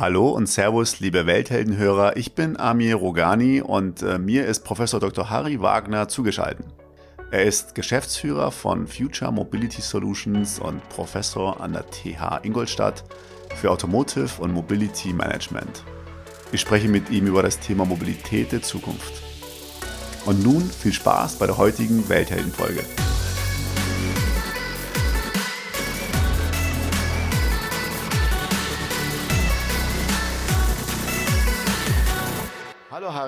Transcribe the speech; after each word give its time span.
Hallo 0.00 0.30
und 0.30 0.48
Servus, 0.48 1.00
liebe 1.00 1.26
Weltheldenhörer. 1.26 2.16
Ich 2.16 2.34
bin 2.34 2.58
Amir 2.58 2.96
Rogani 2.96 3.60
und 3.60 4.00
äh, 4.00 4.18
mir 4.18 4.46
ist 4.46 4.64
Professor 4.64 4.98
Dr. 4.98 5.28
Harry 5.28 5.60
Wagner 5.60 6.08
zugeschaltet. 6.08 6.64
Er 7.30 7.44
ist 7.44 7.74
Geschäftsführer 7.74 8.50
von 8.50 8.86
Future 8.86 9.30
Mobility 9.30 9.82
Solutions 9.82 10.58
und 10.58 10.80
Professor 10.88 11.60
an 11.60 11.74
der 11.74 11.84
TH 11.90 12.42
Ingolstadt 12.44 13.04
für 13.56 13.70
Automotive 13.70 14.40
und 14.40 14.54
Mobility 14.54 15.12
Management. 15.12 15.84
Ich 16.50 16.62
spreche 16.62 16.88
mit 16.88 17.10
ihm 17.10 17.26
über 17.26 17.42
das 17.42 17.60
Thema 17.60 17.84
Mobilität 17.84 18.52
der 18.52 18.62
Zukunft. 18.62 19.12
Und 20.24 20.42
nun 20.42 20.62
viel 20.62 20.94
Spaß 20.94 21.36
bei 21.36 21.44
der 21.44 21.58
heutigen 21.58 22.08
Weltheldenfolge. 22.08 22.80
Hallo 22.80 23.29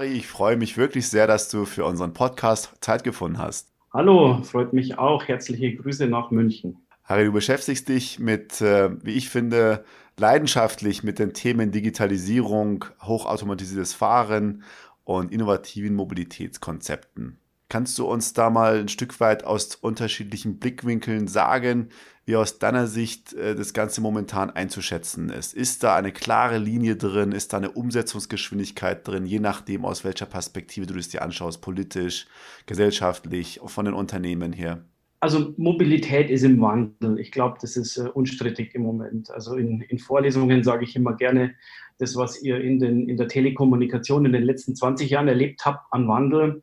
Harry, 0.03 0.15
ich 0.15 0.27
freue 0.27 0.57
mich 0.57 0.77
wirklich 0.77 1.09
sehr, 1.09 1.29
dass 1.29 1.49
du 1.49 1.65
für 1.65 1.85
unseren 1.85 2.13
Podcast 2.13 2.73
Zeit 2.81 3.05
gefunden 3.05 3.39
hast. 3.39 3.69
Hallo, 3.93 4.43
freut 4.43 4.73
mich 4.73 4.99
auch. 4.99 5.29
Herzliche 5.29 5.77
Grüße 5.77 6.09
nach 6.09 6.33
München. 6.33 6.77
Harry, 7.05 7.27
du 7.27 7.33
beschäftigst 7.33 7.89
dich 7.89 8.19
mit, 8.19 8.61
äh, 8.61 8.91
wie 9.05 9.13
ich 9.13 9.31
finde, 9.31 9.85
leidenschaftlich 10.17 11.05
mit 11.05 11.21
den 11.21 11.35
Themen 11.35 11.71
Digitalisierung, 11.71 12.85
hochautomatisiertes 13.01 13.95
Fahren 13.95 14.65
und 15.05 15.31
innovativen 15.31 15.95
Mobilitätskonzepten. 15.95 17.39
Kannst 17.69 17.97
du 18.01 18.05
uns 18.05 18.33
da 18.33 18.51
mal 18.51 18.81
ein 18.81 18.89
Stück 18.89 19.21
weit 19.21 19.45
aus 19.45 19.77
unterschiedlichen 19.77 20.59
Blickwinkeln 20.59 21.29
sagen, 21.29 21.91
wie 22.25 22.37
aus 22.37 22.59
deiner 22.59 22.87
Sicht 22.87 23.33
äh, 23.33 23.55
das 23.55 23.73
Ganze 23.73 24.01
momentan 24.01 24.51
einzuschätzen 24.51 25.29
ist? 25.29 25.55
Ist 25.55 25.83
da 25.83 25.97
eine 25.97 26.13
klare 26.13 26.59
Linie 26.59 26.97
drin? 26.97 27.33
Ist 27.33 27.53
da 27.53 27.57
eine 27.57 27.71
Umsetzungsgeschwindigkeit 27.71 29.07
drin, 29.07 29.27
je 29.27 29.41
nachdem, 29.41 29.85
aus 29.85 30.05
welcher 30.05 30.27
Perspektive 30.27 30.87
du 30.87 30.95
es 30.99 31.09
dir 31.09 31.23
anschaust, 31.23 31.61
politisch, 31.61 32.27
gesellschaftlich, 32.67 33.61
von 33.65 33.85
den 33.85 33.95
Unternehmen 33.95 34.53
her? 34.53 34.85
Also 35.21 35.55
Mobilität 35.57 36.31
ist 36.31 36.43
im 36.43 36.61
Wandel. 36.61 37.21
Ich 37.21 37.31
glaube, 37.31 37.57
das 37.61 37.77
ist 37.77 37.97
äh, 37.97 38.09
unstrittig 38.09 38.75
im 38.75 38.83
Moment. 38.83 39.31
Also 39.31 39.57
in, 39.57 39.81
in 39.83 39.99
Vorlesungen 39.99 40.65
sage 40.65 40.85
ich 40.85 40.97
immer 40.97 41.15
gerne, 41.15 41.55
das, 41.99 42.17
was 42.17 42.43
ihr 42.43 42.61
in, 42.61 42.81
den, 42.81 43.09
in 43.09 43.17
der 43.17 43.29
Telekommunikation 43.29 44.25
in 44.25 44.33
den 44.33 44.43
letzten 44.43 44.75
20 44.75 45.09
Jahren 45.11 45.29
erlebt 45.29 45.65
habt 45.65 45.87
an 45.93 46.09
Wandel, 46.09 46.63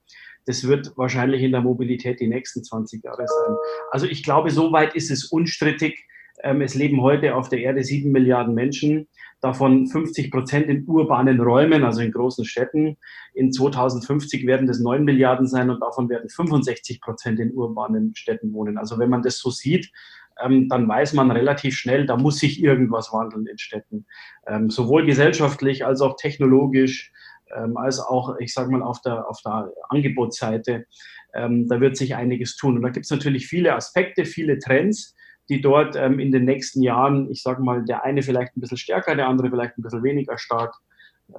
das 0.49 0.67
wird 0.67 0.97
wahrscheinlich 0.97 1.43
in 1.43 1.51
der 1.51 1.61
Mobilität 1.61 2.19
die 2.19 2.27
nächsten 2.27 2.63
20 2.63 3.03
Jahre 3.03 3.27
sein. 3.27 3.55
Also 3.91 4.07
ich 4.07 4.23
glaube, 4.23 4.49
soweit 4.49 4.95
ist 4.95 5.11
es 5.11 5.25
unstrittig. 5.25 6.07
Ähm, 6.41 6.61
es 6.61 6.73
leben 6.73 7.03
heute 7.03 7.35
auf 7.35 7.49
der 7.49 7.59
Erde 7.59 7.83
sieben 7.83 8.11
Milliarden 8.11 8.55
Menschen, 8.55 9.07
davon 9.41 9.85
50 9.85 10.31
Prozent 10.31 10.65
in 10.65 10.85
urbanen 10.87 11.39
Räumen, 11.39 11.83
also 11.83 12.01
in 12.01 12.11
großen 12.11 12.45
Städten. 12.45 12.97
In 13.35 13.51
2050 13.51 14.47
werden 14.47 14.65
das 14.65 14.79
neun 14.79 15.03
Milliarden 15.03 15.45
sein 15.45 15.69
und 15.69 15.81
davon 15.81 16.09
werden 16.09 16.29
65 16.29 16.99
Prozent 16.99 17.39
in 17.39 17.53
urbanen 17.53 18.15
Städten 18.15 18.51
wohnen. 18.51 18.79
Also 18.79 18.97
wenn 18.97 19.11
man 19.11 19.21
das 19.21 19.37
so 19.37 19.51
sieht, 19.51 19.91
ähm, 20.43 20.67
dann 20.67 20.87
weiß 20.87 21.13
man 21.13 21.29
relativ 21.29 21.75
schnell, 21.75 22.07
da 22.07 22.17
muss 22.17 22.39
sich 22.39 22.63
irgendwas 22.63 23.13
wandeln 23.13 23.45
in 23.45 23.59
Städten. 23.59 24.07
Ähm, 24.47 24.71
sowohl 24.71 25.05
gesellschaftlich 25.05 25.85
als 25.85 26.01
auch 26.01 26.15
technologisch 26.15 27.11
ähm, 27.55 27.77
als 27.77 27.99
auch, 27.99 28.37
ich 28.39 28.53
sage 28.53 28.71
mal, 28.71 28.81
auf 28.81 29.01
der, 29.01 29.29
auf 29.29 29.39
der 29.43 29.71
Angebotsseite. 29.89 30.85
Ähm, 31.33 31.67
da 31.67 31.79
wird 31.79 31.97
sich 31.97 32.15
einiges 32.15 32.55
tun. 32.55 32.77
Und 32.77 32.81
da 32.81 32.89
gibt 32.89 33.05
es 33.05 33.11
natürlich 33.11 33.47
viele 33.47 33.73
Aspekte, 33.75 34.25
viele 34.25 34.59
Trends, 34.59 35.15
die 35.49 35.61
dort 35.61 35.95
ähm, 35.95 36.19
in 36.19 36.31
den 36.31 36.45
nächsten 36.45 36.81
Jahren, 36.81 37.29
ich 37.31 37.41
sage 37.41 37.61
mal, 37.61 37.83
der 37.83 38.03
eine 38.03 38.21
vielleicht 38.21 38.55
ein 38.55 38.61
bisschen 38.61 38.77
stärker, 38.77 39.15
der 39.15 39.27
andere 39.27 39.49
vielleicht 39.49 39.77
ein 39.77 39.81
bisschen 39.81 40.03
weniger 40.03 40.37
stark 40.37 40.75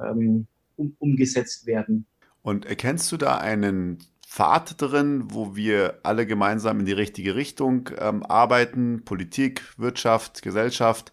ähm, 0.04 0.46
um, 0.76 0.96
umgesetzt 0.98 1.66
werden. 1.66 2.06
Und 2.42 2.66
erkennst 2.66 3.10
du 3.12 3.16
da 3.16 3.38
einen 3.38 3.98
Pfad 4.26 4.80
drin, 4.80 5.24
wo 5.26 5.56
wir 5.56 5.98
alle 6.02 6.26
gemeinsam 6.26 6.80
in 6.80 6.86
die 6.86 6.92
richtige 6.92 7.34
Richtung 7.34 7.90
ähm, 7.98 8.24
arbeiten, 8.24 9.04
Politik, 9.04 9.62
Wirtschaft, 9.76 10.42
Gesellschaft, 10.42 11.12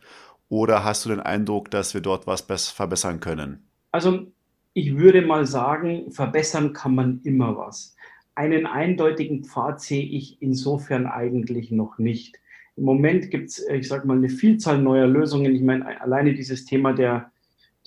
oder 0.50 0.84
hast 0.84 1.04
du 1.04 1.10
den 1.10 1.20
Eindruck, 1.20 1.72
dass 1.72 1.94
wir 1.94 2.02
dort 2.02 2.26
was 2.28 2.42
verbessern 2.70 3.20
können? 3.20 3.70
Also 3.92 4.28
ich 4.78 4.96
würde 4.96 5.24
mal 5.24 5.48
sagen, 5.48 6.12
verbessern 6.12 6.72
kann 6.72 6.94
man 6.94 7.20
immer 7.24 7.58
was. 7.58 7.96
Einen 8.36 8.68
eindeutigen 8.68 9.44
Pfad 9.44 9.82
sehe 9.82 10.06
ich 10.06 10.40
insofern 10.40 11.08
eigentlich 11.08 11.72
noch 11.72 11.98
nicht. 11.98 12.40
Im 12.76 12.84
Moment 12.84 13.32
gibt 13.32 13.50
es, 13.50 13.68
ich 13.68 13.88
sage 13.88 14.06
mal, 14.06 14.18
eine 14.18 14.30
Vielzahl 14.30 14.78
neuer 14.78 15.08
Lösungen. 15.08 15.56
Ich 15.56 15.64
meine, 15.64 16.00
alleine 16.00 16.36
dieses 16.36 16.66
Thema 16.66 16.94
der 16.94 17.32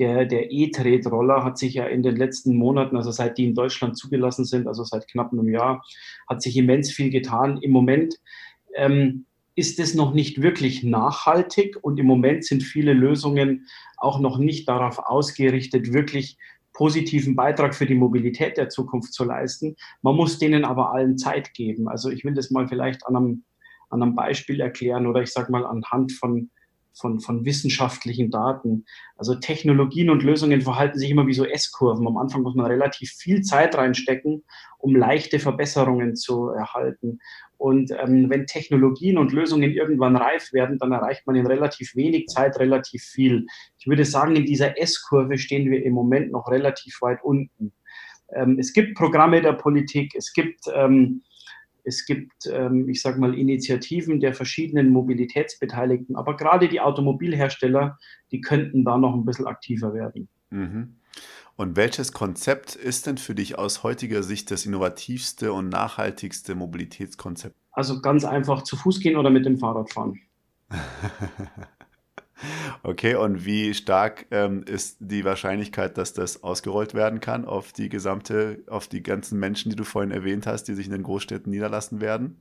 der, 0.01 0.25
der 0.25 0.51
E-Tretroller 0.51 1.45
hat 1.45 1.59
sich 1.59 1.75
ja 1.75 1.85
in 1.85 2.03
den 2.03 2.17
letzten 2.17 2.57
Monaten, 2.57 2.97
also 2.97 3.13
seit 3.13 3.39
die 3.39 3.45
in 3.45 3.55
Deutschland 3.55 3.97
zugelassen 3.99 4.47
sind, 4.47 4.67
also 4.67 4.83
seit 4.83 5.07
knapp 5.07 5.31
einem 5.31 5.49
Jahr, 5.49 5.85
hat 6.27 6.43
sich 6.43 6.57
immens 6.57 6.91
viel 6.91 7.11
getan. 7.11 7.59
Im 7.59 7.71
Moment 7.71 8.17
ähm, 8.75 9.27
ist 9.55 9.79
es 9.79 9.95
noch 9.95 10.15
nicht 10.15 10.41
wirklich 10.41 10.83
nachhaltig 10.83 11.77
und 11.83 12.01
im 12.01 12.07
Moment 12.07 12.47
sind 12.47 12.63
viele 12.63 12.95
Lösungen 12.95 13.67
auch 13.99 14.19
noch 14.21 14.39
nicht 14.39 14.69
darauf 14.69 14.99
ausgerichtet, 14.99 15.93
wirklich 15.93 16.39
positiven 16.81 17.37
Beitrag 17.37 17.75
für 17.75 17.85
die 17.85 17.95
Mobilität 17.95 18.57
der 18.57 18.71
Zukunft 18.71 19.13
zu 19.13 19.25
leisten. 19.25 19.77
Man 20.01 20.17
muss 20.17 20.39
denen 20.39 20.65
aber 20.65 20.95
allen 20.95 21.19
Zeit 21.19 21.53
geben. 21.53 21.91
Also 21.91 22.09
ich 22.09 22.25
will 22.25 22.33
das 22.33 22.51
mal 22.51 22.69
vielleicht 22.69 23.07
an 23.07 23.17
einem, 23.17 23.45
an 23.91 24.03
einem 24.03 24.15
Beispiel 24.15 24.63
erklären 24.63 25.07
oder 25.07 25.21
ich 25.21 25.31
sage 25.31 25.53
mal 25.53 25.67
anhand 25.67 26.13
von, 26.13 26.51
von, 26.93 27.21
von 27.21 27.45
wissenschaftlichen 27.45 28.31
Daten. 28.31 28.85
Also 29.17 29.35
Technologien 29.35 30.11
und 30.11 30.23
Lösungen 30.23 30.61
verhalten 30.63 30.99
sich 30.99 31.11
immer 31.11 31.27
wie 31.27 31.35
so 31.35 31.45
S-Kurven. 31.45 32.07
Am 32.07 32.17
Anfang 32.17 32.43
muss 32.43 32.55
man 32.55 32.67
relativ 32.67 33.13
viel 33.13 33.43
Zeit 33.43 33.77
reinstecken, 33.77 34.45
um 34.79 34.97
leichte 34.97 35.39
Verbesserungen 35.39 36.17
zu 36.17 36.49
erhalten. 36.49 37.21
Und 37.59 37.91
ähm, 37.91 38.31
wenn 38.31 38.47
Technologien 38.47 39.19
und 39.19 39.33
Lösungen 39.33 39.73
irgendwann 39.73 40.17
reif 40.17 40.53
werden, 40.53 40.79
dann 40.79 40.93
erreicht 40.93 41.27
man 41.27 41.37
in 41.37 41.47
relativ 41.47 41.95
wenig 41.95 42.27
Zeit 42.27 42.59
relativ 42.59 43.03
viel. 43.03 43.47
Ich 43.79 43.87
würde 43.87 44.07
sagen, 44.07 44.35
in 44.35 44.47
dieser 44.47 44.81
S-Kurve 44.81 45.37
stehen 45.37 45.71
wir 45.71 45.85
im 45.85 45.93
Moment 45.93 46.33
noch 46.33 46.51
relativ 46.51 47.03
weit 47.03 47.23
unten. 47.23 47.73
Ähm, 48.35 48.59
es 48.59 48.73
gibt 48.73 48.97
Programme 48.97 49.43
der 49.43 49.53
Politik, 49.53 50.15
es 50.15 50.33
gibt, 50.33 50.65
ähm, 50.75 51.23
es 51.91 52.07
gibt 52.07 52.47
ähm, 52.47 52.89
ich 52.89 53.03
sage 53.03 53.21
mal, 53.21 53.37
Initiativen 53.37 54.21
der 54.21 54.33
verschiedenen 54.33 54.91
Mobilitätsbeteiligten, 54.91 56.17
aber 56.17 56.37
gerade 56.37 56.69
die 56.69 56.81
Automobilhersteller, 56.81 57.99
die 58.31 58.41
könnten 58.41 58.85
da 58.85 58.97
noch 58.97 59.15
ein 59.15 59.25
bisschen 59.25 59.47
aktiver 59.47 59.93
werden. 59.93 60.29
Mhm. 60.51 60.97
Und 61.57 61.77
welches 61.77 62.13
Konzept 62.13 62.75
ist 62.75 63.07
denn 63.07 63.19
für 63.19 63.35
dich 63.35 63.59
aus 63.59 63.83
heutiger 63.83 64.23
Sicht 64.23 64.51
das 64.51 64.65
innovativste 64.65 65.53
und 65.53 65.69
nachhaltigste 65.69 66.55
Mobilitätskonzept? 66.55 67.55
Also 67.73 68.01
ganz 68.01 68.25
einfach 68.25 68.63
zu 68.63 68.77
Fuß 68.77 69.01
gehen 69.01 69.17
oder 69.17 69.31
mit 69.31 69.45
dem 69.45 69.59
Fahrrad 69.59 69.93
fahren. 69.93 70.19
okay, 72.83 73.15
und 73.15 73.45
wie 73.45 73.75
stark 73.75 74.27
ähm, 74.31 74.63
ist 74.65 74.97
die 75.01 75.25
Wahrscheinlichkeit, 75.25 75.99
dass 75.99 76.13
das 76.13 76.43
ausgerollt 76.43 76.95
werden 76.95 77.21
kann 77.21 77.45
auf 77.45 77.73
die 77.73 77.89
gesamte, 77.89 78.63
auf 78.69 78.89
die 78.89 79.03
ganzen 79.03 79.39
Menschen, 79.39 79.71
die 79.71 79.77
du 79.77 79.85
vorhin 79.85 80.11
erwähnt 80.11 80.47
hast, 80.47 80.65
die 80.65 80.75
sich 80.75 80.87
in 80.87 80.93
den 80.93 81.03
Großstädten 81.03 81.51
niederlassen 81.51 82.01
werden? 82.01 82.37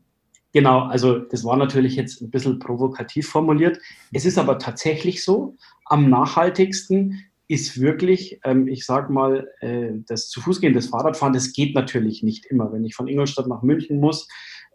Genau, 0.52 0.82
also 0.82 1.20
das 1.20 1.44
war 1.44 1.58
natürlich 1.58 1.96
jetzt 1.96 2.22
ein 2.22 2.32
bisschen 2.32 2.58
provokativ 2.58 3.28
formuliert. 3.28 3.80
Es 4.12 4.26
ist 4.26 4.38
aber 4.38 4.58
tatsächlich 4.58 5.24
so, 5.24 5.56
am 5.86 6.10
nachhaltigsten 6.10 7.24
ist 7.48 7.80
wirklich, 7.82 8.40
ähm, 8.44 8.68
ich 8.68 8.86
sag 8.86 9.10
mal, 9.10 9.48
äh, 9.60 9.92
das 10.08 10.30
zu 10.30 10.42
Fuß 10.42 10.62
gehen, 10.62 10.74
das 10.74 10.88
Fahrradfahren, 10.88 11.34
das 11.34 11.52
geht 11.54 11.76
natürlich 11.76 12.24
nicht 12.24 12.46
immer. 12.46 12.72
Wenn 12.72 12.86
ich 12.86 12.96
von 12.96 13.08
Ingolstadt 13.08 13.48
nach 13.48 13.64
München 13.64 14.00
muss, 14.00 14.28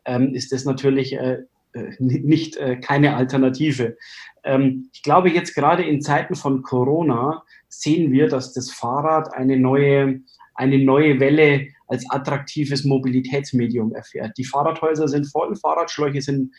ähm, 0.04 0.34
ist 0.34 0.53
das 0.53 0.64
natürlich 0.64 1.14
äh, 1.14 1.38
nicht 1.98 2.56
äh, 2.56 2.76
keine 2.76 3.16
Alternative. 3.16 3.96
Ähm, 4.44 4.90
ich 4.92 5.02
glaube, 5.02 5.30
jetzt 5.30 5.54
gerade 5.54 5.82
in 5.82 6.00
Zeiten 6.00 6.34
von 6.34 6.62
Corona 6.62 7.42
sehen 7.68 8.12
wir, 8.12 8.28
dass 8.28 8.53
das 8.53 8.71
Fahrrad 8.71 9.34
eine 9.34 9.56
neue, 9.56 10.21
eine 10.54 10.78
neue 10.78 11.21
Welle 11.21 11.68
als 11.86 12.09
attraktives 12.10 12.84
Mobilitätsmedium 12.84 13.94
erfährt. 13.94 14.36
Die 14.38 14.44
Fahrradhäuser 14.44 15.09
sind 15.09 15.26
voll, 15.26 15.54
Fahrradschläuche 15.56 16.22
sind 16.22 16.53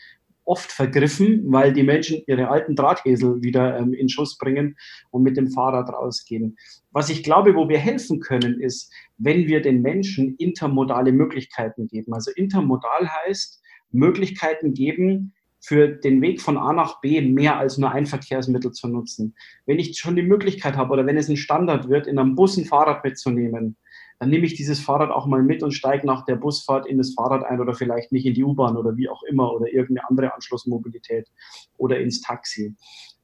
oft 0.44 0.70
vergriffen, 0.70 1.42
weil 1.46 1.72
die 1.72 1.82
Menschen 1.82 2.22
ihre 2.26 2.48
alten 2.48 2.76
Drahtesel 2.76 3.42
wieder 3.42 3.78
ähm, 3.78 3.92
in 3.92 4.08
Schuss 4.08 4.38
bringen 4.38 4.76
und 5.10 5.22
mit 5.22 5.36
dem 5.36 5.50
Fahrrad 5.50 5.88
rausgehen. 5.88 6.56
Was 6.92 7.10
ich 7.10 7.24
glaube, 7.24 7.56
wo 7.56 7.68
wir 7.68 7.78
helfen 7.78 8.20
können, 8.20 8.60
ist, 8.60 8.92
wenn 9.18 9.48
wir 9.48 9.60
den 9.60 9.82
Menschen 9.82 10.36
intermodale 10.36 11.12
Möglichkeiten 11.12 11.88
geben. 11.88 12.14
Also 12.14 12.30
intermodal 12.30 13.10
heißt 13.26 13.60
Möglichkeiten 13.90 14.74
geben, 14.74 15.32
für 15.60 15.88
den 15.88 16.22
Weg 16.22 16.40
von 16.40 16.58
A 16.58 16.72
nach 16.72 17.00
B 17.00 17.20
mehr 17.20 17.58
als 17.58 17.76
nur 17.76 17.90
ein 17.90 18.06
Verkehrsmittel 18.06 18.70
zu 18.70 18.86
nutzen. 18.86 19.34
Wenn 19.64 19.80
ich 19.80 19.98
schon 19.98 20.14
die 20.14 20.22
Möglichkeit 20.22 20.76
habe 20.76 20.92
oder 20.92 21.06
wenn 21.06 21.16
es 21.16 21.28
ein 21.28 21.36
Standard 21.36 21.88
wird, 21.88 22.06
in 22.06 22.18
einem 22.18 22.36
Bus 22.36 22.56
ein 22.56 22.66
Fahrrad 22.66 23.02
mitzunehmen, 23.02 23.76
dann 24.18 24.30
nehme 24.30 24.46
ich 24.46 24.54
dieses 24.54 24.80
Fahrrad 24.80 25.10
auch 25.10 25.26
mal 25.26 25.42
mit 25.42 25.62
und 25.62 25.72
steige 25.72 26.06
nach 26.06 26.24
der 26.24 26.36
Busfahrt 26.36 26.86
in 26.86 26.98
das 26.98 27.14
Fahrrad 27.14 27.44
ein 27.44 27.60
oder 27.60 27.74
vielleicht 27.74 28.12
nicht 28.12 28.26
in 28.26 28.34
die 28.34 28.44
U-Bahn 28.44 28.76
oder 28.76 28.96
wie 28.96 29.08
auch 29.08 29.22
immer 29.24 29.52
oder 29.52 29.66
irgendeine 29.66 30.08
andere 30.08 30.34
Anschlussmobilität 30.34 31.28
oder 31.76 31.98
ins 31.98 32.20
Taxi. 32.20 32.76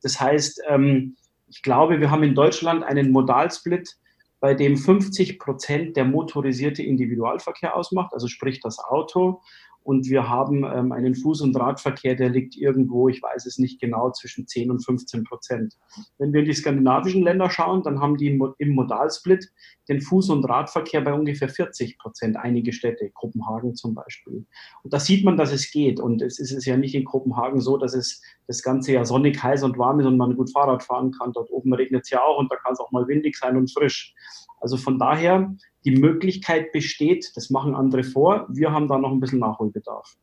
Das 0.02 0.20
heißt, 0.20 0.62
ähm, 0.68 1.16
ich 1.48 1.62
glaube, 1.62 2.00
wir 2.00 2.10
haben 2.10 2.22
in 2.24 2.34
Deutschland 2.34 2.82
einen 2.82 3.12
Modalsplit, 3.12 3.96
bei 4.40 4.54
dem 4.54 4.76
50 4.76 5.38
Prozent 5.38 5.96
der 5.96 6.04
motorisierte 6.04 6.82
Individualverkehr 6.82 7.76
ausmacht, 7.76 8.12
also 8.12 8.26
sprich 8.26 8.58
das 8.58 8.80
Auto, 8.80 9.40
und 9.84 10.08
wir 10.08 10.28
haben 10.28 10.64
ähm, 10.64 10.92
einen 10.92 11.14
Fuß- 11.14 11.42
und 11.42 11.56
Radverkehr, 11.56 12.14
der 12.14 12.30
liegt 12.30 12.56
irgendwo, 12.56 13.08
ich 13.08 13.22
weiß 13.22 13.46
es 13.46 13.58
nicht 13.58 13.80
genau, 13.80 14.10
zwischen 14.10 14.46
10 14.46 14.70
und 14.70 14.84
15 14.84 15.24
Prozent. 15.24 15.76
Wenn 16.18 16.32
wir 16.32 16.40
in 16.40 16.46
die 16.46 16.54
skandinavischen 16.54 17.22
Länder 17.22 17.50
schauen, 17.50 17.82
dann 17.82 18.00
haben 18.00 18.16
die 18.16 18.28
im 18.58 18.70
Modalsplit 18.70 19.50
den 19.88 20.00
Fuß- 20.00 20.30
und 20.30 20.44
Radverkehr 20.44 21.00
bei 21.00 21.12
ungefähr 21.12 21.48
40 21.48 21.98
Prozent, 21.98 22.36
einige 22.36 22.72
Städte, 22.72 23.10
Kopenhagen 23.10 23.74
zum 23.74 23.94
Beispiel. 23.94 24.46
Und 24.82 24.92
da 24.92 25.00
sieht 25.00 25.24
man, 25.24 25.36
dass 25.36 25.52
es 25.52 25.70
geht. 25.70 25.98
Und 25.98 26.22
es 26.22 26.38
ist 26.38 26.64
ja 26.64 26.76
nicht 26.76 26.94
in 26.94 27.04
Kopenhagen 27.04 27.60
so, 27.60 27.76
dass 27.76 27.94
es 27.94 28.22
das 28.46 28.62
ganze 28.62 28.92
Jahr 28.92 29.04
sonnig, 29.04 29.42
heiß 29.42 29.64
und 29.64 29.78
warm 29.78 30.00
ist 30.00 30.06
und 30.06 30.16
man 30.16 30.36
gut 30.36 30.52
Fahrrad 30.52 30.82
fahren 30.82 31.12
kann. 31.12 31.32
Dort 31.32 31.50
oben 31.50 31.74
regnet 31.74 32.02
es 32.04 32.10
ja 32.10 32.22
auch 32.22 32.38
und 32.38 32.50
da 32.52 32.56
kann 32.56 32.72
es 32.72 32.80
auch 32.80 32.92
mal 32.92 33.08
windig 33.08 33.36
sein 33.36 33.56
und 33.56 33.72
frisch. 33.72 34.14
Also 34.60 34.76
von 34.76 34.98
daher 34.98 35.52
die 35.84 35.96
Möglichkeit 35.96 36.72
besteht, 36.72 37.32
das 37.36 37.50
machen 37.50 37.74
andere 37.74 38.04
vor, 38.04 38.46
wir 38.48 38.72
haben 38.72 38.88
da 38.88 38.98
noch 38.98 39.10
ein 39.10 39.20
bisschen 39.20 39.40
Nachholbedarf. 39.40 40.16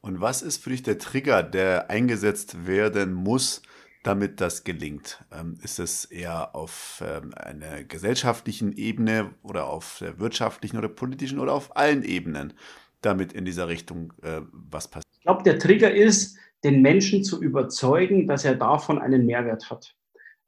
Und 0.00 0.20
was 0.20 0.42
ist 0.42 0.62
für 0.62 0.70
dich 0.70 0.82
der 0.82 0.98
Trigger, 0.98 1.42
der 1.42 1.90
eingesetzt 1.90 2.66
werden 2.66 3.12
muss, 3.12 3.62
damit 4.02 4.40
das 4.40 4.64
gelingt? 4.64 5.24
Ähm, 5.32 5.58
ist 5.62 5.78
es 5.78 6.04
eher 6.04 6.54
auf 6.54 7.02
ähm, 7.06 7.32
einer 7.34 7.84
gesellschaftlichen 7.84 8.72
Ebene 8.72 9.34
oder 9.42 9.66
auf 9.66 9.98
der 10.00 10.18
wirtschaftlichen 10.20 10.78
oder 10.78 10.88
politischen 10.88 11.40
oder 11.40 11.52
auf 11.52 11.76
allen 11.76 12.04
Ebenen, 12.04 12.54
damit 13.00 13.32
in 13.32 13.44
dieser 13.44 13.68
Richtung 13.68 14.12
äh, 14.22 14.40
was 14.52 14.88
passiert? 14.88 15.12
Ich 15.12 15.22
glaube, 15.22 15.42
der 15.42 15.58
Trigger 15.58 15.92
ist, 15.92 16.38
den 16.64 16.82
Menschen 16.82 17.22
zu 17.22 17.42
überzeugen, 17.42 18.26
dass 18.26 18.44
er 18.44 18.54
davon 18.54 18.98
einen 18.98 19.26
Mehrwert 19.26 19.70
hat. 19.70 19.94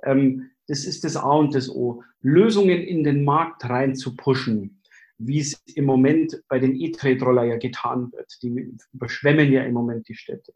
Ähm, 0.02 0.50
das 0.70 0.84
ist 0.84 1.02
das 1.02 1.16
A 1.16 1.32
und 1.32 1.52
das 1.52 1.68
O. 1.68 2.00
Lösungen 2.22 2.80
in 2.80 3.02
den 3.02 3.24
Markt 3.24 3.68
rein 3.68 3.96
zu 3.96 4.14
pushen, 4.14 4.80
wie 5.18 5.40
es 5.40 5.60
im 5.74 5.84
Moment 5.84 6.40
bei 6.48 6.60
den 6.60 6.76
E-Trade-Roller 6.76 7.42
ja 7.42 7.56
getan 7.56 8.12
wird. 8.12 8.38
Die 8.40 8.72
überschwemmen 8.92 9.50
ja 9.50 9.64
im 9.64 9.74
Moment 9.74 10.08
die 10.08 10.14
Städte. 10.14 10.52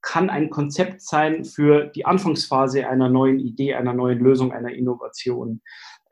Kann 0.00 0.30
ein 0.30 0.48
Konzept 0.48 1.02
sein 1.02 1.44
für 1.44 1.84
die 1.88 2.06
Anfangsphase 2.06 2.88
einer 2.88 3.10
neuen 3.10 3.40
Idee, 3.40 3.74
einer 3.74 3.92
neuen 3.92 4.20
Lösung, 4.20 4.52
einer 4.52 4.72
Innovation. 4.72 5.60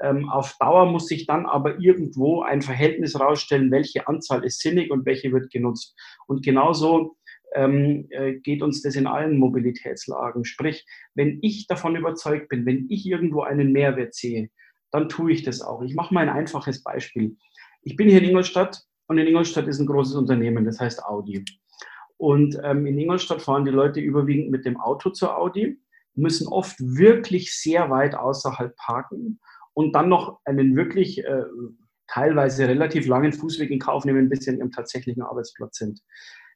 Ähm, 0.00 0.28
auf 0.28 0.56
Dauer 0.60 0.84
muss 0.84 1.06
sich 1.06 1.26
dann 1.26 1.46
aber 1.46 1.80
irgendwo 1.80 2.42
ein 2.42 2.60
Verhältnis 2.60 3.18
rausstellen, 3.18 3.70
welche 3.70 4.06
Anzahl 4.06 4.44
ist 4.44 4.60
sinnig 4.60 4.90
und 4.90 5.06
welche 5.06 5.32
wird 5.32 5.50
genutzt. 5.50 5.96
Und 6.26 6.44
genauso 6.44 7.16
ähm, 7.54 8.06
äh, 8.10 8.34
geht 8.34 8.62
uns 8.62 8.82
das 8.82 8.96
in 8.96 9.06
allen 9.06 9.38
Mobilitätslagen. 9.38 10.44
Sprich, 10.44 10.86
wenn 11.14 11.38
ich 11.42 11.66
davon 11.66 11.96
überzeugt 11.96 12.48
bin, 12.48 12.66
wenn 12.66 12.86
ich 12.88 13.06
irgendwo 13.06 13.42
einen 13.42 13.72
Mehrwert 13.72 14.14
sehe, 14.14 14.50
dann 14.90 15.08
tue 15.08 15.32
ich 15.32 15.42
das 15.42 15.60
auch. 15.60 15.82
Ich 15.82 15.94
mache 15.94 16.12
mal 16.12 16.28
ein 16.28 16.36
einfaches 16.36 16.82
Beispiel. 16.82 17.36
Ich 17.82 17.96
bin 17.96 18.08
hier 18.08 18.18
in 18.18 18.28
Ingolstadt 18.28 18.82
und 19.06 19.18
in 19.18 19.26
Ingolstadt 19.26 19.66
ist 19.66 19.78
ein 19.78 19.86
großes 19.86 20.14
Unternehmen, 20.14 20.64
das 20.64 20.80
heißt 20.80 21.04
Audi. 21.04 21.44
Und 22.16 22.58
ähm, 22.62 22.86
in 22.86 22.98
Ingolstadt 22.98 23.40
fahren 23.40 23.64
die 23.64 23.70
Leute 23.70 24.00
überwiegend 24.00 24.50
mit 24.50 24.64
dem 24.66 24.78
Auto 24.78 25.10
zur 25.10 25.38
Audi, 25.38 25.80
müssen 26.14 26.48
oft 26.48 26.76
wirklich 26.78 27.54
sehr 27.54 27.88
weit 27.88 28.14
außerhalb 28.14 28.76
parken 28.76 29.40
und 29.72 29.94
dann 29.94 30.08
noch 30.08 30.40
einen 30.44 30.76
wirklich 30.76 31.24
äh, 31.24 31.44
teilweise 32.08 32.68
relativ 32.68 33.06
langen 33.06 33.32
Fußweg 33.32 33.70
in 33.70 33.78
Kauf 33.78 34.04
nehmen, 34.04 34.28
bis 34.28 34.40
sie 34.40 34.50
an 34.50 34.58
ihrem 34.58 34.72
tatsächlichen 34.72 35.22
Arbeitsplatz 35.22 35.78
sind. 35.78 36.00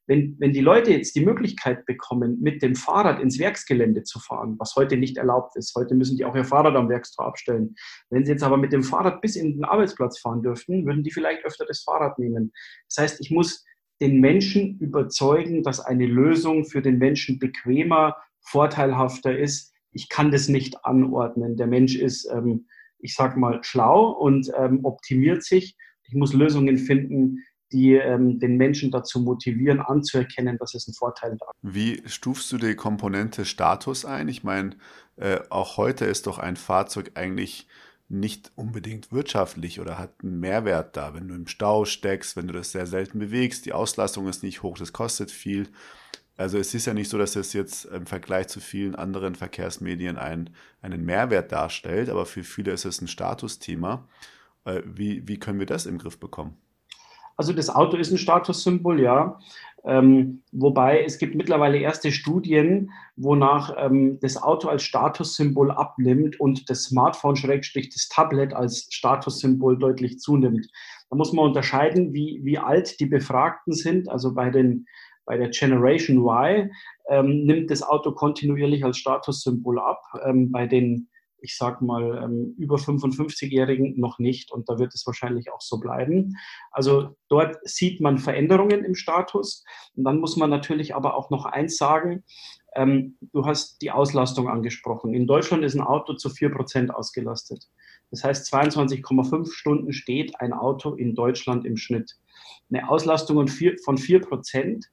Wenn, 0.06 0.36
wenn 0.38 0.52
die 0.52 0.60
Leute 0.60 0.92
jetzt 0.92 1.14
die 1.16 1.24
Möglichkeit 1.24 1.86
bekommen, 1.86 2.38
mit 2.40 2.62
dem 2.62 2.74
Fahrrad 2.74 3.20
ins 3.20 3.38
Werksgelände 3.38 4.02
zu 4.02 4.18
fahren, 4.20 4.56
was 4.58 4.74
heute 4.76 4.96
nicht 4.96 5.16
erlaubt 5.16 5.56
ist, 5.56 5.74
heute 5.74 5.94
müssen 5.94 6.16
die 6.16 6.24
auch 6.24 6.36
ihr 6.36 6.44
Fahrrad 6.44 6.76
am 6.76 6.88
Werkstor 6.88 7.26
abstellen. 7.26 7.74
Wenn 8.10 8.24
sie 8.24 8.32
jetzt 8.32 8.42
aber 8.42 8.56
mit 8.56 8.72
dem 8.72 8.82
Fahrrad 8.82 9.20
bis 9.20 9.36
in 9.36 9.54
den 9.54 9.64
Arbeitsplatz 9.64 10.18
fahren 10.18 10.42
dürften, 10.42 10.84
würden 10.84 11.02
die 11.02 11.10
vielleicht 11.10 11.44
öfter 11.44 11.64
das 11.64 11.82
Fahrrad 11.82 12.18
nehmen. 12.18 12.52
Das 12.88 13.02
heißt, 13.02 13.20
ich 13.20 13.30
muss 13.30 13.64
den 14.00 14.20
Menschen 14.20 14.78
überzeugen, 14.78 15.62
dass 15.62 15.80
eine 15.80 16.06
Lösung 16.06 16.64
für 16.64 16.82
den 16.82 16.98
Menschen 16.98 17.38
bequemer, 17.38 18.16
vorteilhafter 18.40 19.36
ist. 19.36 19.72
Ich 19.92 20.08
kann 20.08 20.30
das 20.30 20.48
nicht 20.48 20.84
anordnen. 20.84 21.56
Der 21.56 21.66
Mensch 21.66 21.96
ist, 21.96 22.28
ähm, 22.30 22.66
ich 22.98 23.14
sag 23.14 23.36
mal, 23.36 23.62
schlau 23.62 24.10
und 24.10 24.50
ähm, 24.56 24.84
optimiert 24.84 25.44
sich. 25.44 25.76
Ich 26.06 26.14
muss 26.14 26.34
Lösungen 26.34 26.76
finden, 26.76 27.42
die 27.72 27.94
ähm, 27.94 28.38
den 28.38 28.56
Menschen 28.56 28.90
dazu 28.90 29.20
motivieren, 29.20 29.80
anzuerkennen, 29.80 30.58
dass 30.58 30.74
es 30.74 30.86
einen 30.86 30.94
Vorteil 30.94 31.32
hat. 31.32 31.54
Wie 31.62 32.02
stufst 32.06 32.52
du 32.52 32.58
die 32.58 32.74
Komponente 32.74 33.44
Status 33.44 34.04
ein? 34.04 34.28
Ich 34.28 34.44
meine, 34.44 34.76
äh, 35.16 35.40
auch 35.50 35.76
heute 35.76 36.04
ist 36.04 36.26
doch 36.26 36.38
ein 36.38 36.56
Fahrzeug 36.56 37.12
eigentlich 37.14 37.66
nicht 38.08 38.52
unbedingt 38.54 39.12
wirtschaftlich 39.12 39.80
oder 39.80 39.98
hat 39.98 40.12
einen 40.22 40.38
Mehrwert 40.38 40.96
da. 40.96 41.14
Wenn 41.14 41.28
du 41.28 41.34
im 41.34 41.46
Stau 41.46 41.84
steckst, 41.84 42.36
wenn 42.36 42.46
du 42.46 42.52
das 42.52 42.72
sehr 42.72 42.86
selten 42.86 43.18
bewegst, 43.18 43.66
die 43.66 43.72
Auslastung 43.72 44.28
ist 44.28 44.42
nicht 44.42 44.62
hoch, 44.62 44.78
das 44.78 44.92
kostet 44.92 45.30
viel. 45.30 45.68
Also 46.36 46.58
es 46.58 46.74
ist 46.74 46.86
ja 46.86 46.94
nicht 46.94 47.08
so, 47.08 47.16
dass 47.16 47.36
es 47.36 47.52
jetzt 47.52 47.84
im 47.86 48.06
Vergleich 48.06 48.48
zu 48.48 48.60
vielen 48.60 48.94
anderen 48.94 49.36
Verkehrsmedien 49.36 50.18
ein, 50.18 50.50
einen 50.82 51.04
Mehrwert 51.04 51.52
darstellt, 51.52 52.10
aber 52.10 52.26
für 52.26 52.42
viele 52.42 52.72
ist 52.72 52.84
es 52.84 53.00
ein 53.00 53.08
Statusthema. 53.08 54.06
Äh, 54.64 54.82
wie, 54.84 55.26
wie 55.28 55.38
können 55.38 55.60
wir 55.60 55.66
das 55.66 55.86
im 55.86 55.98
Griff 55.98 56.18
bekommen? 56.18 56.56
Also 57.36 57.52
das 57.52 57.70
Auto 57.70 57.96
ist 57.96 58.10
ein 58.10 58.18
Statussymbol, 58.18 59.00
ja. 59.00 59.38
Ähm, 59.86 60.42
wobei 60.50 61.04
es 61.04 61.18
gibt 61.18 61.34
mittlerweile 61.34 61.76
erste 61.76 62.10
Studien, 62.10 62.90
wonach 63.16 63.74
ähm, 63.76 64.18
das 64.20 64.42
Auto 64.42 64.68
als 64.68 64.82
Statussymbol 64.82 65.70
abnimmt 65.70 66.40
und 66.40 66.70
das 66.70 66.84
Smartphone, 66.84 67.36
Schrägstrich, 67.36 67.90
das 67.90 68.08
Tablet 68.08 68.54
als 68.54 68.86
Statussymbol 68.90 69.78
deutlich 69.78 70.20
zunimmt. 70.20 70.66
Da 71.10 71.16
muss 71.16 71.34
man 71.34 71.44
unterscheiden, 71.44 72.14
wie, 72.14 72.40
wie 72.44 72.58
alt 72.58 72.98
die 72.98 73.06
Befragten 73.06 73.74
sind. 73.74 74.08
Also 74.08 74.32
bei, 74.34 74.48
den, 74.48 74.86
bei 75.26 75.36
der 75.36 75.50
Generation 75.50 76.18
Y 76.18 76.70
ähm, 77.10 77.44
nimmt 77.44 77.70
das 77.70 77.82
Auto 77.82 78.12
kontinuierlich 78.12 78.84
als 78.84 78.96
Statussymbol 78.96 79.78
ab. 79.78 80.00
Ähm, 80.24 80.50
bei 80.50 80.66
den 80.66 81.08
ich 81.44 81.56
sag 81.56 81.82
mal, 81.82 82.24
ähm, 82.24 82.54
über 82.58 82.76
55-Jährigen 82.76 84.00
noch 84.00 84.18
nicht 84.18 84.50
und 84.50 84.68
da 84.68 84.78
wird 84.78 84.94
es 84.94 85.06
wahrscheinlich 85.06 85.52
auch 85.52 85.60
so 85.60 85.78
bleiben. 85.78 86.36
Also 86.70 87.16
dort 87.28 87.56
sieht 87.68 88.00
man 88.00 88.18
Veränderungen 88.18 88.82
im 88.82 88.94
Status 88.94 89.62
und 89.94 90.04
dann 90.04 90.18
muss 90.18 90.36
man 90.36 90.50
natürlich 90.50 90.94
aber 90.94 91.14
auch 91.14 91.30
noch 91.30 91.44
eins 91.44 91.76
sagen, 91.76 92.24
ähm, 92.74 93.16
du 93.32 93.44
hast 93.44 93.82
die 93.82 93.90
Auslastung 93.90 94.48
angesprochen. 94.48 95.14
In 95.14 95.26
Deutschland 95.26 95.64
ist 95.64 95.74
ein 95.74 95.82
Auto 95.82 96.14
zu 96.14 96.30
4% 96.30 96.90
ausgelastet. 96.90 97.68
Das 98.10 98.24
heißt, 98.24 98.52
22,5 98.52 99.52
Stunden 99.52 99.92
steht 99.92 100.40
ein 100.40 100.52
Auto 100.52 100.94
in 100.94 101.14
Deutschland 101.14 101.64
im 101.66 101.76
Schnitt. 101.76 102.16
Eine 102.70 102.88
Auslastung 102.88 103.36
von 103.36 103.98
4% 103.98 104.84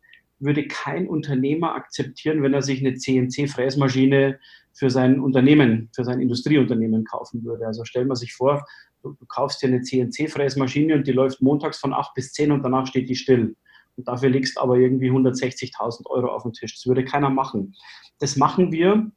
würde 0.41 0.67
kein 0.67 1.07
Unternehmer 1.07 1.75
akzeptieren, 1.75 2.43
wenn 2.43 2.53
er 2.53 2.61
sich 2.61 2.79
eine 2.79 2.95
CNC-Fräsmaschine 2.95 4.39
für 4.73 4.89
sein 4.89 5.19
Unternehmen, 5.19 5.89
für 5.93 6.03
sein 6.03 6.19
Industrieunternehmen 6.19 7.03
kaufen 7.05 7.43
würde. 7.43 7.67
Also 7.67 7.85
stell 7.85 8.05
man 8.05 8.15
sich 8.15 8.33
vor, 8.33 8.65
du, 9.03 9.13
du 9.13 9.25
kaufst 9.25 9.61
dir 9.61 9.67
eine 9.67 9.81
CNC-Fräsmaschine 9.81 10.95
und 10.95 11.07
die 11.07 11.11
läuft 11.11 11.41
montags 11.41 11.77
von 11.77 11.93
8 11.93 12.13
bis 12.13 12.33
10 12.33 12.51
und 12.51 12.63
danach 12.63 12.87
steht 12.87 13.09
die 13.09 13.15
still. 13.15 13.55
Und 13.97 14.07
dafür 14.07 14.29
legst 14.29 14.57
aber 14.57 14.77
irgendwie 14.77 15.11
160.000 15.11 16.07
Euro 16.07 16.27
auf 16.27 16.43
den 16.43 16.53
Tisch. 16.53 16.75
Das 16.75 16.87
würde 16.87 17.03
keiner 17.03 17.29
machen. 17.29 17.75
Das 18.19 18.37
machen 18.37 18.71
wir. 18.71 19.11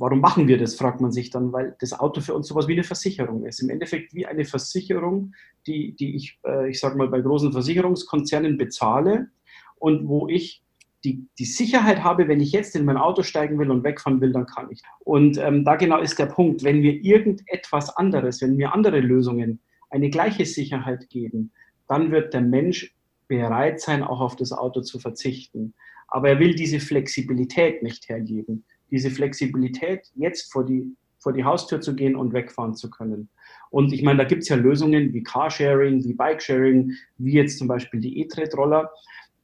Warum 0.00 0.20
machen 0.20 0.46
wir 0.46 0.58
das, 0.58 0.76
fragt 0.76 1.00
man 1.00 1.10
sich 1.10 1.30
dann, 1.30 1.52
weil 1.52 1.76
das 1.80 1.92
Auto 1.92 2.20
für 2.20 2.32
uns 2.32 2.46
sowas 2.46 2.68
wie 2.68 2.74
eine 2.74 2.84
Versicherung 2.84 3.44
ist. 3.44 3.60
Im 3.60 3.68
Endeffekt 3.68 4.14
wie 4.14 4.26
eine 4.26 4.44
Versicherung, 4.44 5.34
die, 5.66 5.96
die 5.96 6.14
ich, 6.14 6.38
äh, 6.46 6.70
ich 6.70 6.78
sage 6.78 6.96
mal, 6.96 7.08
bei 7.08 7.20
großen 7.20 7.50
Versicherungskonzernen 7.50 8.58
bezahle 8.58 9.30
und 9.78 10.08
wo 10.08 10.28
ich 10.28 10.62
die, 11.04 11.26
die 11.38 11.44
Sicherheit 11.44 12.02
habe, 12.02 12.28
wenn 12.28 12.40
ich 12.40 12.52
jetzt 12.52 12.74
in 12.74 12.84
mein 12.84 12.96
Auto 12.96 13.22
steigen 13.22 13.58
will 13.58 13.70
und 13.70 13.84
wegfahren 13.84 14.20
will, 14.20 14.32
dann 14.32 14.46
kann 14.46 14.68
ich. 14.70 14.82
Und 15.00 15.38
ähm, 15.38 15.64
da 15.64 15.76
genau 15.76 16.00
ist 16.00 16.18
der 16.18 16.26
Punkt, 16.26 16.64
wenn 16.64 16.82
wir 16.82 16.92
irgendetwas 17.04 17.96
anderes, 17.96 18.42
wenn 18.42 18.58
wir 18.58 18.74
andere 18.74 19.00
Lösungen 19.00 19.60
eine 19.90 20.10
gleiche 20.10 20.44
Sicherheit 20.44 21.08
geben, 21.08 21.52
dann 21.86 22.10
wird 22.10 22.34
der 22.34 22.40
Mensch 22.40 22.94
bereit 23.28 23.80
sein, 23.80 24.02
auch 24.02 24.20
auf 24.20 24.36
das 24.36 24.52
Auto 24.52 24.80
zu 24.80 24.98
verzichten. 24.98 25.74
Aber 26.08 26.30
er 26.30 26.38
will 26.38 26.54
diese 26.54 26.80
Flexibilität 26.80 27.82
nicht 27.82 28.08
hergeben. 28.08 28.64
Diese 28.90 29.10
Flexibilität, 29.10 30.10
jetzt 30.14 30.50
vor 30.50 30.64
die, 30.64 30.96
vor 31.18 31.32
die 31.32 31.44
Haustür 31.44 31.80
zu 31.80 31.94
gehen 31.94 32.16
und 32.16 32.32
wegfahren 32.32 32.74
zu 32.74 32.90
können. 32.90 33.28
Und 33.70 33.92
ich 33.92 34.02
meine, 34.02 34.18
da 34.18 34.24
gibt 34.24 34.42
es 34.42 34.48
ja 34.48 34.56
Lösungen 34.56 35.12
wie 35.12 35.22
Carsharing, 35.22 36.02
wie 36.04 36.14
Bikesharing, 36.14 36.92
wie 37.18 37.34
jetzt 37.34 37.58
zum 37.58 37.68
Beispiel 37.68 38.00
die 38.00 38.20
E-Tread-Roller. 38.20 38.90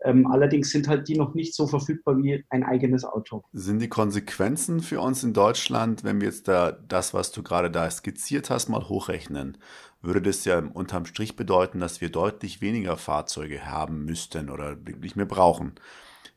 Ähm, 0.04 0.26
allerdings 0.26 0.70
sind 0.70 0.87
halt 0.87 1.08
die 1.08 1.16
noch 1.16 1.34
nicht 1.34 1.54
so 1.54 1.66
verfügbar 1.66 2.23
wie 2.23 2.44
ein 2.50 2.62
eigenes 2.62 3.04
Auto. 3.04 3.42
Sind 3.54 3.80
die 3.80 3.88
Konsequenzen 3.88 4.80
für 4.80 5.00
uns 5.00 5.25
in 5.25 5.32
Deutschland, 5.32 6.04
wenn 6.04 6.20
wir 6.20 6.28
jetzt 6.28 6.46
da 6.46 6.73
das, 6.73 7.14
was 7.14 7.32
du 7.32 7.42
gerade 7.42 7.70
da 7.70 7.90
skizziert 7.90 8.50
hast, 8.50 8.68
mal 8.68 8.88
hochrechnen, 8.88 9.56
würde 10.02 10.20
das 10.20 10.44
ja 10.44 10.58
unterm 10.58 11.06
Strich 11.06 11.37
bedeuten, 11.37 11.80
dass 11.80 12.02
wir 12.02 12.11
deutlich 12.11 12.61
weniger 12.61 12.99
Fahrzeuge 12.99 13.64
haben 13.66 14.04
müssten 14.04 14.50
oder 14.50 14.76
nicht 15.00 15.16
mehr 15.16 15.26
brauchen. 15.26 15.73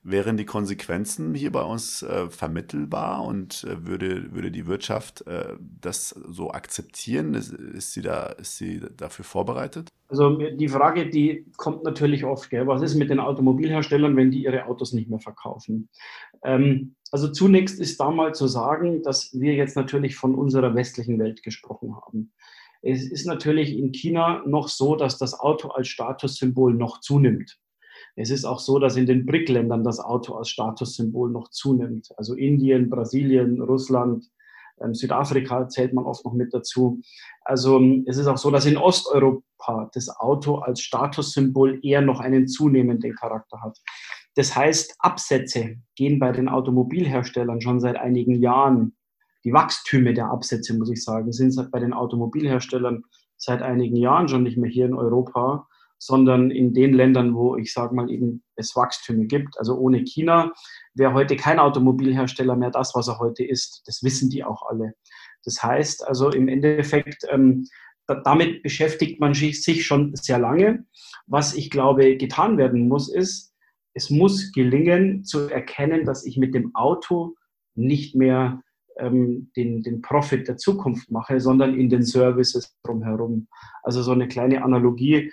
Wären 0.09 0.37
die 0.37 0.45
Konsequenzen 0.45 1.35
hier 1.35 1.51
bei 1.51 1.63
uns 1.63 2.01
äh, 2.01 2.29
vermittelbar 2.29 3.25
und 3.25 3.65
äh, 3.65 3.85
würde, 3.85 4.33
würde 4.33 4.51
die 4.51 4.65
Wirtschaft 4.65 5.27
äh, 5.27 5.57
das 5.81 6.11
so 6.11 6.51
akzeptieren? 6.51 7.33
Ist, 7.33 7.51
ist, 7.51 7.91
sie 7.91 8.03
da, 8.03 8.27
ist 8.27 8.55
sie 8.55 8.79
dafür 8.95 9.25
vorbereitet? 9.25 9.89
Also 10.07 10.37
die 10.37 10.69
Frage, 10.69 11.09
die 11.09 11.45
kommt 11.57 11.83
natürlich 11.83 12.23
oft, 12.23 12.49
gell? 12.49 12.65
was 12.67 12.81
ist 12.83 12.95
mit 12.95 13.09
den 13.09 13.19
Automobilherstellern, 13.19 14.15
wenn 14.15 14.31
die 14.31 14.45
ihre 14.45 14.67
Autos 14.67 14.93
nicht 14.93 15.09
mehr 15.09 15.19
verkaufen? 15.19 15.89
Ähm, 16.41 16.95
also 17.11 17.27
zunächst 17.27 17.77
ist 17.77 17.99
da 17.99 18.09
mal 18.09 18.33
zu 18.33 18.47
sagen, 18.47 19.03
dass 19.03 19.37
wir 19.37 19.55
jetzt 19.55 19.75
natürlich 19.75 20.15
von 20.15 20.35
unserer 20.35 20.73
westlichen 20.73 21.19
Welt 21.19 21.43
gesprochen 21.43 21.97
haben. 21.97 22.31
Es 22.81 23.11
ist 23.11 23.25
natürlich 23.25 23.77
in 23.77 23.91
China 23.91 24.41
noch 24.45 24.69
so, 24.69 24.95
dass 24.95 25.17
das 25.17 25.37
Auto 25.37 25.67
als 25.67 25.89
Statussymbol 25.89 26.73
noch 26.73 27.01
zunimmt. 27.01 27.59
Es 28.19 28.31
ist 28.31 28.45
auch 28.45 28.59
so, 28.59 28.79
dass 28.79 28.95
in 28.95 29.05
den 29.05 29.27
BRIC-Ländern 29.27 29.83
das 29.83 29.99
Auto 29.99 30.33
als 30.33 30.49
Statussymbol 30.49 31.29
noch 31.29 31.49
zunimmt. 31.49 32.09
Also 32.17 32.33
Indien, 32.33 32.89
Brasilien, 32.89 33.61
Russland, 33.61 34.25
ähm, 34.81 34.95
Südafrika 34.95 35.69
zählt 35.69 35.93
man 35.93 36.05
oft 36.05 36.25
noch 36.25 36.33
mit 36.33 36.51
dazu. 36.51 36.99
Also 37.41 37.79
es 38.07 38.17
ist 38.17 38.25
auch 38.25 38.39
so, 38.39 38.49
dass 38.49 38.65
in 38.65 38.75
Osteuropa 38.75 39.91
das 39.93 40.09
Auto 40.09 40.55
als 40.55 40.81
Statussymbol 40.81 41.79
eher 41.83 42.01
noch 42.01 42.19
einen 42.19 42.47
zunehmenden 42.47 43.13
Charakter 43.15 43.61
hat. 43.61 43.77
Das 44.33 44.55
heißt, 44.55 44.95
Absätze 44.97 45.75
gehen 45.95 46.17
bei 46.17 46.31
den 46.31 46.49
Automobilherstellern 46.49 47.61
schon 47.61 47.79
seit 47.79 47.97
einigen 47.97 48.41
Jahren. 48.41 48.95
Die 49.43 49.53
Wachstüme 49.53 50.15
der 50.15 50.31
Absätze, 50.31 50.75
muss 50.75 50.89
ich 50.89 51.03
sagen, 51.03 51.31
sind 51.31 51.55
bei 51.71 51.79
den 51.79 51.93
Automobilherstellern 51.93 53.03
seit 53.37 53.61
einigen 53.61 53.95
Jahren 53.95 54.27
schon 54.27 54.41
nicht 54.41 54.57
mehr 54.57 54.71
hier 54.71 54.87
in 54.87 54.95
Europa 54.95 55.66
sondern 55.99 56.51
in 56.51 56.73
den 56.73 56.93
Ländern, 56.93 57.35
wo 57.35 57.55
ich 57.55 57.73
sage 57.73 57.95
mal 57.95 58.09
eben 58.09 58.43
es 58.55 58.75
Wachstüme 58.75 59.25
gibt. 59.25 59.57
Also 59.57 59.75
ohne 59.77 60.03
China 60.03 60.51
wäre 60.93 61.13
heute 61.13 61.35
kein 61.35 61.59
Automobilhersteller 61.59 62.55
mehr 62.55 62.71
das, 62.71 62.93
was 62.95 63.07
er 63.07 63.19
heute 63.19 63.43
ist. 63.43 63.83
Das 63.85 64.03
wissen 64.03 64.29
die 64.29 64.43
auch 64.43 64.63
alle. 64.67 64.93
Das 65.43 65.61
heißt 65.63 66.07
also 66.07 66.29
im 66.29 66.47
Endeffekt, 66.47 67.23
ähm, 67.29 67.65
damit 68.23 68.63
beschäftigt 68.63 69.19
man 69.19 69.33
sich 69.33 69.85
schon 69.85 70.15
sehr 70.15 70.39
lange. 70.39 70.85
Was 71.25 71.53
ich 71.53 71.69
glaube 71.69 72.17
getan 72.17 72.57
werden 72.57 72.87
muss, 72.87 73.13
ist, 73.13 73.53
es 73.93 74.09
muss 74.09 74.51
gelingen 74.51 75.23
zu 75.23 75.49
erkennen, 75.49 76.05
dass 76.05 76.25
ich 76.25 76.37
mit 76.37 76.53
dem 76.53 76.73
Auto 76.75 77.35
nicht 77.75 78.15
mehr 78.15 78.61
ähm, 78.99 79.51
den, 79.55 79.83
den 79.83 80.01
Profit 80.01 80.47
der 80.47 80.57
Zukunft 80.57 81.11
mache, 81.11 81.39
sondern 81.39 81.75
in 81.75 81.89
den 81.89 82.03
Services 82.03 82.75
drumherum. 82.83 83.47
Also 83.83 84.01
so 84.01 84.11
eine 84.11 84.27
kleine 84.27 84.63
Analogie 84.63 85.31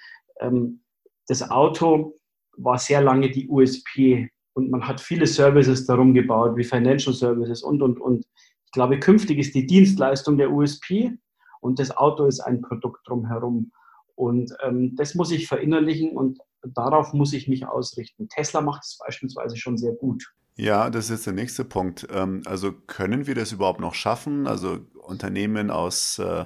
das 1.27 1.51
Auto 1.51 2.19
war 2.57 2.79
sehr 2.79 3.03
lange 3.03 3.31
die 3.31 3.49
USP 3.49 4.31
und 4.55 4.71
man 4.71 4.87
hat 4.87 5.01
viele 5.01 5.27
Services 5.27 5.87
darum 5.87 6.15
gebaut, 6.15 6.57
wie 6.57 6.65
Financial 6.65 7.15
Services 7.15 7.63
und, 7.63 7.83
und, 7.83 8.01
und. 8.01 8.25
Ich 8.67 8.73
glaube, 8.73 8.99
künftig 8.99 9.39
ist 9.39 9.55
die 9.55 9.67
Dienstleistung 9.67 10.37
der 10.37 10.51
USP 10.51 11.13
und 11.61 11.79
das 11.79 11.97
Auto 11.97 12.27
ist 12.27 12.41
ein 12.41 12.61
Produkt 12.61 13.09
drumherum. 13.09 13.73
Und 14.17 14.53
ähm, 14.63 14.95
das 14.97 15.15
muss 15.15 15.33
ich 15.33 15.49
verinnerlichen 15.49 16.17
und 16.17 16.39
darauf 16.63 17.13
muss 17.13 17.33
ich 17.33 17.49
mich 17.49 17.67
ausrichten. 17.67 18.29
Tesla 18.29 18.61
macht 18.61 18.85
es 18.85 18.99
beispielsweise 19.05 19.57
schon 19.57 19.77
sehr 19.77 19.93
gut. 19.93 20.25
Ja, 20.57 20.89
das 20.89 21.07
ist 21.07 21.11
jetzt 21.11 21.27
der 21.27 21.33
nächste 21.33 21.65
Punkt. 21.65 22.07
Ähm, 22.13 22.43
also 22.47 22.73
können 22.73 23.27
wir 23.27 23.35
das 23.35 23.51
überhaupt 23.51 23.81
noch 23.81 23.95
schaffen? 23.95 24.47
Also 24.47 24.79
Unternehmen 25.03 25.71
aus 25.71 26.19
äh, 26.21 26.45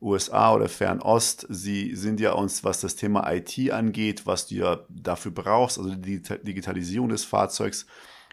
USA 0.00 0.54
oder 0.54 0.68
Fernost, 0.68 1.46
sie 1.50 1.94
sind 1.94 2.20
ja 2.20 2.32
uns, 2.32 2.64
was 2.64 2.80
das 2.80 2.96
Thema 2.96 3.30
IT 3.32 3.70
angeht, 3.70 4.26
was 4.26 4.46
du 4.46 4.54
ja 4.54 4.80
dafür 4.88 5.32
brauchst, 5.32 5.78
also 5.78 5.94
die 5.94 6.22
Digitalisierung 6.22 7.10
des 7.10 7.24
Fahrzeugs, 7.24 7.86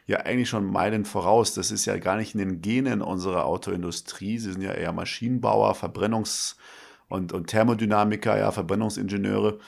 ja 0.07 0.21
eigentlich 0.21 0.49
schon 0.49 0.65
Meilen 0.65 1.05
voraus. 1.05 1.53
Das 1.53 1.69
ist 1.69 1.85
ja 1.85 1.97
gar 1.97 2.15
nicht 2.15 2.33
in 2.33 2.39
den 2.39 2.61
Genen 2.61 3.01
unserer 3.01 3.45
Autoindustrie. 3.45 4.39
Sie 4.39 4.51
sind 4.53 4.61
ja 4.61 4.71
eher 4.71 4.93
Maschinenbauer, 4.93 5.73
Verbrennungs- 5.73 6.55
und, 7.09 7.33
und 7.33 7.47
Thermodynamiker, 7.47 8.37
ja, 8.37 8.51
Verbrennungsingenieure. 8.51 9.59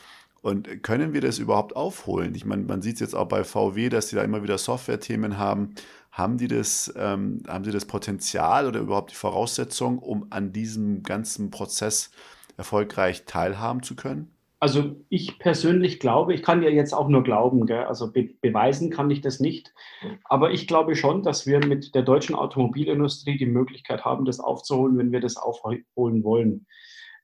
Und 0.41 0.83
können 0.83 1.13
wir 1.13 1.19
das 1.19 1.37
überhaupt 1.37 1.75
aufholen? 1.75 2.33
Ich 2.33 2.45
meine, 2.45 2.63
man 2.63 2.81
sieht 2.81 2.95
es 2.95 3.01
jetzt 3.01 3.15
auch 3.15 3.27
bei 3.27 3.43
VW, 3.43 3.89
dass 3.89 4.07
sie 4.07 4.15
da 4.15 4.23
immer 4.23 4.41
wieder 4.41 4.57
Software-Themen 4.57 5.37
haben. 5.37 5.75
Haben 6.19 6.37
die 6.37 6.49
das, 6.49 6.93
ähm, 6.97 7.41
haben 7.47 7.63
die 7.63 7.71
das 7.71 7.85
Potenzial 7.85 8.67
oder 8.67 8.81
überhaupt 8.81 9.11
die 9.11 9.15
Voraussetzung, 9.15 9.99
um 9.99 10.27
an 10.29 10.51
diesem 10.51 11.01
ganzen 11.01 11.49
Prozess 11.49 12.11
erfolgreich 12.57 13.23
teilhaben 13.25 13.83
zu 13.83 13.95
können? 13.95 14.29
Also 14.59 14.97
ich 15.07 15.39
persönlich 15.39 16.01
glaube, 16.01 16.33
ich 16.33 16.43
kann 16.43 16.61
ja 16.61 16.69
jetzt 16.69 16.93
auch 16.93 17.07
nur 17.07 17.23
glauben, 17.23 17.65
gell? 17.65 17.85
also 17.85 18.11
be 18.11 18.31
beweisen 18.41 18.89
kann 18.89 19.09
ich 19.09 19.21
das 19.21 19.39
nicht, 19.39 19.73
aber 20.25 20.51
ich 20.51 20.67
glaube 20.67 20.97
schon, 20.97 21.23
dass 21.23 21.47
wir 21.47 21.65
mit 21.65 21.95
der 21.95 22.01
deutschen 22.01 22.35
Automobilindustrie 22.35 23.37
die 23.37 23.45
Möglichkeit 23.45 24.03
haben, 24.03 24.25
das 24.25 24.41
aufzuholen, 24.41 24.97
wenn 24.97 25.13
wir 25.13 25.21
das 25.21 25.37
aufholen 25.37 25.85
wollen. 25.95 26.67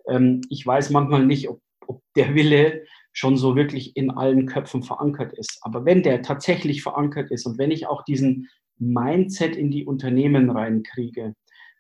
Ähm, 0.08 0.40
ich 0.50 0.66
weiß 0.66 0.92
manchmal 0.92 1.26
nicht, 1.26 1.50
ob, 1.50 1.60
ob 1.86 2.02
der 2.16 2.34
Wille 2.34 2.86
schon 3.12 3.36
so 3.36 3.58
wirklich 3.58 3.98
in 3.98 4.12
allen 4.12 4.46
Köpfen 4.46 4.84
verankert 4.84 5.34
ist. 5.34 5.60
Aber 5.62 5.84
wenn 5.84 6.04
der 6.04 6.22
tatsächlich 6.22 6.84
verankert 6.84 7.32
ist 7.32 7.46
und 7.46 7.58
wenn 7.58 7.72
ich 7.72 7.88
auch 7.88 8.04
diesen 8.04 8.50
Mindset 8.78 9.56
in 9.56 9.72
die 9.72 9.86
Unternehmen 9.86 10.50
reinkriege, 10.50 11.34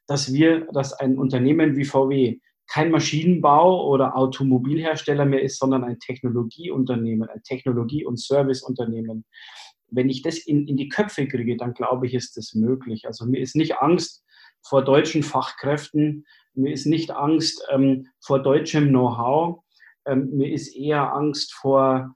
dass 0.07 0.33
wir, 0.33 0.67
dass 0.71 0.93
ein 0.93 1.17
Unternehmen 1.17 1.75
wie 1.75 1.85
VW 1.85 2.39
kein 2.67 2.91
Maschinenbau 2.91 3.87
oder 3.87 4.17
Automobilhersteller 4.17 5.25
mehr 5.25 5.43
ist, 5.43 5.59
sondern 5.59 5.83
ein 5.83 5.99
Technologieunternehmen, 5.99 7.29
ein 7.29 7.43
Technologie- 7.43 8.05
und 8.05 8.19
Serviceunternehmen. 8.19 9.25
Wenn 9.91 10.09
ich 10.09 10.23
das 10.23 10.39
in, 10.39 10.67
in 10.67 10.77
die 10.77 10.89
Köpfe 10.89 11.27
kriege, 11.27 11.57
dann 11.57 11.73
glaube 11.73 12.07
ich, 12.07 12.15
ist 12.15 12.37
das 12.37 12.55
möglich. 12.55 13.05
Also 13.05 13.25
mir 13.25 13.39
ist 13.39 13.55
nicht 13.55 13.79
Angst 13.79 14.23
vor 14.63 14.83
deutschen 14.83 15.21
Fachkräften, 15.21 16.25
mir 16.55 16.73
ist 16.73 16.85
nicht 16.85 17.11
Angst 17.11 17.63
ähm, 17.71 18.07
vor 18.19 18.41
deutschem 18.41 18.89
Know-how, 18.89 19.59
ähm, 20.05 20.31
mir 20.31 20.51
ist 20.51 20.75
eher 20.75 21.13
Angst 21.13 21.53
vor 21.53 22.15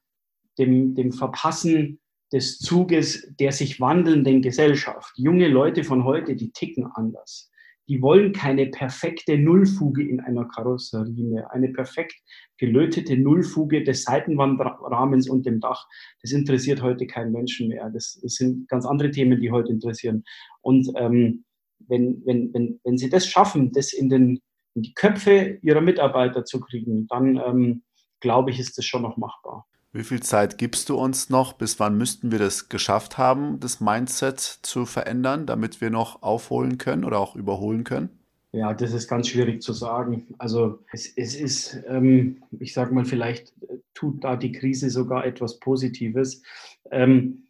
dem, 0.57 0.95
dem 0.95 1.11
Verpassen 1.11 1.99
des 2.31 2.59
Zuges 2.59 3.27
der 3.39 3.51
sich 3.51 3.79
wandelnden 3.79 4.41
Gesellschaft. 4.41 5.13
Junge 5.17 5.47
Leute 5.47 5.83
von 5.83 6.03
heute, 6.03 6.35
die 6.35 6.51
ticken 6.51 6.85
anders. 6.93 7.49
Die 7.87 8.03
wollen 8.03 8.33
keine 8.33 8.67
perfekte 8.67 9.35
Nullfuge 9.39 10.07
in 10.07 10.19
einer 10.19 10.45
Karosserie 10.45 11.23
mehr, 11.23 11.51
eine 11.51 11.69
perfekt 11.69 12.13
gelötete 12.57 13.17
Nullfuge 13.17 13.83
des 13.83 14.03
Seitenwandrahmens 14.03 15.27
und 15.27 15.47
dem 15.47 15.59
Dach. 15.59 15.87
Das 16.21 16.31
interessiert 16.31 16.83
heute 16.83 17.07
keinen 17.07 17.31
Menschen 17.31 17.67
mehr. 17.69 17.89
Das, 17.89 18.19
das 18.21 18.35
sind 18.35 18.67
ganz 18.69 18.85
andere 18.85 19.09
Themen, 19.09 19.41
die 19.41 19.49
heute 19.49 19.71
interessieren. 19.71 20.23
Und 20.61 20.87
ähm, 20.97 21.45
wenn, 21.87 22.21
wenn, 22.25 22.53
wenn, 22.53 22.79
wenn 22.83 22.97
sie 22.99 23.09
das 23.09 23.27
schaffen, 23.27 23.71
das 23.71 23.91
in, 23.91 24.09
den, 24.09 24.39
in 24.75 24.83
die 24.83 24.93
Köpfe 24.93 25.57
ihrer 25.63 25.81
Mitarbeiter 25.81 26.45
zu 26.45 26.59
kriegen, 26.59 27.07
dann 27.07 27.37
ähm, 27.37 27.83
glaube 28.19 28.51
ich, 28.51 28.59
ist 28.59 28.77
das 28.77 28.85
schon 28.85 29.01
noch 29.01 29.17
machbar. 29.17 29.65
Wie 29.91 30.03
viel 30.03 30.21
Zeit 30.21 30.59
gibst 30.59 30.89
du 30.89 30.97
uns 30.97 31.31
noch? 31.31 31.53
Bis 31.53 31.79
wann 31.79 31.97
müssten 31.97 32.31
wir 32.31 32.37
das 32.37 32.69
geschafft 32.69 33.17
haben, 33.17 33.59
das 33.59 33.81
Mindset 33.81 34.39
zu 34.39 34.85
verändern, 34.85 35.47
damit 35.47 35.81
wir 35.81 35.89
noch 35.89 36.21
aufholen 36.21 36.77
können 36.77 37.03
oder 37.03 37.19
auch 37.19 37.35
überholen 37.35 37.83
können? 37.83 38.09
Ja, 38.51 38.73
das 38.73 38.93
ist 38.93 39.07
ganz 39.07 39.27
schwierig 39.27 39.63
zu 39.63 39.73
sagen. 39.73 40.27
Also 40.37 40.79
es, 40.91 41.11
es 41.15 41.35
ist, 41.35 41.83
ähm, 41.87 42.43
ich 42.59 42.73
sage 42.73 42.93
mal, 42.93 43.05
vielleicht 43.05 43.53
tut 43.95 44.23
da 44.23 44.35
die 44.35 44.51
Krise 44.51 44.91
sogar 44.91 45.25
etwas 45.25 45.59
Positives. 45.59 46.43
Ähm, 46.91 47.47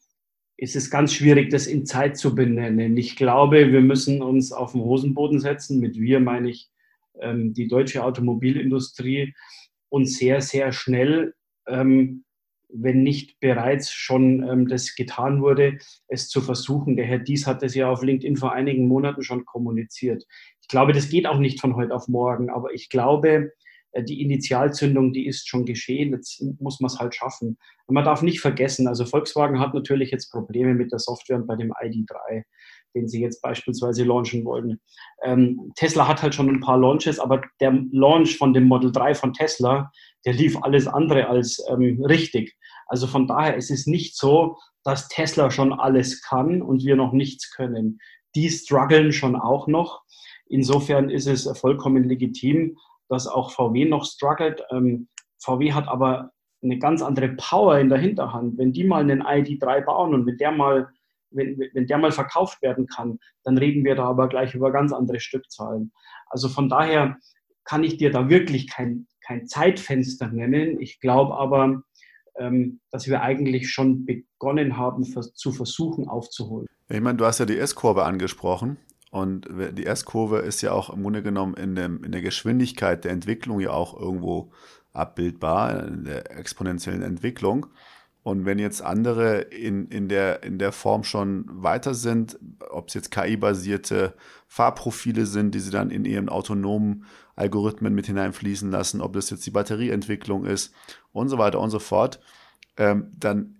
es 0.56 0.76
ist 0.76 0.90
ganz 0.90 1.14
schwierig, 1.14 1.50
das 1.50 1.68
in 1.68 1.86
Zeit 1.86 2.18
zu 2.18 2.36
benennen. 2.36 2.96
Ich 2.96 3.18
glaube, 3.18 3.72
wir 3.72 3.82
müssen 3.82 4.22
uns 4.22 4.52
auf 4.54 4.74
den 4.74 4.82
Hosenboden 4.82 5.40
setzen. 5.40 5.80
Mit 5.80 5.98
wir 5.98 6.22
meine 6.22 6.50
ich 6.50 6.70
ähm, 7.20 7.54
die 7.54 7.68
deutsche 7.68 8.04
Automobilindustrie 8.04 9.34
und 9.90 10.06
sehr, 10.06 10.42
sehr 10.42 10.72
schnell 10.72 11.34
ähm, 11.68 12.24
wenn 12.72 13.04
nicht 13.04 13.40
bereits 13.40 13.92
schon 13.92 14.48
ähm, 14.48 14.68
das 14.68 14.96
getan 14.96 15.42
wurde, 15.42 15.78
es 16.08 16.30
zu 16.30 16.42
versuchen. 16.42 16.96
Der 16.96 17.06
Herr 17.06 17.20
Dies 17.20 17.48
hat 17.48 17.62
das 17.64 17.76
ja 17.76 17.90
auf 17.90 18.04
LinkedIn 18.04 18.38
vor 18.38 18.54
einigen 18.54 18.88
Monaten 18.88 19.24
schon 19.24 19.46
kommuniziert. 19.46 20.26
Ich 20.62 20.68
glaube, 20.68 20.94
das 20.94 21.10
geht 21.10 21.26
auch 21.26 21.40
nicht 21.40 21.60
von 21.60 21.76
heute 21.76 21.96
auf 21.96 22.08
morgen, 22.08 22.50
aber 22.50 22.74
ich 22.74 22.90
glaube, 22.90 23.52
die 23.98 24.22
Initialzündung, 24.22 25.14
die 25.14 25.26
ist 25.26 25.48
schon 25.48 25.66
geschehen. 25.66 26.14
Jetzt 26.14 26.44
muss 26.60 26.80
man 26.80 26.88
es 26.88 27.00
halt 27.00 27.16
schaffen. 27.16 27.58
Und 27.88 27.96
man 27.96 28.06
darf 28.06 28.22
nicht 28.22 28.40
vergessen, 28.40 28.88
also 28.88 29.06
Volkswagen 29.06 29.60
hat 29.60 29.74
natürlich 29.74 30.12
jetzt 30.12 30.30
Probleme 30.32 30.74
mit 30.74 30.92
der 30.92 31.00
Software 31.00 31.38
und 31.38 31.48
bei 31.48 31.56
dem 31.56 31.72
ID3, 31.74 32.44
den 32.96 33.08
sie 33.08 33.22
jetzt 33.22 33.42
beispielsweise 33.42 34.04
launchen 34.04 34.46
wollen. 34.46 34.80
Ähm, 35.24 35.72
Tesla 35.76 36.08
hat 36.08 36.22
halt 36.22 36.36
schon 36.36 36.50
ein 36.50 36.60
paar 36.60 36.78
Launches, 36.78 37.20
aber 37.20 37.42
der 37.60 37.72
Launch 37.92 38.38
von 38.38 38.54
dem 38.54 38.66
Model 38.66 38.92
3 38.92 39.16
von 39.16 39.34
Tesla, 39.34 39.92
der 40.26 40.34
lief 40.34 40.58
alles 40.62 40.88
andere 40.88 41.28
als 41.28 41.64
ähm, 41.70 42.04
richtig. 42.06 42.56
Also 42.88 43.08
von 43.08 43.28
daher 43.28 43.56
ist 43.56 43.72
es 43.72 43.88
nicht 43.88 44.16
so, 44.16 44.58
dass 44.84 45.08
Tesla 45.08 45.52
schon 45.52 45.74
alles 45.74 46.22
kann 46.22 46.62
und 46.62 46.84
wir 46.84 46.96
noch 46.96 47.14
nichts 47.14 47.52
können. 47.52 48.00
Die 48.36 48.50
strugglen 48.50 49.12
schon 49.12 49.36
auch 49.36 49.68
noch. 49.68 50.04
Insofern 50.48 51.10
ist 51.10 51.28
es 51.28 51.48
vollkommen 51.60 52.04
legitim, 52.04 52.78
dass 53.10 53.28
auch 53.28 53.52
VW 53.52 53.86
noch 53.86 54.06
struggelt. 54.06 54.64
Ähm, 54.72 55.08
VW 55.40 55.74
hat 55.74 55.88
aber 55.88 56.32
eine 56.62 56.78
ganz 56.78 57.02
andere 57.02 57.30
Power 57.30 57.80
in 57.80 57.90
der 57.90 58.00
Hinterhand. 58.00 58.58
Wenn 58.58 58.74
die 58.74 58.84
mal 58.84 59.02
einen 59.02 59.24
ID3 59.24 59.86
bauen 59.86 60.14
und 60.14 60.26
wenn 60.26 60.38
der 60.38 60.52
mal, 60.52 60.90
wenn, 61.32 61.60
wenn 61.74 61.88
der 61.88 61.98
mal 61.98 62.12
verkauft 62.12 62.62
werden 62.62 62.88
kann, 62.88 63.20
dann 63.44 63.58
reden 63.58 63.84
wir 63.84 63.96
da 63.96 64.06
aber 64.06 64.28
gleich 64.28 64.56
über 64.56 64.72
ganz 64.72 64.92
andere 64.94 65.20
Stückzahlen. 65.20 65.92
Also 66.28 66.50
von 66.50 66.70
daher 66.70 67.18
kann 67.64 67.84
ich 67.84 67.98
dir 67.98 68.12
da 68.12 68.30
wirklich 68.30 68.70
kein, 68.70 69.08
kein 69.26 69.48
Zeitfenster 69.48 70.28
nennen. 70.28 70.80
Ich 70.82 71.00
glaube 71.00 71.38
aber, 71.38 71.82
ähm, 72.38 72.80
dass 72.92 73.08
wir 73.08 73.22
eigentlich 73.22 73.70
schon 73.70 74.06
begonnen 74.06 74.78
haben 74.78 75.04
zu 75.04 75.52
versuchen 75.52 76.08
aufzuholen. 76.08 76.68
Ich 76.90 77.02
meine, 77.02 77.18
du 77.18 77.26
hast 77.26 77.40
ja 77.40 77.46
die 77.46 77.58
S-Kurve 77.58 78.06
angesprochen. 78.06 78.78
Und 79.12 79.48
die 79.76 79.86
S-Kurve 79.86 80.40
ist 80.40 80.62
ja 80.62 80.72
auch 80.72 80.92
im 80.92 81.02
Grunde 81.02 81.24
genommen 81.24 81.56
in, 81.56 81.76
dem, 81.76 82.04
in 82.04 82.12
der 82.12 82.22
Geschwindigkeit 82.22 83.04
der 83.04 83.12
Entwicklung 83.12 83.60
ja 83.60 83.72
auch 83.72 84.00
irgendwo 84.00 84.52
abbildbar, 84.94 85.88
in 85.88 86.04
der 86.04 86.38
exponentiellen 86.38 87.02
Entwicklung. 87.02 87.68
Und 88.22 88.46
wenn 88.46 88.60
jetzt 88.60 88.82
andere 88.82 89.40
in, 89.42 89.88
in, 89.88 90.10
der, 90.10 90.44
in 90.44 90.60
der 90.60 90.72
Form 90.72 91.04
schon 91.04 91.46
weiter 91.48 91.94
sind, 91.94 92.38
ob 92.70 92.90
es 92.90 92.94
jetzt 92.94 93.12
KI-basierte 93.12 94.14
Fahrprofile 94.48 95.26
sind, 95.26 95.56
die 95.56 95.60
sie 95.60 95.72
dann 95.72 95.90
in 95.90 96.06
ihren 96.06 96.30
autonomen 96.30 97.06
Algorithmen 97.36 97.96
mit 97.96 98.08
hineinfließen 98.08 98.70
lassen, 98.70 99.02
ob 99.02 99.14
das 99.14 99.30
jetzt 99.30 99.46
die 99.46 99.52
Batterieentwicklung 99.52 100.46
ist 100.46 100.74
und 101.14 101.30
so 101.30 101.38
weiter 101.38 101.60
und 101.60 101.70
so 101.70 101.80
fort, 101.80 102.20
ähm, 102.78 103.12
dann 103.18 103.59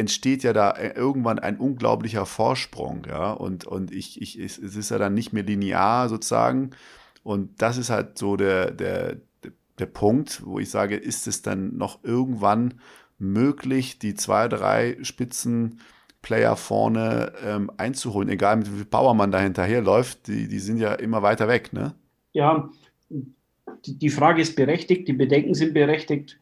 entsteht 0.00 0.42
ja 0.42 0.52
da 0.52 0.74
irgendwann 0.76 1.38
ein 1.38 1.58
unglaublicher 1.58 2.24
Vorsprung, 2.24 3.06
ja, 3.06 3.32
und, 3.32 3.66
und 3.66 3.92
ich, 3.92 4.20
ich, 4.20 4.38
es 4.38 4.58
ist 4.58 4.90
ja 4.90 4.98
dann 4.98 5.14
nicht 5.14 5.32
mehr 5.32 5.42
linear 5.42 6.08
sozusagen. 6.08 6.70
Und 7.22 7.60
das 7.60 7.76
ist 7.76 7.90
halt 7.90 8.16
so 8.16 8.36
der, 8.36 8.70
der, 8.70 9.18
der 9.78 9.86
Punkt, 9.86 10.42
wo 10.44 10.58
ich 10.58 10.70
sage, 10.70 10.96
ist 10.96 11.26
es 11.26 11.42
dann 11.42 11.76
noch 11.76 12.02
irgendwann 12.02 12.80
möglich, 13.18 13.98
die 13.98 14.14
zwei, 14.14 14.48
drei 14.48 14.96
Spitzenplayer 15.02 16.56
vorne 16.56 17.34
ähm, 17.44 17.70
einzuholen, 17.76 18.30
egal 18.30 18.56
mit 18.56 18.72
wie 18.72 18.76
viel 18.76 18.84
Power 18.86 19.12
man 19.12 19.30
da 19.30 19.38
hinterherläuft, 19.38 20.26
die, 20.28 20.48
die 20.48 20.60
sind 20.60 20.78
ja 20.78 20.94
immer 20.94 21.22
weiter 21.22 21.46
weg, 21.46 21.74
ne? 21.74 21.94
Ja, 22.32 22.70
die 23.84 24.10
Frage 24.10 24.40
ist 24.40 24.56
berechtigt, 24.56 25.08
die 25.08 25.12
Bedenken 25.12 25.54
sind 25.54 25.74
berechtigt. 25.74 26.38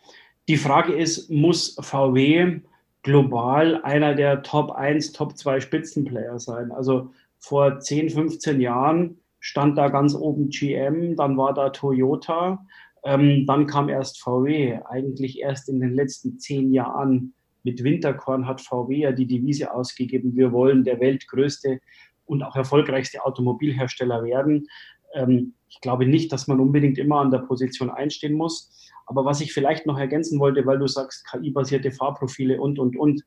Die 0.48 0.56
Frage 0.56 0.92
ist, 0.92 1.28
muss 1.28 1.76
VW 1.80 2.60
global 3.02 3.82
einer 3.82 4.14
der 4.14 4.42
Top 4.42 4.72
1, 4.72 5.12
Top 5.12 5.36
2 5.36 5.60
Spitzenplayer 5.60 6.38
sein? 6.38 6.72
Also 6.72 7.10
vor 7.38 7.80
10, 7.80 8.10
15 8.10 8.60
Jahren 8.60 9.18
stand 9.40 9.78
da 9.78 9.88
ganz 9.88 10.14
oben 10.14 10.48
GM, 10.48 11.16
dann 11.16 11.36
war 11.36 11.54
da 11.54 11.70
Toyota, 11.70 12.64
ähm, 13.04 13.46
dann 13.46 13.66
kam 13.66 13.88
erst 13.88 14.20
VW. 14.20 14.80
Eigentlich 14.88 15.40
erst 15.40 15.68
in 15.68 15.80
den 15.80 15.94
letzten 15.94 16.38
zehn 16.38 16.72
Jahren 16.72 17.34
mit 17.62 17.84
Winterkorn 17.84 18.46
hat 18.46 18.60
VW 18.60 18.96
ja 18.96 19.12
die 19.12 19.26
Devise 19.26 19.72
ausgegeben, 19.72 20.36
wir 20.36 20.52
wollen 20.52 20.84
der 20.84 21.00
weltgrößte 21.00 21.80
und 22.24 22.42
auch 22.42 22.56
erfolgreichste 22.56 23.24
Automobilhersteller 23.24 24.24
werden. 24.24 24.66
Ähm, 25.14 25.54
ich 25.68 25.80
glaube 25.80 26.06
nicht, 26.06 26.32
dass 26.32 26.48
man 26.48 26.60
unbedingt 26.60 26.98
immer 26.98 27.20
an 27.20 27.30
der 27.30 27.38
Position 27.38 27.90
einstehen 27.90 28.34
muss. 28.34 28.87
Aber 29.08 29.24
was 29.24 29.40
ich 29.40 29.52
vielleicht 29.52 29.86
noch 29.86 29.98
ergänzen 29.98 30.38
wollte, 30.38 30.64
weil 30.66 30.78
du 30.78 30.86
sagst, 30.86 31.26
KI-basierte 31.30 31.90
Fahrprofile 31.90 32.60
und, 32.60 32.78
und, 32.78 32.96
und. 32.96 33.24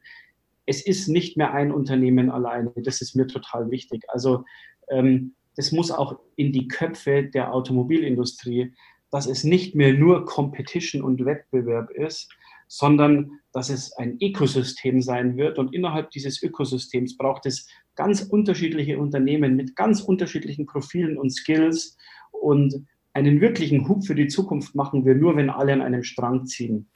Es 0.66 0.86
ist 0.86 1.08
nicht 1.08 1.38
mehr 1.38 1.54
ein 1.54 1.72
Unternehmen 1.72 2.30
alleine. 2.30 2.72
Das 2.76 3.02
ist 3.02 3.16
mir 3.16 3.28
total 3.28 3.72
wichtig. 3.72 4.04
Also 4.10 4.46
ähm, 4.90 5.34
das 5.56 5.72
muss 5.72 5.92
auch 5.92 6.20
in 6.36 6.54
die 6.54 6.68
Köpfe 6.68 7.24
der 7.24 7.54
Automobilindustrie 7.54 8.72
dass 9.12 9.28
es 9.28 9.44
nicht 9.44 9.76
mehr 9.76 9.94
nur 9.94 10.26
Competition 10.26 11.04
und 11.04 11.24
Wettbewerb 11.26 11.92
ist, 11.92 12.34
sondern 12.68 13.40
dass 13.52 13.70
es 13.70 13.92
ein 13.98 14.18
Ökosystem 14.22 15.02
sein 15.02 15.36
wird. 15.36 15.60
Und 15.60 15.76
innerhalb 15.76 16.10
dieses 16.12 16.42
Ökosystems 16.42 17.18
braucht 17.18 17.46
es 17.46 17.68
ganz 17.96 18.22
unterschiedliche 18.22 18.98
Unternehmen 18.98 19.58
mit 19.58 19.76
ganz 19.76 20.02
unterschiedlichen 20.02 20.66
Profilen 20.66 21.18
und 21.18 21.30
Skills. 21.30 21.98
Und 22.32 22.88
einen 23.13 23.41
wirklichen 23.41 23.88
Hub 23.88 24.06
für 24.06 24.15
die 24.15 24.27
Zukunft 24.27 24.75
machen 24.75 25.06
wir 25.06 25.15
nur, 25.15 25.36
wenn 25.36 25.50
alle 25.50 25.74
an 25.74 25.82
einem 25.82 26.03
Strang 26.03 26.46
ziehen. 26.46 26.88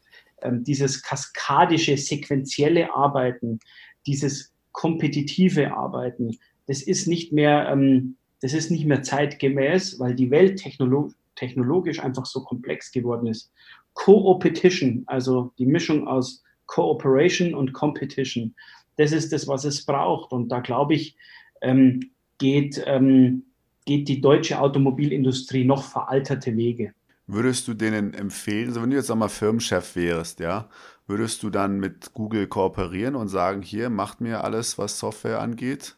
Ähm, 0.41 0.63
dieses 0.63 1.01
kaskadische, 1.01 1.97
sequentielle 1.97 2.93
Arbeiten, 2.93 3.59
dieses 4.07 4.53
kompetitive 4.71 5.75
Arbeiten, 5.75 6.37
das 6.67 6.81
ist 6.81 7.07
nicht 7.07 7.31
mehr, 7.31 7.69
ähm, 7.69 8.17
das 8.41 8.53
ist 8.53 8.71
nicht 8.71 8.85
mehr 8.85 9.01
zeitgemäß, 9.01 9.99
weil 9.99 10.15
die 10.15 10.31
Welt 10.31 10.59
technologisch 10.59 11.15
technologisch 11.35 11.99
einfach 11.99 12.25
so 12.25 12.43
komplex 12.43 12.91
geworden 12.91 13.27
ist. 13.27 13.51
Co-Opetition, 13.93 15.03
also 15.05 15.51
die 15.57 15.65
Mischung 15.65 16.07
aus 16.07 16.43
Cooperation 16.65 17.53
und 17.53 17.73
Competition, 17.73 18.55
das 18.97 19.11
ist 19.11 19.31
das, 19.31 19.47
was 19.47 19.65
es 19.65 19.85
braucht. 19.85 20.31
Und 20.31 20.49
da 20.49 20.59
glaube 20.59 20.95
ich, 20.95 21.15
ähm, 21.61 22.11
geht, 22.37 22.81
ähm, 22.85 23.43
geht 23.85 24.07
die 24.07 24.21
deutsche 24.21 24.59
Automobilindustrie 24.59 25.63
noch 25.63 25.83
veralterte 25.83 26.55
Wege. 26.57 26.93
Würdest 27.27 27.67
du 27.67 27.73
denen 27.73 28.13
empfehlen, 28.13 28.67
also 28.67 28.83
wenn 28.83 28.91
du 28.91 28.97
jetzt 28.97 29.09
einmal 29.09 29.29
Firmenchef 29.29 29.95
wärst, 29.95 30.39
ja, 30.39 30.69
würdest 31.07 31.41
du 31.41 31.49
dann 31.49 31.79
mit 31.79 32.13
Google 32.13 32.47
kooperieren 32.47 33.15
und 33.15 33.29
sagen, 33.29 33.61
hier, 33.61 33.89
macht 33.89 34.21
mir 34.21 34.43
alles, 34.43 34.77
was 34.77 34.99
Software 34.99 35.39
angeht? 35.39 35.95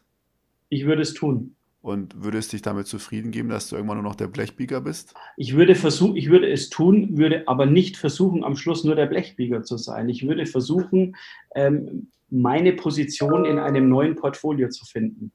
Ich 0.70 0.86
würde 0.86 1.02
es 1.02 1.14
tun. 1.14 1.54
Und 1.80 2.22
würdest 2.24 2.52
dich 2.52 2.62
damit 2.62 2.86
zufrieden 2.86 3.30
geben, 3.30 3.48
dass 3.50 3.68
du 3.68 3.76
irgendwann 3.76 3.98
nur 3.98 4.04
noch 4.04 4.16
der 4.16 4.26
Blechbieger 4.26 4.80
bist? 4.80 5.14
Ich 5.36 5.54
würde 5.54 5.74
versuchen, 5.74 6.16
ich 6.16 6.28
würde 6.28 6.50
es 6.50 6.70
tun, 6.70 7.16
würde 7.16 7.44
aber 7.46 7.66
nicht 7.66 7.96
versuchen, 7.96 8.42
am 8.42 8.56
Schluss 8.56 8.84
nur 8.84 8.96
der 8.96 9.06
Blechbieger 9.06 9.62
zu 9.62 9.76
sein. 9.76 10.08
Ich 10.08 10.26
würde 10.26 10.44
versuchen, 10.44 11.14
ähm, 11.54 12.10
meine 12.30 12.72
Position 12.72 13.44
in 13.44 13.58
einem 13.58 13.88
neuen 13.88 14.16
Portfolio 14.16 14.68
zu 14.68 14.84
finden. 14.84 15.32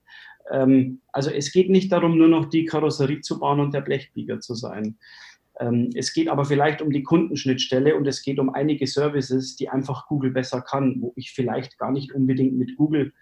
Ähm, 0.52 1.02
also 1.12 1.30
es 1.30 1.52
geht 1.52 1.70
nicht 1.70 1.92
darum, 1.92 2.18
nur 2.18 2.28
noch 2.28 2.46
die 2.46 2.66
Karosserie 2.66 3.22
zu 3.22 3.40
bauen 3.40 3.60
und 3.60 3.74
der 3.74 3.82
Blechbieger 3.82 4.40
zu 4.40 4.56
sein. 4.56 4.98
Ähm, 5.60 5.90
es 5.96 6.14
geht 6.14 6.30
aber 6.30 6.46
vielleicht 6.46 6.82
um 6.82 6.92
die 6.92 7.04
Kundenschnittstelle 7.04 7.96
und 7.96 8.08
es 8.08 8.24
geht 8.24 8.40
um 8.40 8.54
einige 8.54 8.88
Services, 8.88 9.56
die 9.56 9.70
einfach 9.70 10.08
Google 10.08 10.32
besser 10.32 10.62
kann, 10.62 10.98
wo 11.00 11.14
ich 11.16 11.32
vielleicht 11.32 11.78
gar 11.78 11.92
nicht 11.92 12.14
unbedingt 12.14 12.58
mit 12.58 12.76
Google 12.76 13.14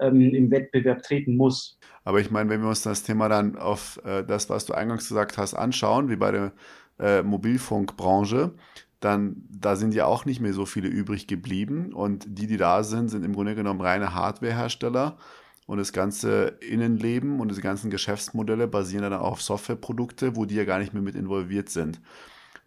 ähm, 0.00 0.34
im 0.34 0.50
Wettbewerb 0.50 1.02
treten 1.02 1.36
muss. 1.36 1.78
Aber 2.04 2.20
ich 2.20 2.30
meine, 2.30 2.50
wenn 2.50 2.62
wir 2.62 2.68
uns 2.68 2.82
das 2.82 3.02
Thema 3.02 3.28
dann 3.28 3.56
auf 3.56 4.00
äh, 4.04 4.24
das, 4.24 4.50
was 4.50 4.66
du 4.66 4.74
eingangs 4.74 5.08
gesagt 5.08 5.38
hast, 5.38 5.54
anschauen, 5.54 6.08
wie 6.08 6.16
bei 6.16 6.30
der 6.30 6.52
äh, 6.98 7.22
Mobilfunkbranche, 7.22 8.52
dann 9.00 9.44
da 9.50 9.76
sind 9.76 9.94
ja 9.94 10.06
auch 10.06 10.24
nicht 10.24 10.40
mehr 10.40 10.52
so 10.52 10.64
viele 10.64 10.88
übrig 10.88 11.26
geblieben. 11.26 11.92
Und 11.92 12.26
die, 12.38 12.46
die 12.46 12.56
da 12.56 12.82
sind, 12.82 13.08
sind 13.08 13.24
im 13.24 13.34
Grunde 13.34 13.54
genommen 13.54 13.80
reine 13.80 14.14
Hardwarehersteller. 14.14 15.18
Und 15.66 15.78
das 15.78 15.92
ganze 15.92 16.58
Innenleben 16.60 17.40
und 17.40 17.48
diese 17.48 17.62
ganzen 17.62 17.90
Geschäftsmodelle 17.90 18.68
basieren 18.68 19.02
dann 19.02 19.14
auf 19.14 19.40
Softwareprodukte, 19.40 20.36
wo 20.36 20.44
die 20.44 20.56
ja 20.56 20.64
gar 20.64 20.78
nicht 20.78 20.92
mehr 20.92 21.02
mit 21.02 21.14
involviert 21.14 21.70
sind. 21.70 22.00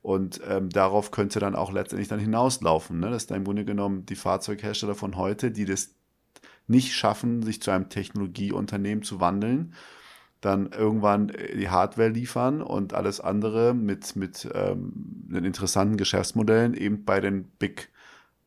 Und 0.02 0.42
ähm, 0.48 0.70
darauf 0.70 1.12
könnte 1.12 1.40
dann 1.40 1.56
auch 1.56 1.72
letztendlich 1.72 2.08
dann 2.08 2.20
hinauslaufen, 2.20 3.00
ne? 3.00 3.10
dass 3.10 3.28
da 3.28 3.36
im 3.36 3.44
Grunde 3.44 3.66
genommen 3.66 4.06
die 4.06 4.16
Fahrzeughersteller 4.16 4.96
von 4.96 5.18
heute, 5.18 5.52
die 5.52 5.66
das 5.66 5.96
nicht 6.68 6.94
schaffen, 6.94 7.44
sich 7.44 7.62
zu 7.62 7.72
einem 7.72 7.90
Technologieunternehmen 7.90 9.04
zu 9.04 9.20
wandeln, 9.20 9.74
dann 10.42 10.72
irgendwann 10.72 11.30
äh, 11.30 11.56
die 11.58 11.70
Hardware 11.70 12.10
liefern 12.10 12.62
und 12.62 12.94
alles 12.94 13.20
andere 13.20 13.74
mit, 13.74 14.16
mit 14.16 14.48
ähm, 14.54 14.92
den 14.96 15.46
interessanten 15.46 15.98
Geschäftsmodellen 15.98 16.74
eben 16.74 17.06
bei 17.06 17.20
den 17.20 17.46
Big 17.60 17.90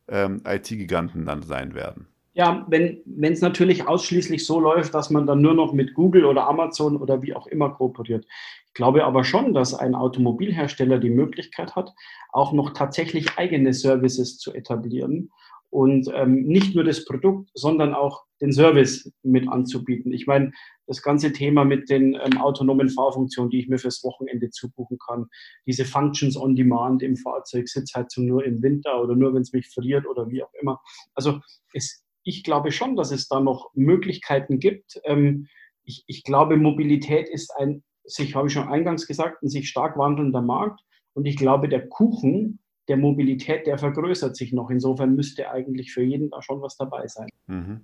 ähm, 0.07 0.41
IT-Giganten 0.45 1.25
dann 1.25 1.43
sein 1.43 1.73
werden. 1.73 2.07
Ja, 2.33 2.65
wenn 2.69 3.03
es 3.21 3.41
natürlich 3.41 3.87
ausschließlich 3.87 4.45
so 4.45 4.61
läuft, 4.61 4.93
dass 4.93 5.09
man 5.09 5.27
dann 5.27 5.41
nur 5.41 5.53
noch 5.53 5.73
mit 5.73 5.93
Google 5.93 6.23
oder 6.23 6.47
Amazon 6.47 6.95
oder 6.95 7.21
wie 7.21 7.33
auch 7.33 7.45
immer 7.45 7.71
kooperiert. 7.71 8.25
Ich 8.67 8.73
glaube 8.73 9.03
aber 9.03 9.25
schon, 9.25 9.53
dass 9.53 9.73
ein 9.73 9.95
Automobilhersteller 9.95 10.97
die 10.97 11.09
Möglichkeit 11.09 11.75
hat, 11.75 11.91
auch 12.31 12.53
noch 12.53 12.69
tatsächlich 12.69 13.37
eigene 13.37 13.73
Services 13.73 14.37
zu 14.37 14.53
etablieren 14.53 15.29
und 15.71 16.09
ähm, 16.13 16.43
nicht 16.43 16.73
nur 16.73 16.85
das 16.85 17.03
Produkt, 17.03 17.49
sondern 17.53 17.93
auch 17.93 18.23
den 18.41 18.51
Service 18.51 19.11
mit 19.23 19.47
anzubieten. 19.47 20.13
Ich 20.13 20.27
meine, 20.27 20.51
das 20.87 21.01
ganze 21.01 21.31
Thema 21.31 21.63
mit 21.63 21.89
den 21.89 22.13
ähm, 22.13 22.37
autonomen 22.39 22.89
Fahrfunktionen, 22.89 23.49
die 23.49 23.59
ich 23.59 23.69
mir 23.69 23.77
fürs 23.77 24.03
Wochenende 24.03 24.49
zubuchen 24.49 24.97
kann, 25.05 25.27
diese 25.65 25.85
Functions 25.85 26.35
on 26.35 26.55
Demand 26.55 27.03
im 27.03 27.15
Fahrzeug, 27.15 27.69
Sitzheizung 27.69 28.25
nur 28.25 28.45
im 28.45 28.61
Winter 28.61 29.01
oder 29.01 29.15
nur, 29.15 29.33
wenn 29.33 29.41
es 29.41 29.53
mich 29.53 29.67
friert 29.67 30.05
oder 30.07 30.29
wie 30.29 30.43
auch 30.43 30.53
immer. 30.61 30.81
Also 31.13 31.39
es, 31.73 32.03
ich 32.23 32.43
glaube 32.43 32.71
schon, 32.71 32.95
dass 32.95 33.11
es 33.11 33.27
da 33.27 33.39
noch 33.39 33.71
Möglichkeiten 33.73 34.59
gibt. 34.59 34.99
Ähm, 35.05 35.47
ich, 35.83 36.03
ich 36.07 36.23
glaube, 36.23 36.57
Mobilität 36.57 37.29
ist 37.29 37.51
ein, 37.57 37.83
sich 38.03 38.35
habe 38.35 38.47
ich 38.47 38.53
schon 38.53 38.67
eingangs 38.67 39.07
gesagt, 39.07 39.41
ein 39.41 39.49
sich 39.49 39.69
stark 39.69 39.97
wandelnder 39.97 40.41
Markt. 40.41 40.81
Und 41.13 41.25
ich 41.25 41.37
glaube, 41.37 41.67
der 41.67 41.87
Kuchen 41.87 42.59
der 42.87 42.97
Mobilität, 42.97 43.67
der 43.67 43.77
vergrößert 43.77 44.35
sich 44.35 44.53
noch. 44.53 44.69
Insofern 44.69 45.15
müsste 45.15 45.49
eigentlich 45.49 45.93
für 45.93 46.03
jeden 46.03 46.29
da 46.29 46.41
schon 46.41 46.61
was 46.61 46.77
dabei 46.77 47.07
sein. 47.07 47.29
Mhm. 47.47 47.81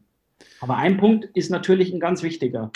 Aber 0.60 0.78
ein 0.78 0.98
Punkt 0.98 1.26
ist 1.34 1.50
natürlich 1.50 1.94
ein 1.94 2.00
ganz 2.00 2.24
wichtiger. 2.24 2.72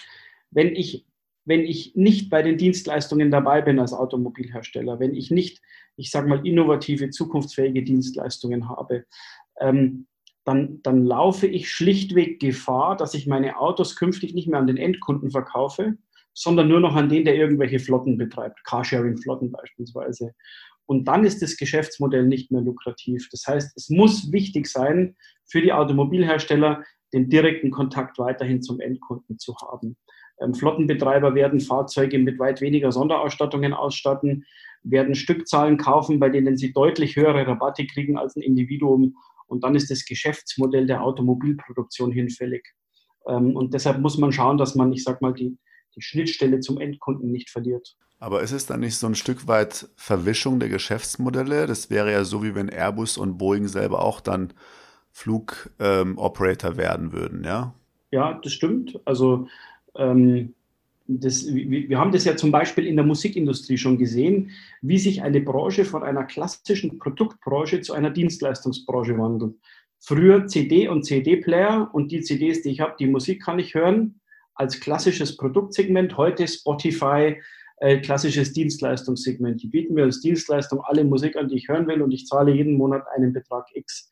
Wenn 0.50 0.76
ich 0.76 1.06
wenn 1.44 1.62
ich 1.62 1.96
nicht 1.96 2.30
bei 2.30 2.44
den 2.44 2.58
Dienstleistungen 2.58 3.32
dabei 3.32 3.62
bin 3.62 3.80
als 3.80 3.94
Automobilhersteller, 3.94 5.00
wenn 5.00 5.16
ich 5.16 5.32
nicht, 5.32 5.60
ich 5.96 6.12
sage 6.12 6.28
mal, 6.30 6.46
innovative, 6.46 7.10
zukunftsfähige 7.10 7.84
Dienstleistungen 7.84 8.70
habe, 8.70 9.06
ähm, 9.60 10.06
dann, 10.44 10.82
dann 10.84 11.06
laufe 11.06 11.48
ich 11.48 11.70
schlichtweg 11.70 12.40
Gefahr, 12.40 12.98
dass 12.98 13.14
ich 13.14 13.28
meine 13.28 13.58
Autos 13.58 13.96
künftig 13.96 14.34
nicht 14.34 14.48
mehr 14.48 14.60
an 14.60 14.68
den 14.68 14.78
Endkunden 14.78 15.32
verkaufe, 15.32 15.98
sondern 16.34 16.68
nur 16.68 16.80
noch 16.80 16.96
an 16.96 17.10
den, 17.10 17.26
der 17.26 17.36
irgendwelche 17.36 17.80
Flotten 17.80 18.18
betreibt, 18.18 18.64
Carsharing-Flotten 18.64 19.52
beispielsweise. 19.52 20.34
Und 20.86 21.06
dann 21.08 21.24
ist 21.24 21.42
das 21.42 21.58
Geschäftsmodell 21.58 22.26
nicht 22.26 22.52
mehr 22.52 22.62
lukrativ. 22.62 23.30
Das 23.32 23.46
heißt, 23.48 23.72
es 23.76 23.90
muss 23.90 24.32
wichtig 24.32 24.68
sein 24.68 25.16
für 25.46 25.62
die 25.62 25.74
Automobilhersteller, 25.74 26.84
den 27.14 27.30
direkten 27.30 27.72
Kontakt 27.72 28.18
weiterhin 28.20 28.62
zum 28.62 28.80
Endkunden 28.80 29.38
zu 29.38 29.56
haben. 29.58 29.98
Ähm, 30.42 30.54
Flottenbetreiber 30.54 31.36
werden 31.36 31.60
Fahrzeuge 31.60 32.18
mit 32.20 32.40
weit 32.40 32.62
weniger 32.62 32.92
Sonderausstattungen 32.92 33.74
ausstatten, 33.74 34.46
werden 34.84 35.16
Stückzahlen 35.16 35.78
kaufen, 35.78 36.20
bei 36.20 36.30
denen 36.30 36.58
sie 36.58 36.74
deutlich 36.74 37.16
höhere 37.16 37.46
Rabatte 37.46 37.86
kriegen 37.86 38.18
als 38.18 38.36
ein 38.36 38.42
Individuum. 38.42 39.16
Und 39.52 39.66
dann 39.66 39.76
ist 39.76 39.92
das 39.92 40.06
Geschäftsmodell 40.06 40.88
der 40.88 41.04
Automobilproduktion 41.04 42.10
hinfällig. 42.10 42.66
Ähm, 43.28 43.54
und 43.58 43.74
deshalb 43.74 44.00
muss 44.00 44.18
man 44.18 44.32
schauen, 44.32 44.58
dass 44.58 44.76
man, 44.76 44.94
ich 44.94 45.04
sag 45.04 45.22
mal, 45.22 45.34
die, 45.34 45.58
die 45.94 46.02
Schnittstelle 46.02 46.62
zum 46.62 46.80
Endkunden 46.80 47.34
nicht 47.34 47.50
verliert. 47.50 47.98
Aber 48.18 48.44
ist 48.44 48.54
es 48.54 48.66
dann 48.66 48.80
nicht 48.80 48.96
so 48.96 49.08
ein 49.08 49.16
Stück 49.16 49.50
weit 49.50 49.90
Verwischung 49.98 50.62
der 50.62 50.70
Geschäftsmodelle? 50.70 51.68
Das 51.68 51.90
wäre 51.90 52.14
ja 52.14 52.24
so, 52.24 52.44
wie 52.44 52.56
wenn 52.56 52.70
Airbus 52.70 53.18
und 53.18 53.38
Boeing 53.38 53.68
selber 53.68 54.06
auch 54.06 54.22
dann 54.22 54.54
Flugoperator 55.10 56.72
ähm, 56.72 56.78
werden 56.78 57.12
würden, 57.12 57.44
ja? 57.44 57.74
Ja, 58.12 58.40
das 58.42 58.54
stimmt. 58.54 59.02
Also 59.04 59.48
ähm, 59.96 60.54
das, 61.08 61.46
wir 61.48 61.98
haben 61.98 62.12
das 62.12 62.26
ja 62.26 62.36
zum 62.36 62.52
Beispiel 62.52 62.86
in 62.86 62.96
der 62.96 63.06
Musikindustrie 63.06 63.78
schon 63.78 63.98
gesehen, 63.98 64.52
wie 64.82 64.98
sich 64.98 65.22
eine 65.22 65.42
Branche 65.42 65.86
von 65.86 66.04
einer 66.04 66.24
klassischen 66.24 67.00
Produktbranche 67.00 67.82
zu 67.82 67.94
einer 67.94 68.10
Dienstleistungsbranche 68.10 69.18
wandelt. 69.18 69.56
Früher 70.00 70.48
CD 70.48 70.88
und 70.88 71.04
CD-Player 71.04 71.90
und 71.94 72.12
die 72.12 72.22
CDs, 72.22 72.62
die 72.62 72.72
ich 72.72 72.80
habe, 72.80 72.96
die 73.00 73.08
Musik 73.08 73.44
kann 73.44 73.60
ich 73.60 73.76
hören 73.76 74.20
als 74.56 74.80
klassisches 74.80 75.38
Produktsegment. 75.38 76.18
Heute 76.18 76.48
Spotify, 76.48 77.38
äh, 77.78 78.00
klassisches 78.00 78.54
Dienstleistungssegment. 78.54 79.62
Die 79.62 79.68
bieten 79.68 79.94
mir 79.94 80.04
als 80.04 80.22
Dienstleistung 80.22 80.82
alle 80.82 81.04
Musik 81.04 81.36
an, 81.36 81.50
die 81.50 81.56
ich 81.56 81.68
hören 81.68 81.88
will 81.88 82.02
und 82.02 82.12
ich 82.12 82.26
zahle 82.26 82.54
jeden 82.54 82.78
Monat 82.78 83.04
einen 83.16 83.34
Betrag 83.34 83.68
X. 83.74 84.10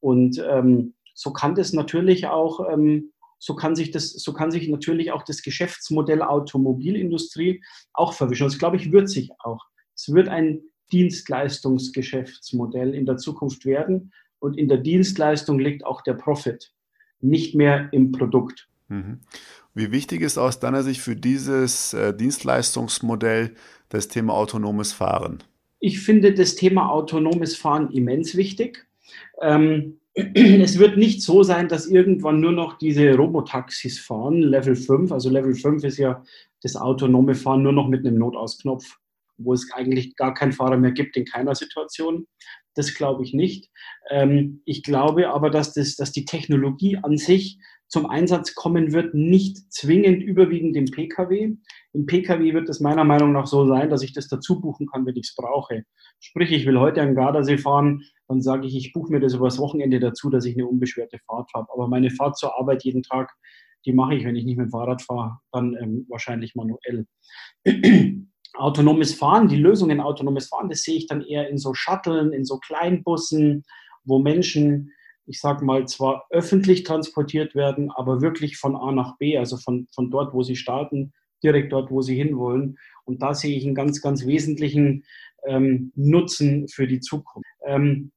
Und 0.00 0.42
ähm, 0.48 0.94
so 1.14 1.32
kann 1.32 1.54
das 1.54 1.72
natürlich 1.72 2.26
auch 2.26 2.68
ähm, 2.72 3.12
so 3.38 3.54
kann 3.54 3.76
sich 3.76 3.90
das, 3.90 4.10
so 4.10 4.32
kann 4.32 4.50
sich 4.50 4.68
natürlich 4.68 5.12
auch 5.12 5.22
das 5.22 5.42
Geschäftsmodell 5.42 6.22
Automobilindustrie 6.22 7.62
auch 7.92 8.12
verwischen. 8.12 8.44
Das 8.44 8.58
glaube 8.58 8.76
ich, 8.76 8.92
wird 8.92 9.08
sich 9.08 9.30
auch. 9.38 9.64
Es 9.94 10.12
wird 10.12 10.28
ein 10.28 10.60
Dienstleistungsgeschäftsmodell 10.92 12.94
in 12.94 13.06
der 13.06 13.16
Zukunft 13.16 13.64
werden 13.64 14.12
und 14.38 14.56
in 14.56 14.68
der 14.68 14.78
Dienstleistung 14.78 15.58
liegt 15.58 15.84
auch 15.84 16.02
der 16.02 16.14
Profit, 16.14 16.72
nicht 17.20 17.54
mehr 17.54 17.88
im 17.92 18.12
Produkt. 18.12 18.68
Mhm. 18.88 19.20
Wie 19.74 19.92
wichtig 19.92 20.22
ist 20.22 20.38
aus 20.38 20.60
deiner 20.60 20.82
Sicht 20.82 21.00
für 21.00 21.14
dieses 21.14 21.92
äh, 21.92 22.14
Dienstleistungsmodell 22.14 23.54
das 23.90 24.08
Thema 24.08 24.34
autonomes 24.34 24.92
Fahren? 24.92 25.42
Ich 25.80 26.00
finde 26.00 26.34
das 26.34 26.56
Thema 26.56 26.90
autonomes 26.90 27.54
Fahren 27.54 27.92
immens 27.92 28.36
wichtig. 28.36 28.86
Ähm, 29.40 29.97
es 30.34 30.78
wird 30.78 30.96
nicht 30.96 31.22
so 31.22 31.44
sein, 31.44 31.68
dass 31.68 31.86
irgendwann 31.86 32.40
nur 32.40 32.50
noch 32.50 32.76
diese 32.76 33.14
Robotaxis 33.14 34.00
fahren, 34.00 34.40
Level 34.40 34.74
5. 34.74 35.12
Also 35.12 35.30
Level 35.30 35.54
5 35.54 35.84
ist 35.84 35.98
ja 35.98 36.24
das 36.62 36.74
autonome 36.74 37.36
Fahren 37.36 37.62
nur 37.62 37.72
noch 37.72 37.88
mit 37.88 38.04
einem 38.04 38.18
Notausknopf, 38.18 38.96
wo 39.36 39.52
es 39.52 39.70
eigentlich 39.72 40.16
gar 40.16 40.34
keinen 40.34 40.52
Fahrer 40.52 40.76
mehr 40.76 40.90
gibt 40.90 41.16
in 41.16 41.24
keiner 41.24 41.54
Situation. 41.54 42.26
Das 42.74 42.94
glaube 42.94 43.22
ich 43.22 43.32
nicht. 43.32 43.70
Ähm, 44.10 44.62
ich 44.64 44.82
glaube 44.82 45.28
aber, 45.28 45.50
dass, 45.50 45.72
das, 45.74 45.94
dass 45.94 46.10
die 46.10 46.24
Technologie 46.24 46.96
an 46.96 47.16
sich 47.16 47.58
zum 47.86 48.06
Einsatz 48.06 48.54
kommen 48.54 48.92
wird, 48.92 49.14
nicht 49.14 49.72
zwingend 49.72 50.22
überwiegend 50.22 50.76
im 50.76 50.86
Pkw. 50.86 51.56
Im 51.92 52.06
Pkw 52.06 52.54
wird 52.54 52.68
es 52.68 52.80
meiner 52.80 53.04
Meinung 53.04 53.32
nach 53.32 53.46
so 53.46 53.66
sein, 53.66 53.88
dass 53.88 54.02
ich 54.02 54.12
das 54.12 54.28
dazu 54.28 54.60
buchen 54.60 54.88
kann, 54.88 55.06
wenn 55.06 55.16
ich 55.16 55.28
es 55.28 55.34
brauche. 55.36 55.84
Sprich, 56.18 56.50
ich 56.50 56.66
will 56.66 56.78
heute 56.78 57.02
an 57.02 57.14
Gardasee 57.14 57.56
fahren, 57.56 58.02
dann 58.28 58.42
sage 58.42 58.66
ich, 58.66 58.76
ich 58.76 58.92
buche 58.92 59.12
mir 59.12 59.20
das 59.20 59.34
übers 59.34 59.58
Wochenende 59.58 60.00
dazu, 60.00 60.30
dass 60.30 60.44
ich 60.44 60.54
eine 60.54 60.66
unbeschwerte 60.66 61.18
Fahrt 61.26 61.50
habe. 61.54 61.68
Aber 61.72 61.88
meine 61.88 62.10
Fahrt 62.10 62.36
zur 62.36 62.58
Arbeit 62.58 62.84
jeden 62.84 63.02
Tag, 63.02 63.32
die 63.86 63.92
mache 63.92 64.14
ich, 64.14 64.24
wenn 64.24 64.36
ich 64.36 64.44
nicht 64.44 64.58
mit 64.58 64.68
dem 64.68 64.70
Fahrrad 64.70 65.02
fahre, 65.02 65.38
dann 65.52 65.76
ähm, 65.80 66.06
wahrscheinlich 66.08 66.54
manuell. 66.54 67.06
autonomes 68.54 69.14
Fahren, 69.14 69.48
die 69.48 69.56
Lösung 69.56 69.90
in 69.90 70.00
autonomes 70.00 70.48
Fahren, 70.48 70.68
das 70.68 70.82
sehe 70.82 70.96
ich 70.96 71.06
dann 71.06 71.22
eher 71.22 71.48
in 71.48 71.58
so 71.58 71.74
Shuttlen, 71.74 72.32
in 72.32 72.44
so 72.44 72.58
Kleinbussen, 72.58 73.64
wo 74.04 74.18
Menschen 74.18 74.92
ich 75.28 75.40
sage 75.40 75.64
mal, 75.64 75.86
zwar 75.86 76.26
öffentlich 76.30 76.84
transportiert 76.84 77.54
werden, 77.54 77.90
aber 77.90 78.22
wirklich 78.22 78.56
von 78.56 78.74
A 78.74 78.90
nach 78.92 79.18
B, 79.18 79.36
also 79.36 79.58
von, 79.58 79.86
von 79.94 80.10
dort, 80.10 80.32
wo 80.32 80.42
sie 80.42 80.56
starten, 80.56 81.12
direkt 81.42 81.72
dort, 81.72 81.90
wo 81.90 82.00
sie 82.00 82.16
hinwollen. 82.16 82.78
Und 83.04 83.22
da 83.22 83.34
sehe 83.34 83.54
ich 83.54 83.64
einen 83.64 83.74
ganz, 83.74 84.00
ganz 84.00 84.26
wesentlichen 84.26 85.04
ähm, 85.46 85.92
Nutzen 85.94 86.66
für 86.68 86.86
die 86.86 87.00
Zukunft. 87.00 87.48
Ähm, 87.66 88.10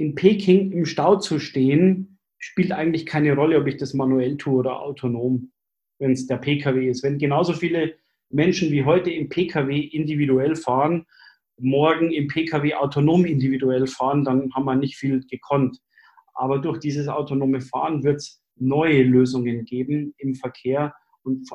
in 0.00 0.14
Peking 0.14 0.72
im 0.72 0.86
Stau 0.86 1.16
zu 1.16 1.38
stehen, 1.38 2.18
spielt 2.38 2.72
eigentlich 2.72 3.04
keine 3.04 3.34
Rolle, 3.34 3.58
ob 3.58 3.66
ich 3.66 3.76
das 3.76 3.92
manuell 3.92 4.38
tue 4.38 4.60
oder 4.60 4.80
autonom, 4.80 5.52
wenn 5.98 6.12
es 6.12 6.26
der 6.26 6.38
Pkw 6.38 6.88
ist. 6.88 7.02
Wenn 7.02 7.18
genauso 7.18 7.52
viele 7.52 7.96
Menschen 8.30 8.70
wie 8.70 8.84
heute 8.84 9.10
im 9.10 9.28
Pkw 9.28 9.78
individuell 9.78 10.56
fahren, 10.56 11.04
morgen 11.58 12.12
im 12.12 12.28
Pkw 12.28 12.74
autonom 12.74 13.26
individuell 13.26 13.86
fahren, 13.86 14.24
dann 14.24 14.50
haben 14.54 14.64
wir 14.64 14.74
nicht 14.74 14.96
viel 14.96 15.20
gekonnt. 15.26 15.76
Aber 16.32 16.58
durch 16.60 16.78
dieses 16.78 17.06
autonome 17.06 17.60
Fahren 17.60 18.02
wird 18.02 18.16
es 18.16 18.42
neue 18.56 19.02
Lösungen 19.02 19.66
geben 19.66 20.14
im 20.16 20.34
Verkehr 20.34 20.94
und 21.24 21.46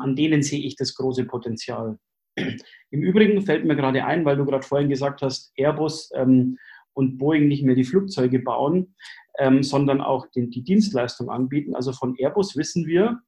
an 0.00 0.16
denen 0.16 0.42
sehe 0.42 0.64
ich 0.64 0.74
das 0.74 0.96
große 0.96 1.24
Potenzial. 1.24 1.98
Im 2.36 3.02
Übrigen 3.02 3.42
fällt 3.42 3.64
mir 3.64 3.76
gerade 3.76 4.04
ein, 4.04 4.24
weil 4.24 4.36
du 4.36 4.44
gerade 4.44 4.66
vorhin 4.66 4.88
gesagt 4.88 5.22
hast, 5.22 5.52
Airbus 5.56 6.10
ähm, 6.16 6.58
und 6.96 7.18
Boeing 7.18 7.46
nicht 7.46 7.62
mehr 7.62 7.74
die 7.74 7.84
Flugzeuge 7.84 8.38
bauen, 8.38 8.94
ähm, 9.38 9.62
sondern 9.62 10.00
auch 10.00 10.26
den, 10.30 10.50
die 10.50 10.62
Dienstleistung 10.62 11.30
anbieten. 11.30 11.74
Also 11.74 11.92
von 11.92 12.16
Airbus 12.18 12.56
wissen 12.56 12.86
wir, 12.86 13.20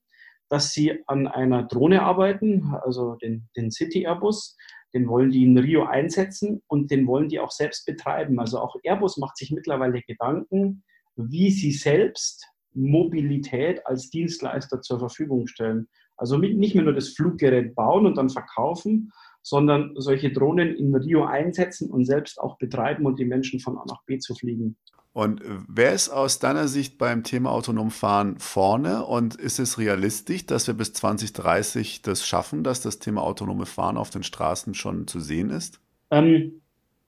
dass 0.49 0.73
sie 0.73 1.03
an 1.07 1.27
einer 1.27 1.65
Drohne 1.65 2.03
arbeiten, 2.03 2.75
also 2.83 3.17
den, 3.17 3.49
den 3.57 3.71
City 3.71 4.07
Airbus. 4.07 4.57
Den 4.95 5.07
wollen 5.07 5.31
die 5.31 5.45
in 5.45 5.59
Rio 5.59 5.85
einsetzen 5.85 6.63
und 6.67 6.91
den 6.91 7.07
wollen 7.07 7.29
die 7.29 7.41
auch 7.41 7.51
selbst 7.51 7.85
betreiben. 7.85 8.41
Also 8.41 8.59
auch 8.59 8.75
Airbus 8.83 9.19
macht 9.19 9.37
sich 9.37 9.51
mittlerweile 9.51 10.01
Gedanken, 10.01 10.83
wie 11.17 11.51
sie 11.51 11.73
selbst 11.73 12.49
Mobilität 12.73 13.87
als 13.87 14.09
Dienstleister 14.09 14.81
zur 14.81 14.99
Verfügung 14.99 15.47
stellen. 15.47 15.89
Also 16.17 16.39
nicht 16.39 16.75
mehr 16.75 16.85
nur 16.85 16.95
das 16.95 17.11
Fluggerät 17.11 17.75
bauen 17.75 18.07
und 18.07 18.17
dann 18.17 18.31
verkaufen, 18.31 19.13
sondern 19.49 19.93
solche 19.97 20.31
Drohnen 20.31 20.75
in 20.77 20.95
Rio 20.95 21.25
einsetzen 21.25 21.91
und 21.91 22.05
selbst 22.05 22.39
auch 22.41 22.59
betreiben 22.59 23.07
und 23.07 23.19
die 23.19 23.25
Menschen 23.25 23.61
von 23.61 23.79
A 23.79 23.85
nach 23.87 24.03
B 24.05 24.19
zu 24.19 24.35
fliegen. 24.35 24.77
Und 25.15 25.41
wer 25.67 25.95
ist 25.95 26.11
aus 26.11 26.39
deiner 26.39 26.69
Sicht 26.69 26.99
beim 26.99 27.25
Thema 27.25 27.51
autonom 27.51 27.91
Fahren 27.91 28.39
vorne? 28.39 29.05
Und 29.05 29.35
ist 29.35 29.59
es 29.59 29.79
realistisch, 29.79 30.47
dass 30.47 30.67
wir 30.67 30.75
bis 30.75 30.93
2030 30.93 32.03
das 32.03 32.27
schaffen, 32.27 32.63
dass 32.63 32.83
das 32.83 32.99
Thema 32.99 33.23
autonome 33.23 33.67
Fahren 33.67 33.97
auf 33.97 34.11
den 34.11 34.23
Straßen 34.23 34.75
schon 34.75 35.09
zu 35.09 35.19
sehen 35.19 35.51
ist? 35.51 35.81
Ähm, 36.11 36.61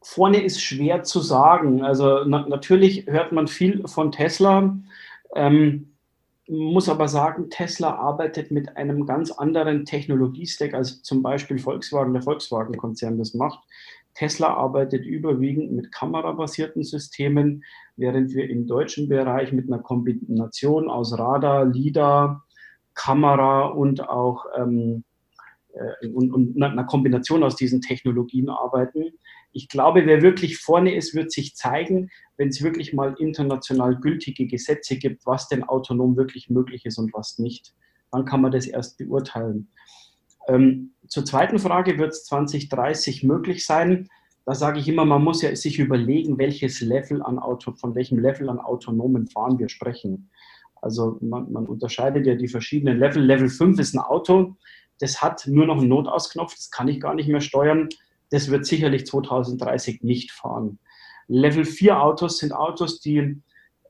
vorne 0.03 0.43
ist 0.43 0.63
schwer 0.63 1.05
zu 1.05 1.21
sagen. 1.21 1.85
Also 1.85 2.25
na 2.27 2.49
natürlich 2.49 3.07
hört 3.07 3.33
man 3.33 3.47
viel 3.47 3.87
von 3.87 4.11
Tesla. 4.11 4.77
Ähm, 5.37 5.90
muss 6.51 6.89
aber 6.89 7.07
sagen, 7.09 7.49
Tesla 7.49 7.95
arbeitet 7.95 8.51
mit 8.51 8.77
einem 8.77 9.07
ganz 9.07 9.31
anderen 9.31 9.85
Technologiestack 9.85 10.75
als 10.75 11.03
zum 11.03 11.23
Beispiel 11.23 11.59
Volkswagen, 11.59 12.13
der 12.13 12.23
Volkswagen-Konzern 12.23 13.19
das 13.19 13.35
macht. 13.35 13.61
Tesla 14.15 14.55
arbeitet 14.55 15.07
überwiegend 15.07 15.73
mit 15.73 15.93
kamerabasierten 15.93 16.83
Systemen, 16.83 17.63
während 17.97 18.35
wir 18.35 18.51
im 18.51 18.67
deutschen 18.67 19.09
Bereich 19.09 19.53
mit 19.53 19.71
einer 19.71 19.81
Kombination 19.81 20.91
aus 20.91 21.17
Radar, 21.17 21.65
LIDAR, 21.65 22.45
Kamera 22.95 23.67
und 23.67 24.09
auch 24.09 24.47
ähm, 24.59 25.05
äh, 25.73 26.09
und, 26.09 26.33
und 26.33 26.63
einer 26.63 26.85
Kombination 26.85 27.43
aus 27.43 27.57
diesen 27.57 27.81
Technologien 27.81 28.49
arbeiten. 28.49 29.13
Ich 29.53 29.69
glaube, 29.69 30.07
wer 30.07 30.23
wirklich 30.23 30.59
vorne 30.59 30.95
ist, 30.95 31.15
wird 31.15 31.33
sich 31.33 31.57
zeigen, 31.57 32.11
wenn 32.37 32.49
es 32.49 32.63
wirklich 32.63 32.93
mal 32.93 33.15
international 33.19 33.97
gültige 33.97 34.47
Gesetze 34.47 34.97
gibt, 34.97 35.27
was 35.27 35.49
denn 35.49 35.65
autonom 35.65 36.17
wirklich 36.17 36.51
möglich 36.51 36.87
ist 36.87 36.99
und 36.99 37.13
was 37.13 37.39
nicht. 37.39 37.75
Dann 38.13 38.25
kann 38.25 38.41
man 38.41 38.53
das 38.53 38.67
erst 38.67 38.99
beurteilen. 38.99 39.69
Ähm, 40.49 40.95
zur 41.07 41.25
zweiten 41.25 41.59
Frage, 41.59 41.99
wird 41.99 42.13
es 42.13 42.25
2030 42.25 43.25
möglich 43.25 43.67
sein? 43.67 44.09
Da 44.47 44.55
sage 44.55 44.81
ich 44.81 44.89
immer, 44.89 45.05
man 45.05 45.23
muss 45.23 45.43
ja 45.43 45.55
sich 45.55 45.79
überlegen, 45.79 46.39
welches 46.39 46.81
Level 46.81 47.23
an 47.23 47.39
Auto, 47.39 47.73
von 47.73 47.95
welchem 47.95 48.19
Level 48.19 48.49
an 48.49 48.59
autonomen 48.59 49.27
Fahren 49.27 49.59
wir 49.59 49.69
sprechen. 49.69 50.31
Also 50.83 51.19
man, 51.21 51.53
man 51.53 51.67
unterscheidet 51.67 52.27
ja 52.27 52.35
die 52.35 52.49
verschiedenen 52.49 52.99
Level. 52.99 53.23
Level 53.23 53.49
5 53.49 53.79
ist 53.79 53.95
ein 53.95 54.01
Auto, 54.01 54.57
das 54.99 55.23
hat 55.23 55.47
nur 55.47 55.67
noch 55.67 55.79
einen 55.79 55.89
Notausknopf, 55.89 56.55
das 56.55 56.71
kann 56.71 56.89
ich 56.89 57.01
gar 57.01 57.15
nicht 57.15 57.29
mehr 57.29 57.41
steuern. 57.41 57.89
Das 58.31 58.51
wird 58.51 58.67
sicherlich 58.67 59.07
2030 59.07 60.03
nicht 60.03 60.33
fahren. 60.33 60.79
Level 61.29 61.65
4 61.65 62.01
Autos 62.03 62.39
sind 62.39 62.53
Autos, 62.53 63.01
die 63.01 63.41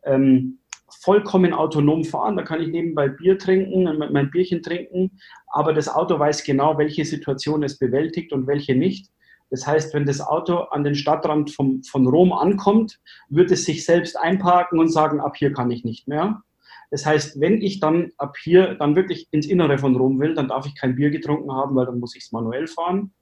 ähm, 0.04 0.58
vollkommen 0.90 1.52
autonom 1.52 2.04
fahren. 2.04 2.36
Da 2.36 2.42
kann 2.42 2.60
ich 2.60 2.68
nebenbei 2.68 3.08
Bier 3.08 3.38
trinken, 3.38 3.84
mein 4.12 4.30
Bierchen 4.30 4.62
trinken, 4.62 5.18
aber 5.46 5.72
das 5.72 5.88
Auto 5.88 6.18
weiß 6.18 6.44
genau, 6.44 6.78
welche 6.78 7.04
Situation 7.04 7.62
es 7.62 7.78
bewältigt 7.78 8.32
und 8.32 8.46
welche 8.46 8.74
nicht. 8.74 9.10
Das 9.50 9.66
heißt, 9.66 9.94
wenn 9.94 10.06
das 10.06 10.20
Auto 10.20 10.58
an 10.58 10.84
den 10.84 10.94
Stadtrand 10.94 11.50
vom, 11.50 11.82
von 11.82 12.06
Rom 12.06 12.32
ankommt, 12.32 13.00
wird 13.28 13.50
es 13.50 13.64
sich 13.64 13.84
selbst 13.84 14.16
einparken 14.16 14.78
und 14.78 14.88
sagen, 14.88 15.20
ab 15.20 15.36
hier 15.36 15.52
kann 15.52 15.70
ich 15.70 15.84
nicht 15.84 16.06
mehr. 16.06 16.42
Das 16.90 17.06
heißt, 17.06 17.40
wenn 17.40 17.60
ich 17.60 17.80
dann 17.80 18.12
ab 18.16 18.36
hier 18.40 18.74
dann 18.74 18.96
wirklich 18.96 19.28
ins 19.30 19.46
Innere 19.46 19.78
von 19.78 19.96
Rom 19.96 20.20
will, 20.20 20.34
dann 20.34 20.48
darf 20.48 20.66
ich 20.66 20.74
kein 20.74 20.96
Bier 20.96 21.10
getrunken 21.10 21.52
haben, 21.52 21.74
weil 21.74 21.86
dann 21.86 22.00
muss 22.00 22.16
ich 22.16 22.24
es 22.24 22.32
manuell 22.32 22.66
fahren. 22.66 23.12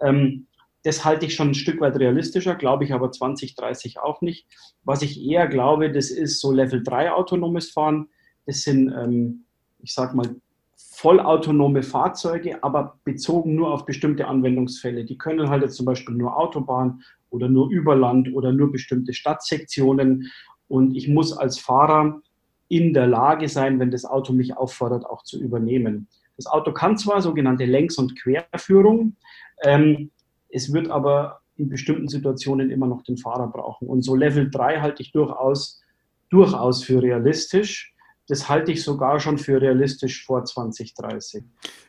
Ähm, 0.00 0.46
das 0.84 1.04
halte 1.04 1.26
ich 1.26 1.34
schon 1.34 1.48
ein 1.48 1.54
Stück 1.54 1.80
weit 1.80 1.96
realistischer, 1.96 2.54
glaube 2.54 2.84
ich 2.84 2.92
aber 2.92 3.10
2030 3.10 4.00
auch 4.00 4.20
nicht. 4.20 4.46
Was 4.84 5.02
ich 5.02 5.20
eher 5.20 5.48
glaube, 5.48 5.90
das 5.90 6.10
ist 6.10 6.40
so 6.40 6.52
Level 6.52 6.82
3 6.82 7.12
autonomes 7.12 7.70
Fahren. 7.70 8.08
Das 8.44 8.62
sind, 8.62 8.92
ähm, 8.92 9.46
ich 9.80 9.94
sage 9.94 10.14
mal, 10.14 10.36
vollautonome 10.76 11.82
Fahrzeuge, 11.82 12.62
aber 12.62 12.98
bezogen 13.02 13.54
nur 13.54 13.72
auf 13.72 13.86
bestimmte 13.86 14.26
Anwendungsfälle. 14.26 15.04
Die 15.04 15.16
können 15.16 15.48
halt 15.48 15.62
jetzt 15.62 15.76
zum 15.76 15.86
Beispiel 15.86 16.14
nur 16.14 16.36
Autobahn 16.36 17.02
oder 17.30 17.48
nur 17.48 17.70
Überland 17.70 18.32
oder 18.34 18.52
nur 18.52 18.70
bestimmte 18.70 19.14
Stadtsektionen. 19.14 20.30
Und 20.68 20.94
ich 20.94 21.08
muss 21.08 21.32
als 21.32 21.58
Fahrer 21.58 22.20
in 22.68 22.92
der 22.92 23.06
Lage 23.06 23.48
sein, 23.48 23.80
wenn 23.80 23.90
das 23.90 24.04
Auto 24.04 24.34
mich 24.34 24.56
auffordert, 24.56 25.06
auch 25.06 25.22
zu 25.22 25.40
übernehmen. 25.40 26.08
Das 26.36 26.46
Auto 26.46 26.72
kann 26.72 26.98
zwar 26.98 27.22
sogenannte 27.22 27.64
Längs- 27.64 27.96
und 27.96 28.20
Querführung, 28.20 29.16
ähm, 29.62 30.10
es 30.54 30.72
wird 30.72 30.88
aber 30.88 31.40
in 31.56 31.68
bestimmten 31.68 32.08
Situationen 32.08 32.70
immer 32.70 32.86
noch 32.86 33.02
den 33.02 33.16
Fahrer 33.16 33.48
brauchen. 33.48 33.88
Und 33.88 34.02
so 34.02 34.14
Level 34.14 34.50
3 34.50 34.80
halte 34.80 35.02
ich 35.02 35.12
durchaus, 35.12 35.82
durchaus 36.30 36.84
für 36.84 37.02
realistisch. 37.02 37.94
Das 38.28 38.48
halte 38.48 38.72
ich 38.72 38.82
sogar 38.82 39.20
schon 39.20 39.36
für 39.36 39.60
realistisch 39.60 40.24
vor 40.24 40.44
2030. 40.44 41.44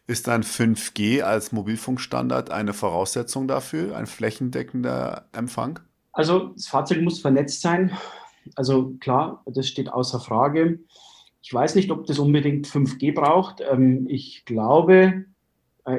Ist 0.07 0.27
dann 0.27 0.43
5G 0.43 1.21
als 1.21 1.51
Mobilfunkstandard 1.51 2.51
eine 2.51 2.73
Voraussetzung 2.73 3.47
dafür, 3.47 3.95
ein 3.95 4.05
flächendeckender 4.07 5.29
Empfang? 5.31 5.79
Also 6.11 6.49
das 6.55 6.67
Fahrzeug 6.67 7.01
muss 7.01 7.21
vernetzt 7.21 7.61
sein. 7.61 7.91
Also 8.55 8.95
klar, 8.99 9.43
das 9.45 9.67
steht 9.67 9.89
außer 9.89 10.19
Frage. 10.19 10.79
Ich 11.41 11.53
weiß 11.53 11.75
nicht, 11.75 11.91
ob 11.91 12.05
das 12.07 12.19
unbedingt 12.19 12.67
5G 12.67 13.13
braucht. 13.13 13.61
Ähm, 13.61 14.07
ich 14.09 14.45
glaube, 14.45 15.25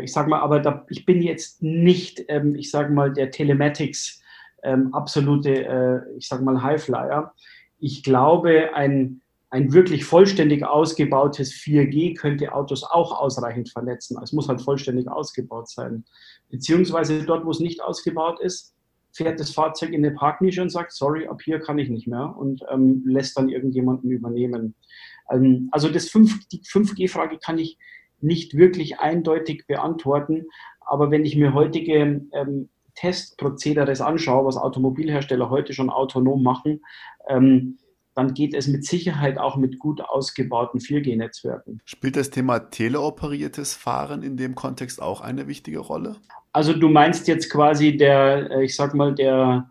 ich 0.02 0.12
sage 0.12 0.28
mal, 0.28 0.40
aber 0.40 0.60
da, 0.60 0.84
ich 0.88 1.06
bin 1.06 1.22
jetzt 1.22 1.62
nicht, 1.62 2.24
ähm, 2.28 2.54
ich 2.54 2.70
sage 2.70 2.92
mal, 2.92 3.12
der 3.12 3.30
Telematics 3.30 4.20
ähm, 4.62 4.92
absolute, 4.92 5.64
äh, 5.64 6.16
ich 6.18 6.28
sage 6.28 6.44
mal, 6.44 6.62
Highflyer. 6.62 7.32
Ich 7.78 8.02
glaube, 8.02 8.74
ein, 8.74 9.20
ein 9.50 9.72
wirklich 9.72 10.04
vollständig 10.04 10.64
ausgebautes 10.64 11.52
4G 11.52 12.16
könnte 12.16 12.52
Autos 12.52 12.82
auch 12.82 13.18
ausreichend 13.18 13.70
vernetzen. 13.70 14.18
Es 14.22 14.32
muss 14.32 14.48
halt 14.48 14.60
vollständig 14.60 15.08
ausgebaut 15.08 15.68
sein. 15.68 16.04
Beziehungsweise 16.50 17.22
dort, 17.24 17.44
wo 17.46 17.50
es 17.50 17.60
nicht 17.60 17.82
ausgebaut 17.82 18.40
ist, 18.40 18.74
fährt 19.12 19.40
das 19.40 19.50
Fahrzeug 19.50 19.92
in 19.92 20.04
eine 20.04 20.14
Parknische 20.14 20.60
und 20.60 20.70
sagt, 20.70 20.92
sorry, 20.92 21.26
ab 21.26 21.40
hier 21.42 21.58
kann 21.58 21.78
ich 21.78 21.88
nicht 21.88 22.06
mehr 22.06 22.34
und 22.36 22.62
ähm, 22.70 23.02
lässt 23.06 23.38
dann 23.38 23.48
irgendjemanden 23.48 24.10
übernehmen. 24.10 24.74
Ähm, 25.30 25.68
also 25.72 25.88
das 25.88 26.08
5, 26.08 26.48
die 26.48 26.60
5G-Frage 26.60 27.38
kann 27.38 27.58
ich 27.58 27.78
nicht 28.20 28.56
wirklich 28.56 29.00
eindeutig 29.00 29.66
beantworten, 29.66 30.46
aber 30.80 31.10
wenn 31.10 31.24
ich 31.24 31.36
mir 31.36 31.54
heutige 31.54 32.22
ähm, 32.32 32.68
Testprozederes 32.94 34.00
anschaue, 34.00 34.46
was 34.46 34.56
Automobilhersteller 34.56 35.50
heute 35.50 35.72
schon 35.74 35.90
autonom 35.90 36.42
machen, 36.42 36.80
ähm, 37.28 37.78
dann 38.16 38.32
geht 38.32 38.54
es 38.54 38.66
mit 38.66 38.84
Sicherheit 38.84 39.36
auch 39.36 39.56
mit 39.56 39.78
gut 39.78 40.00
ausgebauten 40.00 40.80
4G-Netzwerken. 40.80 41.82
Spielt 41.84 42.16
das 42.16 42.30
Thema 42.30 42.58
teleoperiertes 42.58 43.74
Fahren 43.74 44.22
in 44.22 44.38
dem 44.38 44.54
Kontext 44.54 45.02
auch 45.02 45.20
eine 45.20 45.46
wichtige 45.46 45.80
Rolle? 45.80 46.16
Also 46.52 46.72
du 46.72 46.88
meinst 46.88 47.28
jetzt 47.28 47.50
quasi 47.50 47.96
der, 47.96 48.50
äh, 48.50 48.64
ich 48.64 48.74
sag 48.74 48.94
mal, 48.94 49.14
der, 49.14 49.70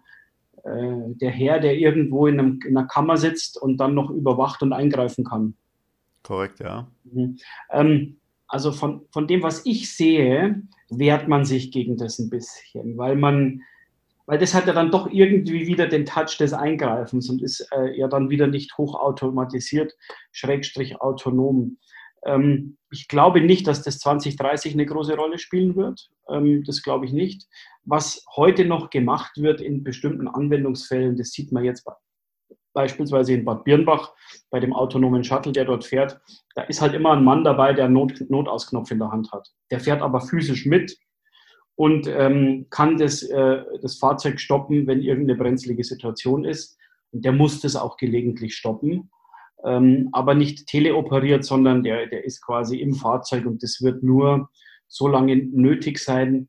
äh, 0.63 1.15
der 1.15 1.31
Herr, 1.31 1.59
der 1.59 1.75
irgendwo 1.75 2.27
in, 2.27 2.39
einem, 2.39 2.59
in, 2.63 2.77
einer 2.77 2.87
Kammer 2.87 3.17
sitzt 3.17 3.59
und 3.59 3.77
dann 3.77 3.95
noch 3.95 4.11
überwacht 4.11 4.61
und 4.61 4.73
eingreifen 4.73 5.25
kann. 5.25 5.55
Korrekt, 6.21 6.59
ja. 6.59 6.87
Mhm. 7.03 7.37
Ähm, 7.71 8.17
also 8.47 8.71
von, 8.71 9.05
von 9.11 9.27
dem, 9.27 9.43
was 9.43 9.65
ich 9.65 9.93
sehe, 9.93 10.61
wehrt 10.89 11.27
man 11.27 11.45
sich 11.45 11.71
gegen 11.71 11.97
das 11.97 12.19
ein 12.19 12.29
bisschen, 12.29 12.97
weil 12.97 13.15
man, 13.15 13.61
weil 14.25 14.37
das 14.37 14.53
hat 14.53 14.67
ja 14.67 14.73
dann 14.73 14.91
doch 14.91 15.11
irgendwie 15.11 15.67
wieder 15.67 15.87
den 15.87 16.05
Touch 16.05 16.37
des 16.39 16.53
Eingreifens 16.53 17.29
und 17.29 17.41
ist 17.41 17.67
äh, 17.71 17.97
ja 17.97 18.07
dann 18.07 18.29
wieder 18.29 18.47
nicht 18.47 18.77
hochautomatisiert, 18.77 19.93
schrägstrich 20.31 21.01
autonom. 21.01 21.77
Ähm, 22.25 22.77
ich 22.91 23.07
glaube 23.07 23.41
nicht, 23.41 23.67
dass 23.67 23.83
das 23.83 23.99
2030 23.99 24.73
eine 24.73 24.85
große 24.85 25.15
Rolle 25.15 25.37
spielen 25.37 25.75
wird. 25.75 26.09
Ähm, 26.29 26.63
das 26.65 26.81
glaube 26.81 27.05
ich 27.05 27.13
nicht. 27.13 27.47
Was 27.83 28.25
heute 28.35 28.65
noch 28.65 28.89
gemacht 28.89 29.37
wird 29.37 29.61
in 29.61 29.83
bestimmten 29.83 30.27
Anwendungsfällen, 30.27 31.17
das 31.17 31.31
sieht 31.31 31.51
man 31.51 31.63
jetzt 31.63 31.85
beispielsweise 32.75 33.33
in 33.33 33.43
Bad 33.43 33.63
Birnbach 33.63 34.13
bei 34.51 34.59
dem 34.59 34.73
autonomen 34.73 35.23
Shuttle, 35.23 35.51
der 35.51 35.65
dort 35.65 35.83
fährt. 35.83 36.19
Da 36.53 36.61
ist 36.63 36.81
halt 36.81 36.93
immer 36.93 37.13
ein 37.13 37.23
Mann 37.23 37.43
dabei, 37.43 37.73
der 37.73 37.85
einen 37.85 37.95
Not 37.95 38.29
Notausknopf 38.29 38.91
in 38.91 38.99
der 38.99 39.11
Hand 39.11 39.31
hat. 39.31 39.47
Der 39.71 39.79
fährt 39.79 40.03
aber 40.03 40.21
physisch 40.21 40.67
mit 40.67 40.95
und 41.73 42.05
ähm, 42.07 42.67
kann 42.69 42.97
das, 42.97 43.23
äh, 43.23 43.63
das 43.81 43.97
Fahrzeug 43.97 44.39
stoppen, 44.39 44.85
wenn 44.85 45.01
irgendeine 45.01 45.39
brenzlige 45.39 45.83
Situation 45.83 46.45
ist. 46.45 46.77
Und 47.11 47.25
der 47.25 47.31
muss 47.31 47.61
das 47.61 47.75
auch 47.75 47.97
gelegentlich 47.97 48.55
stoppen 48.55 49.09
ähm, 49.65 50.09
aber 50.11 50.35
nicht 50.35 50.67
teleoperiert, 50.67 51.43
sondern 51.43 51.83
der, 51.83 52.07
der 52.07 52.23
ist 52.23 52.41
quasi 52.41 52.77
im 52.77 52.93
Fahrzeug 52.93 53.45
und 53.45 53.63
das 53.63 53.81
wird 53.81 54.03
nur 54.03 54.49
so 54.87 55.07
lange 55.07 55.35
nötig 55.35 55.97
sein, 55.99 56.47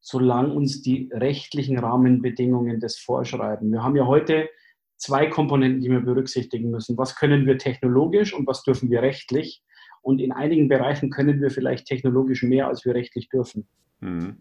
solange 0.00 0.52
uns 0.52 0.82
die 0.82 1.10
rechtlichen 1.12 1.78
Rahmenbedingungen 1.78 2.78
das 2.78 2.98
vorschreiben. 2.98 3.72
Wir 3.72 3.82
haben 3.82 3.96
ja 3.96 4.06
heute 4.06 4.48
zwei 5.00 5.26
Komponenten, 5.26 5.80
die 5.80 5.90
wir 5.90 6.00
berücksichtigen 6.00 6.70
müssen. 6.70 6.96
Was 6.96 7.16
können 7.16 7.46
wir 7.46 7.58
technologisch 7.58 8.32
und 8.34 8.46
was 8.46 8.62
dürfen 8.62 8.90
wir 8.90 9.02
rechtlich? 9.02 9.62
Und 10.02 10.20
in 10.20 10.32
einigen 10.32 10.68
Bereichen 10.68 11.10
können 11.10 11.40
wir 11.40 11.50
vielleicht 11.50 11.86
technologisch 11.86 12.42
mehr, 12.42 12.68
als 12.68 12.84
wir 12.84 12.94
rechtlich 12.94 13.28
dürfen. 13.28 13.66
Mhm. 14.00 14.38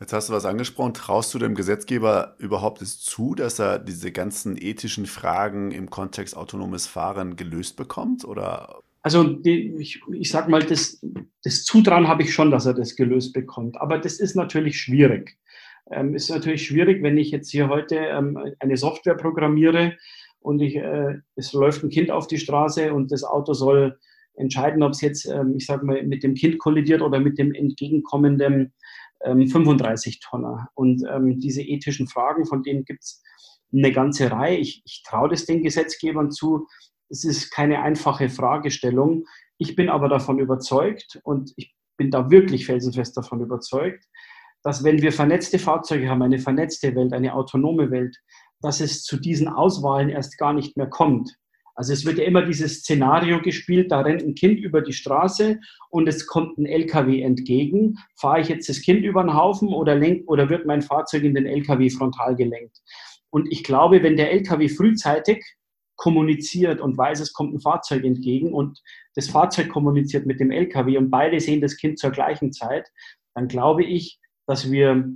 Jetzt 0.00 0.12
hast 0.12 0.30
du 0.30 0.32
was 0.32 0.46
angesprochen. 0.46 0.94
Traust 0.94 1.34
du 1.34 1.38
dem 1.38 1.54
Gesetzgeber 1.54 2.34
überhaupt 2.38 2.80
es 2.80 3.00
zu, 3.00 3.34
dass 3.34 3.58
er 3.58 3.78
diese 3.78 4.12
ganzen 4.12 4.56
ethischen 4.56 5.06
Fragen 5.06 5.72
im 5.72 5.90
Kontext 5.90 6.36
autonomes 6.36 6.86
Fahren 6.86 7.36
gelöst 7.36 7.76
bekommt? 7.76 8.24
Oder? 8.24 8.80
Also 9.02 9.24
die, 9.24 9.74
ich, 9.78 10.00
ich 10.12 10.30
sage 10.30 10.50
mal, 10.50 10.62
das, 10.62 11.04
das 11.44 11.64
Zutrauen 11.64 12.08
habe 12.08 12.22
ich 12.22 12.32
schon, 12.32 12.50
dass 12.50 12.66
er 12.66 12.74
das 12.74 12.96
gelöst 12.96 13.34
bekommt. 13.34 13.78
Aber 13.78 13.98
das 13.98 14.20
ist 14.20 14.36
natürlich 14.36 14.80
schwierig. 14.80 15.36
Ähm, 15.90 16.14
ist 16.14 16.30
natürlich 16.30 16.66
schwierig, 16.66 17.02
wenn 17.02 17.18
ich 17.18 17.30
jetzt 17.30 17.50
hier 17.50 17.68
heute 17.68 17.96
ähm, 17.96 18.38
eine 18.60 18.76
Software 18.76 19.16
programmiere 19.16 19.96
und 20.40 20.60
ich, 20.60 20.76
äh, 20.76 21.18
es 21.36 21.52
läuft 21.52 21.82
ein 21.82 21.90
Kind 21.90 22.10
auf 22.10 22.26
die 22.26 22.38
Straße 22.38 22.92
und 22.92 23.12
das 23.12 23.24
Auto 23.24 23.52
soll 23.52 23.98
entscheiden, 24.34 24.82
ob 24.82 24.92
es 24.92 25.00
jetzt, 25.00 25.26
ähm, 25.26 25.54
ich 25.56 25.66
sage 25.66 25.84
mal, 25.84 26.02
mit 26.04 26.22
dem 26.22 26.34
Kind 26.34 26.58
kollidiert 26.58 27.02
oder 27.02 27.20
mit 27.20 27.38
dem 27.38 27.54
entgegenkommenden 27.54 28.72
35 29.22 30.14
ähm, 30.14 30.20
Tonner. 30.22 30.68
Und 30.74 31.04
ähm, 31.10 31.38
diese 31.38 31.60
ethischen 31.62 32.06
Fragen, 32.06 32.46
von 32.46 32.62
denen 32.62 32.84
gibt 32.84 33.02
es 33.02 33.22
eine 33.72 33.92
ganze 33.92 34.30
Reihe. 34.30 34.56
Ich, 34.56 34.82
ich 34.84 35.02
traue 35.06 35.28
das 35.28 35.44
den 35.44 35.62
Gesetzgebern 35.62 36.30
zu. 36.30 36.66
Es 37.08 37.24
ist 37.24 37.50
keine 37.50 37.82
einfache 37.82 38.28
Fragestellung. 38.28 39.26
Ich 39.58 39.76
bin 39.76 39.88
aber 39.88 40.08
davon 40.08 40.38
überzeugt 40.38 41.20
und 41.22 41.52
ich 41.56 41.74
bin 41.98 42.10
da 42.10 42.30
wirklich 42.30 42.64
felsenfest 42.64 43.16
davon 43.16 43.42
überzeugt, 43.42 44.06
dass 44.62 44.84
wenn 44.84 45.02
wir 45.02 45.12
vernetzte 45.12 45.58
Fahrzeuge 45.58 46.08
haben, 46.08 46.22
eine 46.22 46.38
vernetzte 46.38 46.94
Welt, 46.94 47.12
eine 47.12 47.34
autonome 47.34 47.90
Welt, 47.90 48.16
dass 48.60 48.80
es 48.80 49.02
zu 49.02 49.18
diesen 49.18 49.48
Auswahlen 49.48 50.10
erst 50.10 50.38
gar 50.38 50.52
nicht 50.52 50.76
mehr 50.76 50.88
kommt. 50.88 51.36
Also 51.74 51.94
es 51.94 52.04
wird 52.04 52.18
ja 52.18 52.24
immer 52.24 52.42
dieses 52.42 52.80
Szenario 52.80 53.40
gespielt, 53.40 53.90
da 53.90 54.00
rennt 54.00 54.22
ein 54.22 54.34
Kind 54.34 54.60
über 54.60 54.82
die 54.82 54.92
Straße 54.92 55.58
und 55.88 56.08
es 56.08 56.26
kommt 56.26 56.58
ein 56.58 56.66
LKW 56.66 57.22
entgegen. 57.22 57.96
Fahre 58.16 58.40
ich 58.40 58.48
jetzt 58.48 58.68
das 58.68 58.82
Kind 58.82 59.02
über 59.02 59.22
den 59.22 59.34
Haufen 59.34 59.68
oder, 59.68 59.94
lenk, 59.94 60.28
oder 60.28 60.50
wird 60.50 60.66
mein 60.66 60.82
Fahrzeug 60.82 61.22
in 61.22 61.34
den 61.34 61.46
LKW 61.46 61.88
frontal 61.88 62.36
gelenkt? 62.36 62.76
Und 63.30 63.50
ich 63.50 63.64
glaube, 63.64 64.02
wenn 64.02 64.16
der 64.16 64.30
LKW 64.32 64.68
frühzeitig 64.68 65.42
kommuniziert 65.96 66.80
und 66.80 66.98
weiß, 66.98 67.20
es 67.20 67.32
kommt 67.32 67.54
ein 67.54 67.60
Fahrzeug 67.60 68.04
entgegen 68.04 68.52
und 68.52 68.80
das 69.14 69.28
Fahrzeug 69.28 69.68
kommuniziert 69.68 70.26
mit 70.26 70.40
dem 70.40 70.50
LKW 70.50 70.98
und 70.98 71.10
beide 71.10 71.40
sehen 71.40 71.60
das 71.60 71.76
Kind 71.76 71.98
zur 71.98 72.10
gleichen 72.10 72.52
Zeit, 72.52 72.88
dann 73.34 73.48
glaube 73.48 73.84
ich, 73.84 74.18
dass 74.50 74.68
wir, 74.68 75.08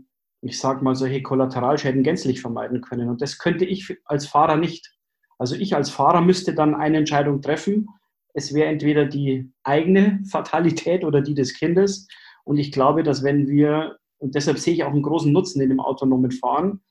ich 0.42 0.60
sage 0.60 0.84
mal, 0.84 0.94
solche 0.94 1.20
Kollateralschäden 1.20 2.04
gänzlich 2.04 2.40
vermeiden 2.40 2.82
können. 2.82 3.08
Und 3.08 3.20
das 3.20 3.38
könnte 3.38 3.64
ich 3.64 3.98
als 4.04 4.28
Fahrer 4.28 4.56
nicht. 4.56 4.94
Also 5.38 5.56
ich 5.56 5.74
als 5.74 5.90
Fahrer 5.90 6.20
müsste 6.20 6.54
dann 6.54 6.76
eine 6.76 6.98
Entscheidung 6.98 7.42
treffen. 7.42 7.88
Es 8.32 8.54
wäre 8.54 8.68
entweder 8.68 9.06
die 9.06 9.52
eigene 9.64 10.22
Fatalität 10.30 11.02
oder 11.02 11.20
die 11.20 11.34
des 11.34 11.52
Kindes. 11.52 12.06
Und 12.44 12.58
ich 12.58 12.70
glaube, 12.70 13.02
dass 13.02 13.24
wenn 13.24 13.48
wir, 13.48 13.98
und 14.18 14.36
deshalb 14.36 14.60
sehe 14.60 14.74
ich 14.74 14.84
auch 14.84 14.92
einen 14.92 15.02
großen 15.02 15.32
Nutzen 15.32 15.60
in 15.60 15.70
dem 15.70 15.80
autonomen 15.80 16.30
Fahren, 16.30 16.84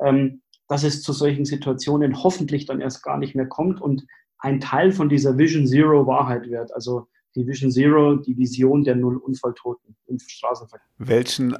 ähm, 0.00 0.42
dass 0.68 0.84
es 0.84 1.02
zu 1.02 1.12
solchen 1.12 1.46
Situationen 1.46 2.22
hoffentlich 2.22 2.66
dann 2.66 2.80
erst 2.80 3.02
gar 3.02 3.18
nicht 3.18 3.34
mehr 3.34 3.46
kommt 3.46 3.80
und 3.80 4.06
ein 4.38 4.60
Teil 4.60 4.92
von 4.92 5.08
dieser 5.08 5.36
Vision 5.36 5.66
Zero 5.66 6.06
Wahrheit 6.06 6.48
wird. 6.48 6.72
Also 6.72 7.08
die 7.34 7.44
Vision 7.44 7.72
Zero, 7.72 8.14
die 8.14 8.36
Vision 8.36 8.84
der 8.84 8.94
Null 8.94 9.16
Unfalltoten 9.16 9.96
im 10.06 10.20
Straßenverkehr. 10.20 10.86
Welchen 10.98 11.56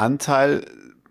Anteil 0.00 0.64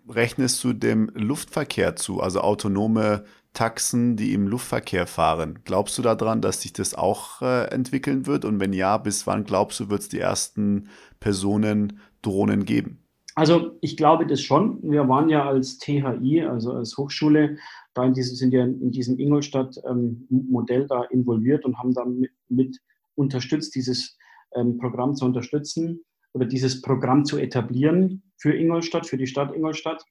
rechnest 0.08 0.62
du 0.64 0.72
dem 0.72 1.10
Luftverkehr 1.14 1.94
zu, 1.94 2.20
also 2.20 2.40
autonome 2.40 3.24
Taxen, 3.52 4.16
die 4.16 4.34
im 4.34 4.48
Luftverkehr 4.48 5.06
fahren? 5.06 5.60
Glaubst 5.64 5.96
du 5.96 6.02
daran, 6.02 6.40
dass 6.40 6.62
sich 6.62 6.72
das 6.72 6.94
auch 6.94 7.40
äh, 7.40 7.66
entwickeln 7.66 8.26
wird? 8.26 8.44
Und 8.44 8.58
wenn 8.58 8.72
ja, 8.72 8.98
bis 8.98 9.28
wann 9.28 9.44
glaubst 9.44 9.78
du, 9.78 9.90
wird 9.90 10.00
es 10.00 10.08
die 10.08 10.18
ersten 10.18 10.88
Personen-Drohnen 11.20 12.64
geben? 12.64 12.98
Also 13.36 13.78
ich 13.80 13.96
glaube 13.96 14.26
das 14.26 14.40
schon. 14.40 14.80
Wir 14.82 15.08
waren 15.08 15.28
ja 15.28 15.48
als 15.48 15.78
THI, 15.78 16.42
also 16.42 16.72
als 16.72 16.96
Hochschule, 16.98 17.58
da 17.94 18.04
in 18.04 18.12
diesem, 18.12 18.34
sind 18.34 18.52
ja 18.52 18.64
in 18.64 18.90
diesem 18.90 19.20
Ingolstadt-Modell 19.20 20.82
ähm, 20.82 20.88
da 20.88 21.04
involviert 21.04 21.64
und 21.64 21.78
haben 21.78 21.94
da 21.94 22.04
mit, 22.04 22.32
mit 22.48 22.76
unterstützt, 23.14 23.76
dieses 23.76 24.18
ähm, 24.56 24.78
Programm 24.78 25.14
zu 25.14 25.24
unterstützen 25.24 26.00
oder 26.32 26.46
dieses 26.46 26.82
Programm 26.82 27.24
zu 27.24 27.38
etablieren 27.38 28.22
für 28.36 28.54
Ingolstadt, 28.54 29.06
für 29.06 29.16
die 29.16 29.26
Stadt 29.26 29.54
Ingolstadt. 29.54 30.04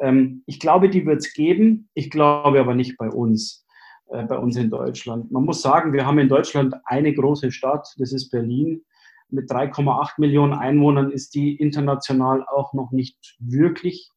Ähm, 0.00 0.42
ich 0.46 0.60
glaube, 0.60 0.88
die 0.88 1.06
wird 1.06 1.18
es 1.18 1.32
geben. 1.32 1.88
Ich 1.94 2.10
glaube 2.10 2.60
aber 2.60 2.74
nicht 2.74 2.96
bei 2.96 3.08
uns, 3.08 3.66
äh, 4.08 4.24
bei 4.24 4.38
uns 4.38 4.56
in 4.56 4.70
Deutschland. 4.70 5.30
Man 5.30 5.44
muss 5.44 5.62
sagen, 5.62 5.92
wir 5.92 6.06
haben 6.06 6.18
in 6.18 6.28
Deutschland 6.28 6.74
eine 6.84 7.12
große 7.14 7.52
Stadt, 7.52 7.88
das 7.98 8.12
ist 8.12 8.30
Berlin. 8.30 8.84
Mit 9.28 9.50
3,8 9.50 10.14
Millionen 10.18 10.52
Einwohnern 10.52 11.10
ist 11.10 11.34
die 11.34 11.56
international 11.56 12.44
auch 12.46 12.72
noch 12.72 12.92
nicht 12.92 13.36
wirklich 13.38 14.10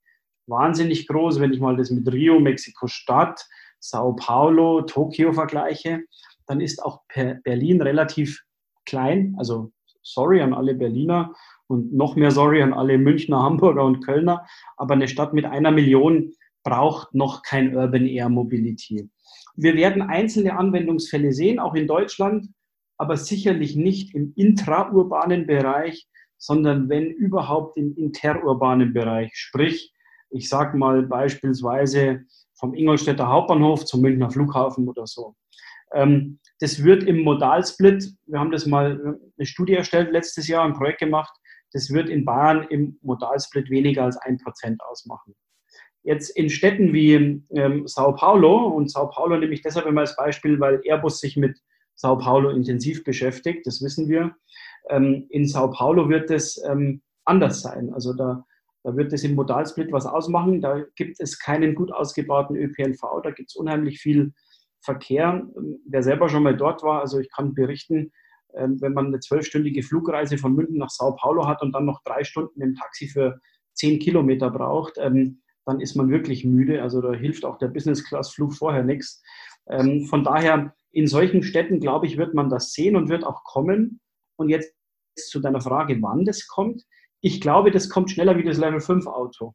wahnsinnig 0.45 1.07
groß. 1.07 1.39
Wenn 1.39 1.53
ich 1.53 1.59
mal 1.59 1.75
das 1.75 1.91
mit 1.91 2.11
Rio, 2.11 2.39
Mexiko-Stadt, 2.39 3.45
Sao 3.79 4.15
Paulo, 4.15 4.81
Tokio 4.81 5.33
vergleiche, 5.33 6.03
dann 6.45 6.61
ist 6.61 6.83
auch 6.83 7.01
Berlin 7.43 7.81
relativ 7.81 8.43
klein. 8.85 9.35
Also 9.37 9.71
sorry 10.13 10.41
an 10.41 10.53
alle 10.53 10.73
Berliner 10.73 11.33
und 11.67 11.93
noch 11.93 12.15
mehr 12.15 12.31
sorry 12.31 12.61
an 12.61 12.73
alle 12.73 12.97
Münchner, 12.97 13.41
Hamburger 13.41 13.83
und 13.83 14.01
Kölner. 14.05 14.45
Aber 14.77 14.93
eine 14.93 15.07
Stadt 15.07 15.33
mit 15.33 15.45
einer 15.45 15.71
Million 15.71 16.33
braucht 16.63 17.13
noch 17.13 17.43
kein 17.43 17.75
Urban 17.75 18.05
Air 18.05 18.29
Mobility. 18.29 19.09
Wir 19.55 19.75
werden 19.75 20.01
einzelne 20.01 20.57
Anwendungsfälle 20.57 21.31
sehen, 21.31 21.59
auch 21.59 21.75
in 21.75 21.87
Deutschland, 21.87 22.47
aber 22.97 23.17
sicherlich 23.17 23.75
nicht 23.75 24.13
im 24.15 24.33
intraurbanen 24.35 25.47
Bereich, 25.47 26.07
sondern 26.37 26.89
wenn 26.89 27.09
überhaupt 27.09 27.77
im 27.77 27.95
interurbanen 27.95 28.93
Bereich. 28.93 29.31
Sprich, 29.33 29.93
ich 30.29 30.49
sage 30.49 30.77
mal 30.77 31.03
beispielsweise 31.03 32.21
vom 32.53 32.73
Ingolstädter 32.73 33.27
Hauptbahnhof 33.27 33.85
zum 33.85 34.01
Münchner 34.01 34.29
Flughafen 34.29 34.87
oder 34.87 35.07
so. 35.07 35.35
Ähm, 35.93 36.39
das 36.59 36.83
wird 36.83 37.03
im 37.03 37.23
Modalsplit, 37.23 38.11
wir 38.25 38.39
haben 38.39 38.51
das 38.51 38.65
mal 38.65 39.19
eine 39.37 39.45
Studie 39.45 39.73
erstellt 39.73 40.11
letztes 40.11 40.47
Jahr, 40.47 40.65
ein 40.65 40.73
Projekt 40.73 40.99
gemacht, 40.99 41.33
das 41.71 41.91
wird 41.91 42.09
in 42.09 42.25
Bayern 42.25 42.65
im 42.69 42.97
Modalsplit 43.01 43.69
weniger 43.69 44.03
als 44.03 44.17
ein 44.17 44.37
Prozent 44.37 44.81
ausmachen. 44.89 45.35
Jetzt 46.03 46.29
in 46.37 46.49
Städten 46.49 46.93
wie 46.93 47.43
ähm, 47.51 47.85
Sao 47.85 48.13
Paulo, 48.13 48.67
und 48.67 48.89
Sao 48.89 49.09
Paulo 49.09 49.37
nehme 49.37 49.53
ich 49.53 49.61
deshalb 49.61 49.85
immer 49.85 50.01
als 50.01 50.15
Beispiel, 50.15 50.59
weil 50.59 50.81
Airbus 50.85 51.19
sich 51.19 51.35
mit 51.35 51.59
Sao 51.95 52.17
Paulo 52.17 52.49
intensiv 52.49 53.03
beschäftigt, 53.03 53.67
das 53.67 53.81
wissen 53.81 54.07
wir. 54.07 54.35
Ähm, 54.89 55.25
in 55.29 55.47
Sao 55.47 55.69
Paulo 55.69 56.07
wird 56.09 56.31
es 56.31 56.63
ähm, 56.63 57.01
anders 57.25 57.61
sein. 57.61 57.93
Also 57.93 58.13
da, 58.13 58.45
da 58.83 58.95
wird 58.95 59.11
es 59.11 59.23
im 59.23 59.35
Modalsplit 59.35 59.91
was 59.91 60.05
ausmachen. 60.05 60.61
Da 60.61 60.83
gibt 60.95 61.19
es 61.19 61.39
keinen 61.39 61.75
gut 61.75 61.91
ausgebauten 61.91 62.55
ÖPNV, 62.55 63.01
da 63.23 63.31
gibt 63.31 63.49
es 63.49 63.55
unheimlich 63.55 63.99
viel 63.99 64.33
Verkehr. 64.87 65.45
Wer 65.85 66.01
selber 66.01 66.29
schon 66.29 66.43
mal 66.43 66.55
dort 66.55 66.81
war, 66.81 67.01
also 67.01 67.19
ich 67.19 67.29
kann 67.29 67.53
berichten, 67.53 68.11
ähm, 68.55 68.79
wenn 68.81 68.93
man 68.93 69.07
eine 69.07 69.19
zwölfstündige 69.19 69.83
Flugreise 69.83 70.37
von 70.37 70.55
München 70.55 70.77
nach 70.77 70.89
Sao 70.89 71.13
Paulo 71.15 71.45
hat 71.45 71.61
und 71.61 71.73
dann 71.73 71.85
noch 71.85 72.01
drei 72.03 72.23
Stunden 72.23 72.61
im 72.61 72.75
Taxi 72.75 73.07
für 73.07 73.39
zehn 73.73 73.99
Kilometer 73.99 74.49
braucht, 74.49 74.97
ähm, 74.97 75.41
dann 75.65 75.81
ist 75.81 75.95
man 75.95 76.09
wirklich 76.09 76.45
müde. 76.45 76.81
Also 76.81 77.01
da 77.01 77.11
hilft 77.11 77.43
auch 77.43 77.57
der 77.57 77.67
Business-Class-Flug 77.67 78.53
vorher 78.53 78.83
nichts. 78.83 79.21
Ähm, 79.69 80.05
von 80.05 80.23
daher, 80.23 80.73
in 80.91 81.07
solchen 81.07 81.43
Städten, 81.43 81.81
glaube 81.81 82.07
ich, 82.07 82.17
wird 82.17 82.33
man 82.33 82.49
das 82.49 82.71
sehen 82.71 82.95
und 82.95 83.09
wird 83.09 83.25
auch 83.25 83.43
kommen. 83.43 83.99
Und 84.37 84.49
jetzt 84.49 84.73
zu 85.15 85.41
deiner 85.41 85.61
Frage, 85.61 86.01
wann 86.01 86.23
das 86.23 86.47
kommt. 86.47 86.83
Ich 87.21 87.41
glaube, 87.41 87.71
das 87.71 87.89
kommt 87.89 88.09
schneller 88.09 88.37
wie 88.37 88.43
das 88.43 88.57
Level 88.57 88.79
5 88.79 89.05
Auto, 89.07 89.53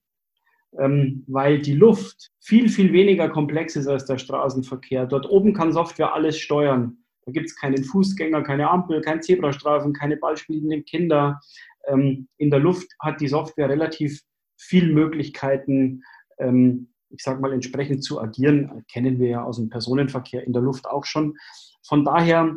ähm, 0.79 1.25
weil 1.27 1.61
die 1.61 1.75
Luft 1.75 2.31
viel, 2.41 2.69
viel 2.69 2.93
weniger 2.93 3.29
komplex 3.29 3.77
ist 3.77 3.87
als 3.87 4.07
der 4.07 4.19
Straßenverkehr. 4.19 5.07
Dort 5.07 5.29
oben 5.29 5.53
kann 5.53 5.73
Software 5.73 6.15
alles 6.15 6.39
steuern. 6.39 6.99
Da 7.25 7.33
gibt 7.33 7.47
es 7.47 7.57
keinen 7.57 7.85
Fußgänger, 7.85 8.43
keine 8.43 8.71
Ampel, 8.71 9.01
kein 9.01 9.23
Zebrastreifen, 9.23 9.93
keine 9.93 10.17
ballspielenden 10.17 10.85
Kinder. 10.85 11.41
Ähm, 11.87 12.29
in 12.39 12.51
der 12.51 12.61
Luft 12.61 12.89
hat 13.01 13.21
die 13.21 13.29
Software 13.29 13.69
relativ 13.69 14.21
viele 14.57 14.93
Möglichkeiten, 14.93 16.03
ähm, 16.39 16.89
ich 17.11 17.23
sage 17.23 17.41
mal, 17.41 17.53
entsprechend 17.53 18.03
zu 18.03 18.21
agieren. 18.21 18.85
Kennen 18.91 19.19
wir 19.19 19.29
ja 19.29 19.45
aus 19.45 19.57
dem 19.57 19.69
Personenverkehr 19.69 20.45
in 20.45 20.53
der 20.53 20.63
Luft 20.63 20.87
auch 20.87 21.05
schon. 21.05 21.37
Von 21.85 22.05
daher 22.05 22.57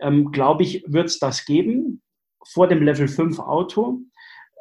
ähm, 0.00 0.32
glaube 0.32 0.62
ich, 0.62 0.84
wird 0.86 1.06
es 1.06 1.18
das 1.18 1.44
geben 1.44 2.02
vor 2.46 2.68
dem 2.68 2.82
Level 2.82 3.06
5 3.06 3.38
Auto. 3.38 4.00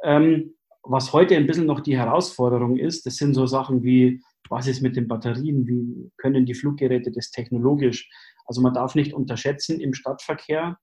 Ähm, 0.04 0.56
was 0.90 1.14
heute 1.14 1.36
ein 1.36 1.46
bisschen 1.46 1.68
noch 1.68 1.82
die 1.82 1.98
Herausforderung 1.98 2.76
ist, 2.76 3.06
das 3.06 3.16
sind 3.16 3.36
so 3.36 3.46
Sachen 3.46 3.84
wie, 3.84 4.22
was 4.50 4.66
ist 4.66 4.82
mit 4.82 4.96
den 4.96 5.08
Batterien, 5.08 5.68
wie 5.68 6.12
können 6.18 6.48
die 6.48 6.56
Fluggeräte 6.56 7.12
das 7.12 7.30
technologisch? 7.30 8.10
Also 8.48 8.62
man 8.62 8.74
darf 8.74 8.96
nicht 8.96 9.14
unterschätzen, 9.14 9.80
im 9.80 9.94
Stadtverkehr 9.94 10.80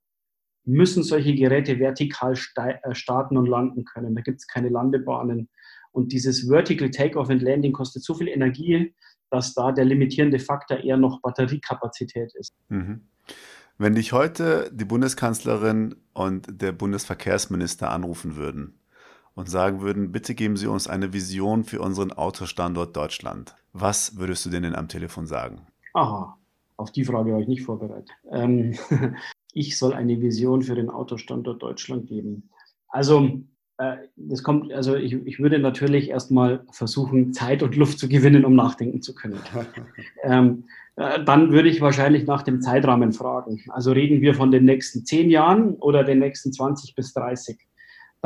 müssen 0.64 1.02
solche 1.02 1.34
Geräte 1.34 1.80
vertikal 1.80 2.34
äh, 2.56 2.94
starten 2.94 3.36
und 3.36 3.46
landen 3.46 3.84
können. 3.84 4.14
Da 4.14 4.20
gibt 4.20 4.38
es 4.38 4.46
keine 4.46 4.68
Landebahnen. 4.68 5.48
Und 5.90 6.12
dieses 6.12 6.48
Vertical 6.48 6.90
Takeoff 6.90 7.28
and 7.28 7.42
Landing 7.42 7.72
kostet 7.72 8.04
so 8.04 8.14
viel 8.14 8.28
Energie, 8.28 8.94
dass 9.30 9.54
da 9.54 9.72
der 9.72 9.86
limitierende 9.86 10.38
Faktor 10.38 10.78
eher 10.78 10.96
noch 10.96 11.20
Batteriekapazität 11.20 12.32
ist. 12.36 12.54
Mhm. 12.68 13.08
Wenn 13.78 13.96
dich 13.96 14.12
heute 14.12 14.70
die 14.72 14.84
Bundeskanzlerin 14.84 15.96
und 16.12 16.46
der 16.62 16.70
Bundesverkehrsminister 16.70 17.90
anrufen 17.90 18.36
würden 18.36 18.78
und 19.36 19.48
sagen 19.48 19.82
würden, 19.82 20.10
bitte 20.10 20.34
geben 20.34 20.56
Sie 20.56 20.66
uns 20.66 20.88
eine 20.88 21.12
Vision 21.12 21.62
für 21.62 21.80
unseren 21.80 22.10
Autostandort 22.10 22.96
Deutschland, 22.96 23.54
was 23.72 24.16
würdest 24.16 24.44
du 24.46 24.50
denen 24.50 24.74
am 24.74 24.88
Telefon 24.88 25.26
sagen? 25.26 25.60
Aha, 25.92 26.36
auf 26.76 26.90
die 26.90 27.04
Frage 27.04 27.32
habe 27.32 27.42
ich 27.42 27.48
nicht 27.48 27.62
vorbereitet. 27.62 28.10
Ähm, 28.32 28.74
ich 29.52 29.78
soll 29.78 29.92
eine 29.92 30.20
Vision 30.20 30.62
für 30.62 30.74
den 30.74 30.90
Autostandort 30.90 31.62
Deutschland 31.62 32.08
geben. 32.08 32.48
Also 32.88 33.40
äh, 33.76 33.96
das 34.16 34.42
kommt, 34.42 34.72
also 34.72 34.96
ich, 34.96 35.12
ich 35.12 35.38
würde 35.38 35.58
natürlich 35.58 36.08
erstmal 36.08 36.64
versuchen, 36.72 37.34
Zeit 37.34 37.62
und 37.62 37.76
Luft 37.76 37.98
zu 37.98 38.08
gewinnen, 38.08 38.46
um 38.46 38.56
nachdenken 38.56 39.02
zu 39.02 39.14
können. 39.14 39.38
ähm, 40.22 40.64
äh, 40.96 41.22
dann 41.22 41.52
würde 41.52 41.68
ich 41.68 41.82
wahrscheinlich 41.82 42.26
nach 42.26 42.42
dem 42.42 42.62
Zeitrahmen 42.62 43.12
fragen. 43.12 43.62
Also 43.68 43.92
reden 43.92 44.22
wir 44.22 44.34
von 44.34 44.50
den 44.50 44.64
nächsten 44.64 45.04
zehn 45.04 45.28
Jahren 45.28 45.74
oder 45.74 46.04
den 46.04 46.20
nächsten 46.20 46.54
20 46.54 46.94
bis 46.94 47.12
30. 47.12 47.58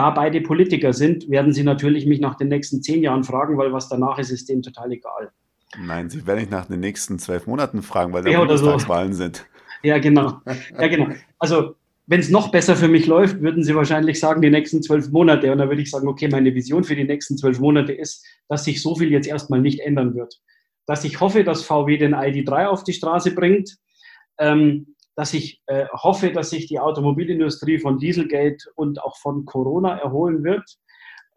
Da 0.01 0.09
beide 0.09 0.41
Politiker 0.41 0.95
sind, 0.95 1.29
werden 1.29 1.53
sie 1.53 1.63
natürlich 1.63 2.07
mich 2.07 2.21
nach 2.21 2.35
den 2.35 2.49
nächsten 2.49 2.83
zehn 2.83 3.03
Jahren 3.03 3.23
fragen, 3.23 3.59
weil 3.59 3.71
was 3.75 3.91
danach 3.91 4.19
ist, 4.19 4.31
ist 4.31 4.49
denen 4.49 4.63
total 4.63 4.91
egal. 4.93 5.31
Nein, 5.79 6.09
sie 6.09 6.27
werden 6.27 6.39
nicht 6.39 6.51
nach 6.51 6.65
den 6.65 6.81
nächsten 6.81 7.19
zwölf 7.19 7.47
Monaten 7.47 7.83
fragen, 7.83 8.15
weil 8.15 8.25
da 8.25 8.31
ja, 8.31 8.39
Bundestagswahlen 8.39 9.13
so. 9.13 9.25
sind. 9.25 9.45
Ja, 9.83 9.99
genau. 9.99 10.41
Ja, 10.79 10.89
genau. 10.89 11.09
Also 11.39 11.75
wenn 12.07 12.21
es 12.21 12.31
noch 12.31 12.51
besser 12.51 12.77
für 12.77 12.89
mich 12.89 13.07
läuft, 13.07 13.43
würden 13.43 13.63
Sie 13.63 13.75
wahrscheinlich 13.75 14.19
sagen, 14.19 14.41
die 14.41 14.49
nächsten 14.49 14.83
zwölf 14.83 15.11
Monate. 15.11 15.53
Und 15.53 15.59
dann 15.59 15.69
würde 15.69 15.83
ich 15.83 15.91
sagen, 15.91 16.09
okay, 16.09 16.29
meine 16.29 16.55
Vision 16.55 16.83
für 16.83 16.97
die 16.97 17.05
nächsten 17.05 17.37
zwölf 17.37 17.61
Monate 17.61 17.93
ist, 17.93 18.27
dass 18.49 18.65
sich 18.65 18.81
so 18.81 18.97
viel 18.97 19.13
jetzt 19.13 19.29
erstmal 19.29 19.61
nicht 19.61 19.81
ändern 19.81 20.15
wird 20.15 20.41
dass 20.91 21.05
ich 21.05 21.21
hoffe, 21.21 21.45
dass 21.45 21.63
VW 21.63 21.99
den 21.99 22.17
ID3 22.17 22.67
auf 22.67 22.83
die 22.83 22.93
Straße 22.95 23.33
bringt, 23.33 23.77
ähm, 24.41 24.97
dass 25.21 25.35
ich 25.35 25.61
äh, 25.67 25.85
hoffe, 25.93 26.33
dass 26.33 26.49
sich 26.49 26.67
die 26.67 26.81
Automobilindustrie 26.81 27.79
von 27.79 27.99
Dieselgate 27.99 28.65
und 28.75 29.03
auch 29.05 29.19
von 29.19 29.45
Corona 29.45 29.99
erholen 29.99 30.43
wird 30.45 30.65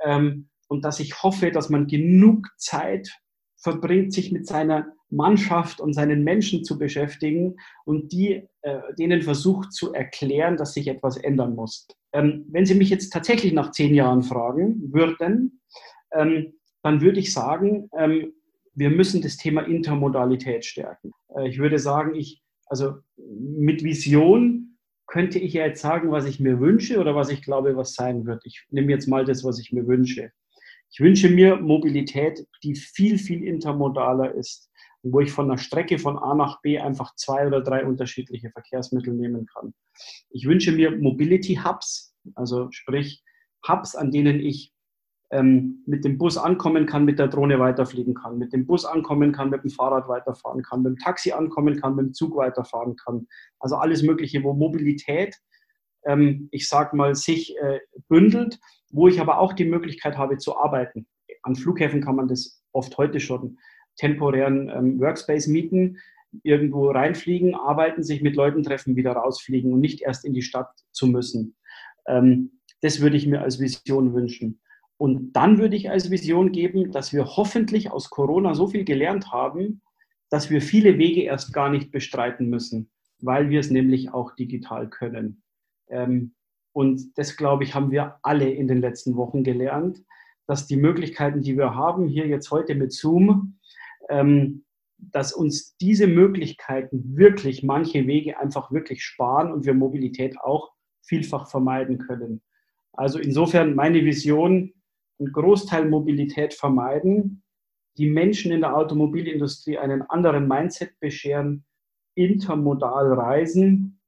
ähm, 0.05 0.47
und 0.69 0.85
dass 0.85 1.01
ich 1.01 1.21
hoffe, 1.21 1.51
dass 1.51 1.69
man 1.69 1.87
genug 1.87 2.47
Zeit 2.55 3.09
verbringt, 3.57 4.13
sich 4.13 4.31
mit 4.31 4.47
seiner 4.47 4.87
Mannschaft 5.09 5.81
und 5.81 5.91
seinen 5.91 6.23
Menschen 6.23 6.63
zu 6.63 6.79
beschäftigen 6.79 7.57
und 7.83 8.13
die, 8.13 8.47
äh, 8.61 8.79
denen 8.97 9.21
versucht 9.21 9.73
zu 9.73 9.91
erklären, 9.91 10.55
dass 10.55 10.73
sich 10.73 10.87
etwas 10.87 11.17
ändern 11.17 11.53
muss. 11.53 11.85
Ähm, 12.13 12.45
wenn 12.51 12.65
Sie 12.65 12.75
mich 12.75 12.89
jetzt 12.89 13.11
tatsächlich 13.11 13.51
nach 13.51 13.71
zehn 13.71 13.93
Jahren 13.93 14.23
fragen 14.23 14.93
würden, 14.93 15.59
ähm, 16.13 16.53
dann 16.83 17.01
würde 17.01 17.19
ich 17.19 17.33
sagen, 17.33 17.89
ähm, 17.97 18.31
wir 18.75 18.91
müssen 18.91 19.21
das 19.21 19.35
Thema 19.35 19.63
Intermodalität 19.63 20.63
stärken. 20.63 21.11
Äh, 21.35 21.49
ich 21.49 21.59
würde 21.59 21.79
sagen, 21.79 22.15
ich, 22.15 22.42
also 22.73 22.95
mit 23.15 23.83
Vision 23.83 24.79
könnte 25.05 25.37
ich 25.37 25.53
ja 25.53 25.67
jetzt 25.67 25.81
sagen, 25.81 26.09
was 26.09 26.25
ich 26.25 26.39
mir 26.39 26.59
wünsche 26.59 26.99
oder 26.99 27.15
was 27.15 27.29
ich 27.29 27.43
glaube, 27.43 27.75
was 27.75 27.93
sein 27.93 28.25
wird. 28.25 28.41
Ich 28.45 28.65
nehme 28.71 28.91
jetzt 28.91 29.07
mal 29.07 29.25
das, 29.25 29.43
was 29.43 29.59
ich 29.59 29.71
mir 29.71 29.85
wünsche. 29.85 30.31
Ich 30.89 30.99
wünsche 30.99 31.29
mir 31.29 31.57
Mobilität, 31.57 32.47
die 32.63 32.73
viel, 32.73 33.19
viel 33.19 33.43
intermodaler 33.43 34.33
ist, 34.33 34.71
wo 35.03 35.19
ich 35.19 35.31
von 35.31 35.51
einer 35.51 35.59
Strecke 35.59 35.99
von 35.99 36.17
A 36.17 36.33
nach 36.33 36.61
B 36.61 36.79
einfach 36.79 37.13
zwei 37.15 37.45
oder 37.45 37.61
drei 37.61 37.85
unterschiedliche 37.85 38.49
Verkehrsmittel 38.49 39.13
nehmen 39.13 39.45
kann. 39.45 39.75
Ich 40.31 40.47
wünsche 40.47 40.71
mir 40.71 40.97
Mobility 40.97 41.59
Hubs, 41.63 42.15
also 42.33 42.71
sprich 42.71 43.21
Hubs, 43.67 43.95
an 43.95 44.09
denen 44.09 44.39
ich 44.39 44.72
ähm, 45.33 45.83
mit 45.87 46.05
dem 46.05 46.19
Bus 46.19 46.37
ankommen 46.37 46.85
kann, 46.85 47.05
mit 47.05 47.17
der 47.17 47.27
Drohne 47.27 47.59
weiterfliegen 47.59 48.13
kann, 48.13 48.37
mit 48.37 48.53
dem 48.53 48.67
Bus 48.67 48.85
ankommen 48.85 49.31
kann, 49.31 49.49
mit 49.49 49.63
dem 49.63 49.71
Fahrrad 49.71 50.07
weiterfahren 50.07 50.61
kann, 50.61 50.83
mit 50.83 50.91
dem 50.91 50.99
Taxi 50.99 51.31
ankommen 51.31 51.81
kann, 51.81 51.95
mit 51.95 52.05
dem 52.05 52.13
Zug 52.13 52.35
weiterfahren 52.35 52.95
kann. 52.95 53.27
Also 53.59 53.75
alles 53.77 54.03
Mögliche, 54.03 54.43
wo 54.43 54.53
Mobilität, 54.53 55.35
ähm, 56.05 56.49
ich 56.51 56.69
sag 56.69 56.93
mal, 56.93 57.15
sich 57.15 57.57
äh, 57.57 57.79
bündelt, 58.09 58.59
wo 58.91 59.07
ich 59.07 59.19
aber 59.19 59.39
auch 59.39 59.53
die 59.53 59.65
Möglichkeit 59.65 60.17
habe 60.19 60.37
zu 60.37 60.55
arbeiten. 60.55 61.07
An 61.41 61.55
Flughäfen 61.55 62.01
kann 62.01 62.15
man 62.15 62.27
das 62.27 62.63
oft 62.71 62.95
heute 62.99 63.19
schon 63.19 63.57
temporären 63.95 64.69
ähm, 64.69 64.99
Workspace 64.99 65.47
mieten, 65.47 65.97
irgendwo 66.43 66.91
reinfliegen, 66.91 67.55
arbeiten, 67.55 68.03
sich 68.03 68.21
mit 68.21 68.35
Leuten 68.35 68.61
treffen, 68.61 68.95
wieder 68.95 69.13
rausfliegen 69.13 69.73
und 69.73 69.79
nicht 69.79 70.01
erst 70.01 70.25
in 70.25 70.33
die 70.33 70.41
Stadt 70.43 70.71
zu 70.91 71.07
müssen. 71.07 71.55
Ähm, 72.07 72.59
das 72.81 73.01
würde 73.01 73.17
ich 73.17 73.25
mir 73.25 73.41
als 73.41 73.59
Vision 73.59 74.13
wünschen. 74.13 74.59
Und 74.97 75.33
dann 75.33 75.57
würde 75.57 75.75
ich 75.75 75.89
als 75.89 76.11
Vision 76.11 76.51
geben, 76.51 76.91
dass 76.91 77.13
wir 77.13 77.25
hoffentlich 77.25 77.91
aus 77.91 78.09
Corona 78.09 78.53
so 78.53 78.67
viel 78.67 78.85
gelernt 78.85 79.31
haben, 79.31 79.81
dass 80.29 80.49
wir 80.49 80.61
viele 80.61 80.97
Wege 80.97 81.21
erst 81.21 81.53
gar 81.53 81.69
nicht 81.69 81.91
bestreiten 81.91 82.49
müssen, 82.49 82.89
weil 83.19 83.49
wir 83.49 83.59
es 83.59 83.69
nämlich 83.69 84.13
auch 84.13 84.35
digital 84.35 84.89
können. 84.89 85.43
Ähm, 85.89 86.33
und 86.73 87.17
das, 87.17 87.37
glaube 87.37 87.63
ich, 87.63 87.75
haben 87.75 87.91
wir 87.91 88.17
alle 88.23 88.49
in 88.49 88.67
den 88.67 88.81
letzten 88.81 89.15
Wochen 89.15 89.43
gelernt, 89.43 90.03
dass 90.47 90.67
die 90.67 90.77
Möglichkeiten, 90.77 91.41
die 91.41 91.57
wir 91.57 91.75
haben, 91.75 92.07
hier 92.07 92.27
jetzt 92.27 92.51
heute 92.51 92.75
mit 92.75 92.91
Zoom, 92.91 93.59
ähm, 94.09 94.65
dass 94.97 95.33
uns 95.33 95.75
diese 95.77 96.07
Möglichkeiten 96.07 97.17
wirklich 97.17 97.63
manche 97.63 98.07
Wege 98.07 98.39
einfach 98.39 98.71
wirklich 98.71 99.03
sparen 99.03 99.51
und 99.51 99.65
wir 99.65 99.73
Mobilität 99.73 100.39
auch 100.39 100.71
vielfach 101.01 101.49
vermeiden 101.49 101.97
können. 101.97 102.41
Also 102.93 103.19
insofern 103.19 103.75
meine 103.75 104.05
Vision, 104.05 104.73
einen 105.19 105.31
Großteil 105.31 105.89
Mobilität 105.89 106.53
vermeiden, 106.53 107.43
die 107.97 108.09
Menschen 108.09 108.51
in 108.51 108.61
der 108.61 108.75
Automobilindustrie 108.75 109.77
einen 109.77 110.01
anderen 110.03 110.47
Mindset 110.47 110.99
bescheren, 110.99 111.65
intermodal 112.15 113.13
reisen 113.13 113.99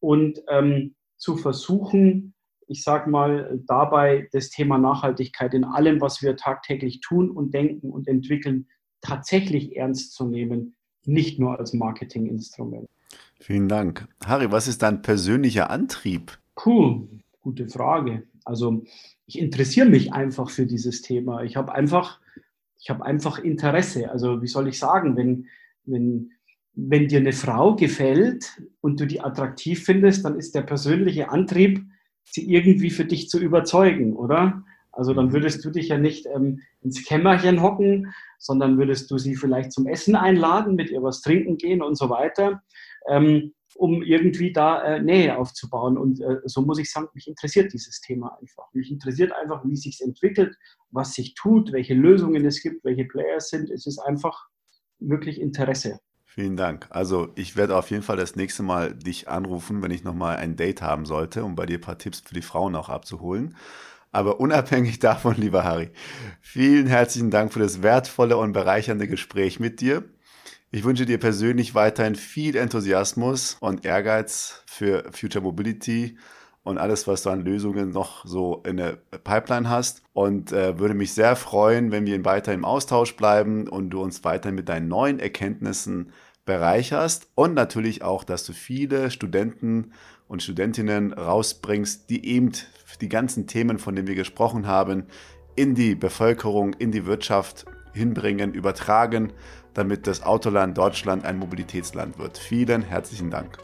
und 0.00 0.42
ähm, 0.48 0.94
zu 1.16 1.36
versuchen, 1.36 2.34
ich 2.66 2.82
sage 2.82 3.10
mal, 3.10 3.60
dabei 3.66 4.28
das 4.32 4.50
Thema 4.50 4.78
Nachhaltigkeit 4.78 5.54
in 5.54 5.64
allem, 5.64 6.00
was 6.00 6.22
wir 6.22 6.36
tagtäglich 6.36 7.00
tun 7.00 7.30
und 7.30 7.52
denken 7.52 7.90
und 7.90 8.08
entwickeln, 8.08 8.68
tatsächlich 9.00 9.76
ernst 9.76 10.14
zu 10.14 10.26
nehmen, 10.26 10.76
nicht 11.04 11.38
nur 11.38 11.58
als 11.58 11.74
Marketinginstrument. 11.74 12.88
Vielen 13.40 13.68
Dank. 13.68 14.08
Harry, 14.24 14.50
was 14.50 14.68
ist 14.68 14.82
dein 14.82 15.02
persönlicher 15.02 15.70
Antrieb? 15.70 16.38
Puh, 16.54 17.06
gute 17.40 17.68
Frage. 17.68 18.26
Also 18.44 18.84
ich 19.26 19.38
interessiere 19.38 19.88
mich 19.88 20.12
einfach 20.12 20.50
für 20.50 20.66
dieses 20.66 21.02
Thema. 21.02 21.42
Ich 21.42 21.56
habe 21.56 21.74
einfach, 21.74 22.20
ich 22.78 22.90
habe 22.90 23.04
einfach 23.04 23.38
Interesse. 23.38 24.10
Also 24.10 24.42
wie 24.42 24.46
soll 24.46 24.68
ich 24.68 24.78
sagen, 24.78 25.16
wenn, 25.16 25.46
wenn, 25.84 26.32
wenn 26.74 27.08
dir 27.08 27.20
eine 27.20 27.32
Frau 27.32 27.74
gefällt 27.74 28.60
und 28.80 29.00
du 29.00 29.06
die 29.06 29.20
attraktiv 29.20 29.84
findest, 29.84 30.24
dann 30.24 30.36
ist 30.36 30.54
der 30.54 30.62
persönliche 30.62 31.30
Antrieb, 31.30 31.84
sie 32.24 32.50
irgendwie 32.50 32.90
für 32.90 33.04
dich 33.04 33.28
zu 33.28 33.38
überzeugen, 33.38 34.14
oder? 34.14 34.62
Also 34.92 35.12
dann 35.12 35.32
würdest 35.32 35.64
du 35.64 35.70
dich 35.70 35.88
ja 35.88 35.98
nicht 35.98 36.26
ähm, 36.26 36.60
ins 36.80 37.04
Kämmerchen 37.04 37.62
hocken, 37.62 38.14
sondern 38.38 38.78
würdest 38.78 39.10
du 39.10 39.18
sie 39.18 39.34
vielleicht 39.34 39.72
zum 39.72 39.86
Essen 39.86 40.14
einladen, 40.14 40.76
mit 40.76 40.90
ihr 40.90 41.02
was 41.02 41.20
trinken 41.20 41.56
gehen 41.56 41.82
und 41.82 41.96
so 41.96 42.10
weiter. 42.10 42.62
Ähm, 43.08 43.54
um 43.76 44.02
irgendwie 44.02 44.52
da 44.52 44.82
äh, 44.82 45.02
Nähe 45.02 45.36
aufzubauen. 45.38 45.98
Und 45.98 46.20
äh, 46.20 46.40
so 46.44 46.62
muss 46.62 46.78
ich 46.78 46.90
sagen, 46.90 47.08
mich 47.14 47.28
interessiert 47.28 47.72
dieses 47.72 48.00
Thema 48.00 48.36
einfach. 48.40 48.64
Mich 48.72 48.90
interessiert 48.90 49.32
einfach, 49.32 49.64
wie 49.64 49.76
sich 49.76 50.00
entwickelt, 50.00 50.56
was 50.90 51.14
sich 51.14 51.34
tut, 51.34 51.72
welche 51.72 51.94
Lösungen 51.94 52.44
es 52.44 52.62
gibt, 52.62 52.84
welche 52.84 53.04
Players 53.04 53.50
sind. 53.50 53.70
Es 53.70 53.86
ist 53.86 53.98
einfach 53.98 54.48
wirklich 54.98 55.40
Interesse. 55.40 56.00
Vielen 56.24 56.56
Dank. 56.56 56.88
Also 56.90 57.28
ich 57.36 57.56
werde 57.56 57.76
auf 57.76 57.90
jeden 57.90 58.02
Fall 58.02 58.16
das 58.16 58.34
nächste 58.34 58.64
Mal 58.64 58.92
dich 58.92 59.28
anrufen, 59.28 59.82
wenn 59.82 59.92
ich 59.92 60.02
nochmal 60.02 60.36
ein 60.36 60.56
Date 60.56 60.82
haben 60.82 61.06
sollte, 61.06 61.44
um 61.44 61.54
bei 61.54 61.64
dir 61.64 61.78
ein 61.78 61.80
paar 61.80 61.98
Tipps 61.98 62.20
für 62.20 62.34
die 62.34 62.42
Frauen 62.42 62.74
auch 62.74 62.88
abzuholen. 62.88 63.54
Aber 64.10 64.40
unabhängig 64.40 64.98
davon, 65.00 65.36
lieber 65.36 65.64
Harry, 65.64 65.90
vielen 66.40 66.86
herzlichen 66.86 67.30
Dank 67.30 67.52
für 67.52 67.60
das 67.60 67.82
wertvolle 67.82 68.36
und 68.36 68.52
bereichernde 68.52 69.06
Gespräch 69.06 69.60
mit 69.60 69.80
dir. 69.80 70.04
Ich 70.74 70.82
wünsche 70.82 71.06
dir 71.06 71.18
persönlich 71.18 71.76
weiterhin 71.76 72.16
viel 72.16 72.56
Enthusiasmus 72.56 73.56
und 73.60 73.84
Ehrgeiz 73.84 74.64
für 74.66 75.04
Future 75.12 75.44
Mobility 75.44 76.18
und 76.64 76.78
alles, 76.78 77.06
was 77.06 77.22
du 77.22 77.30
an 77.30 77.44
Lösungen 77.44 77.90
noch 77.90 78.26
so 78.26 78.60
in 78.66 78.78
der 78.78 78.96
Pipeline 79.22 79.70
hast. 79.70 80.02
Und 80.14 80.50
äh, 80.50 80.76
würde 80.76 80.94
mich 80.94 81.12
sehr 81.12 81.36
freuen, 81.36 81.92
wenn 81.92 82.06
wir 82.06 82.24
weiter 82.24 82.52
im 82.52 82.64
Austausch 82.64 83.14
bleiben 83.14 83.68
und 83.68 83.90
du 83.90 84.02
uns 84.02 84.24
weiterhin 84.24 84.56
mit 84.56 84.68
deinen 84.68 84.88
neuen 84.88 85.20
Erkenntnissen 85.20 86.10
bereicherst 86.44 87.28
und 87.36 87.54
natürlich 87.54 88.02
auch, 88.02 88.24
dass 88.24 88.44
du 88.44 88.52
viele 88.52 89.12
Studenten 89.12 89.92
und 90.26 90.42
Studentinnen 90.42 91.12
rausbringst, 91.12 92.10
die 92.10 92.26
eben 92.26 92.50
die 93.00 93.08
ganzen 93.08 93.46
Themen, 93.46 93.78
von 93.78 93.94
denen 93.94 94.08
wir 94.08 94.16
gesprochen 94.16 94.66
haben, 94.66 95.06
in 95.54 95.76
die 95.76 95.94
Bevölkerung, 95.94 96.72
in 96.72 96.90
die 96.90 97.06
Wirtschaft 97.06 97.64
hinbringen, 97.92 98.54
übertragen 98.54 99.32
damit 99.74 100.06
das 100.06 100.22
Autoland 100.22 100.78
Deutschland 100.78 101.24
ein 101.24 101.38
Mobilitätsland 101.38 102.18
wird. 102.18 102.38
Vielen 102.38 102.82
herzlichen 102.82 103.30
Dank. 103.30 103.58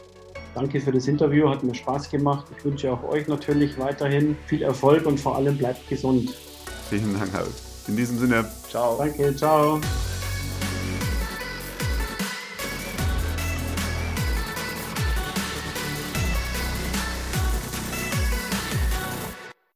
Danke 0.53 0.81
für 0.81 0.91
das 0.91 1.07
Interview, 1.07 1.49
hat 1.49 1.63
mir 1.63 1.73
Spaß 1.73 2.09
gemacht. 2.09 2.45
Ich 2.57 2.65
wünsche 2.65 2.91
auch 2.91 3.03
euch 3.03 3.27
natürlich 3.27 3.79
weiterhin 3.79 4.35
viel 4.47 4.61
Erfolg 4.63 5.05
und 5.05 5.19
vor 5.19 5.37
allem 5.37 5.57
bleibt 5.57 5.87
gesund. 5.87 6.35
Vielen 6.89 7.17
Dank, 7.17 7.31
Harry. 7.33 7.49
In 7.87 7.95
diesem 7.95 8.19
Sinne, 8.19 8.45
ciao. 8.69 8.97
Danke, 8.97 9.35
ciao. 9.35 9.79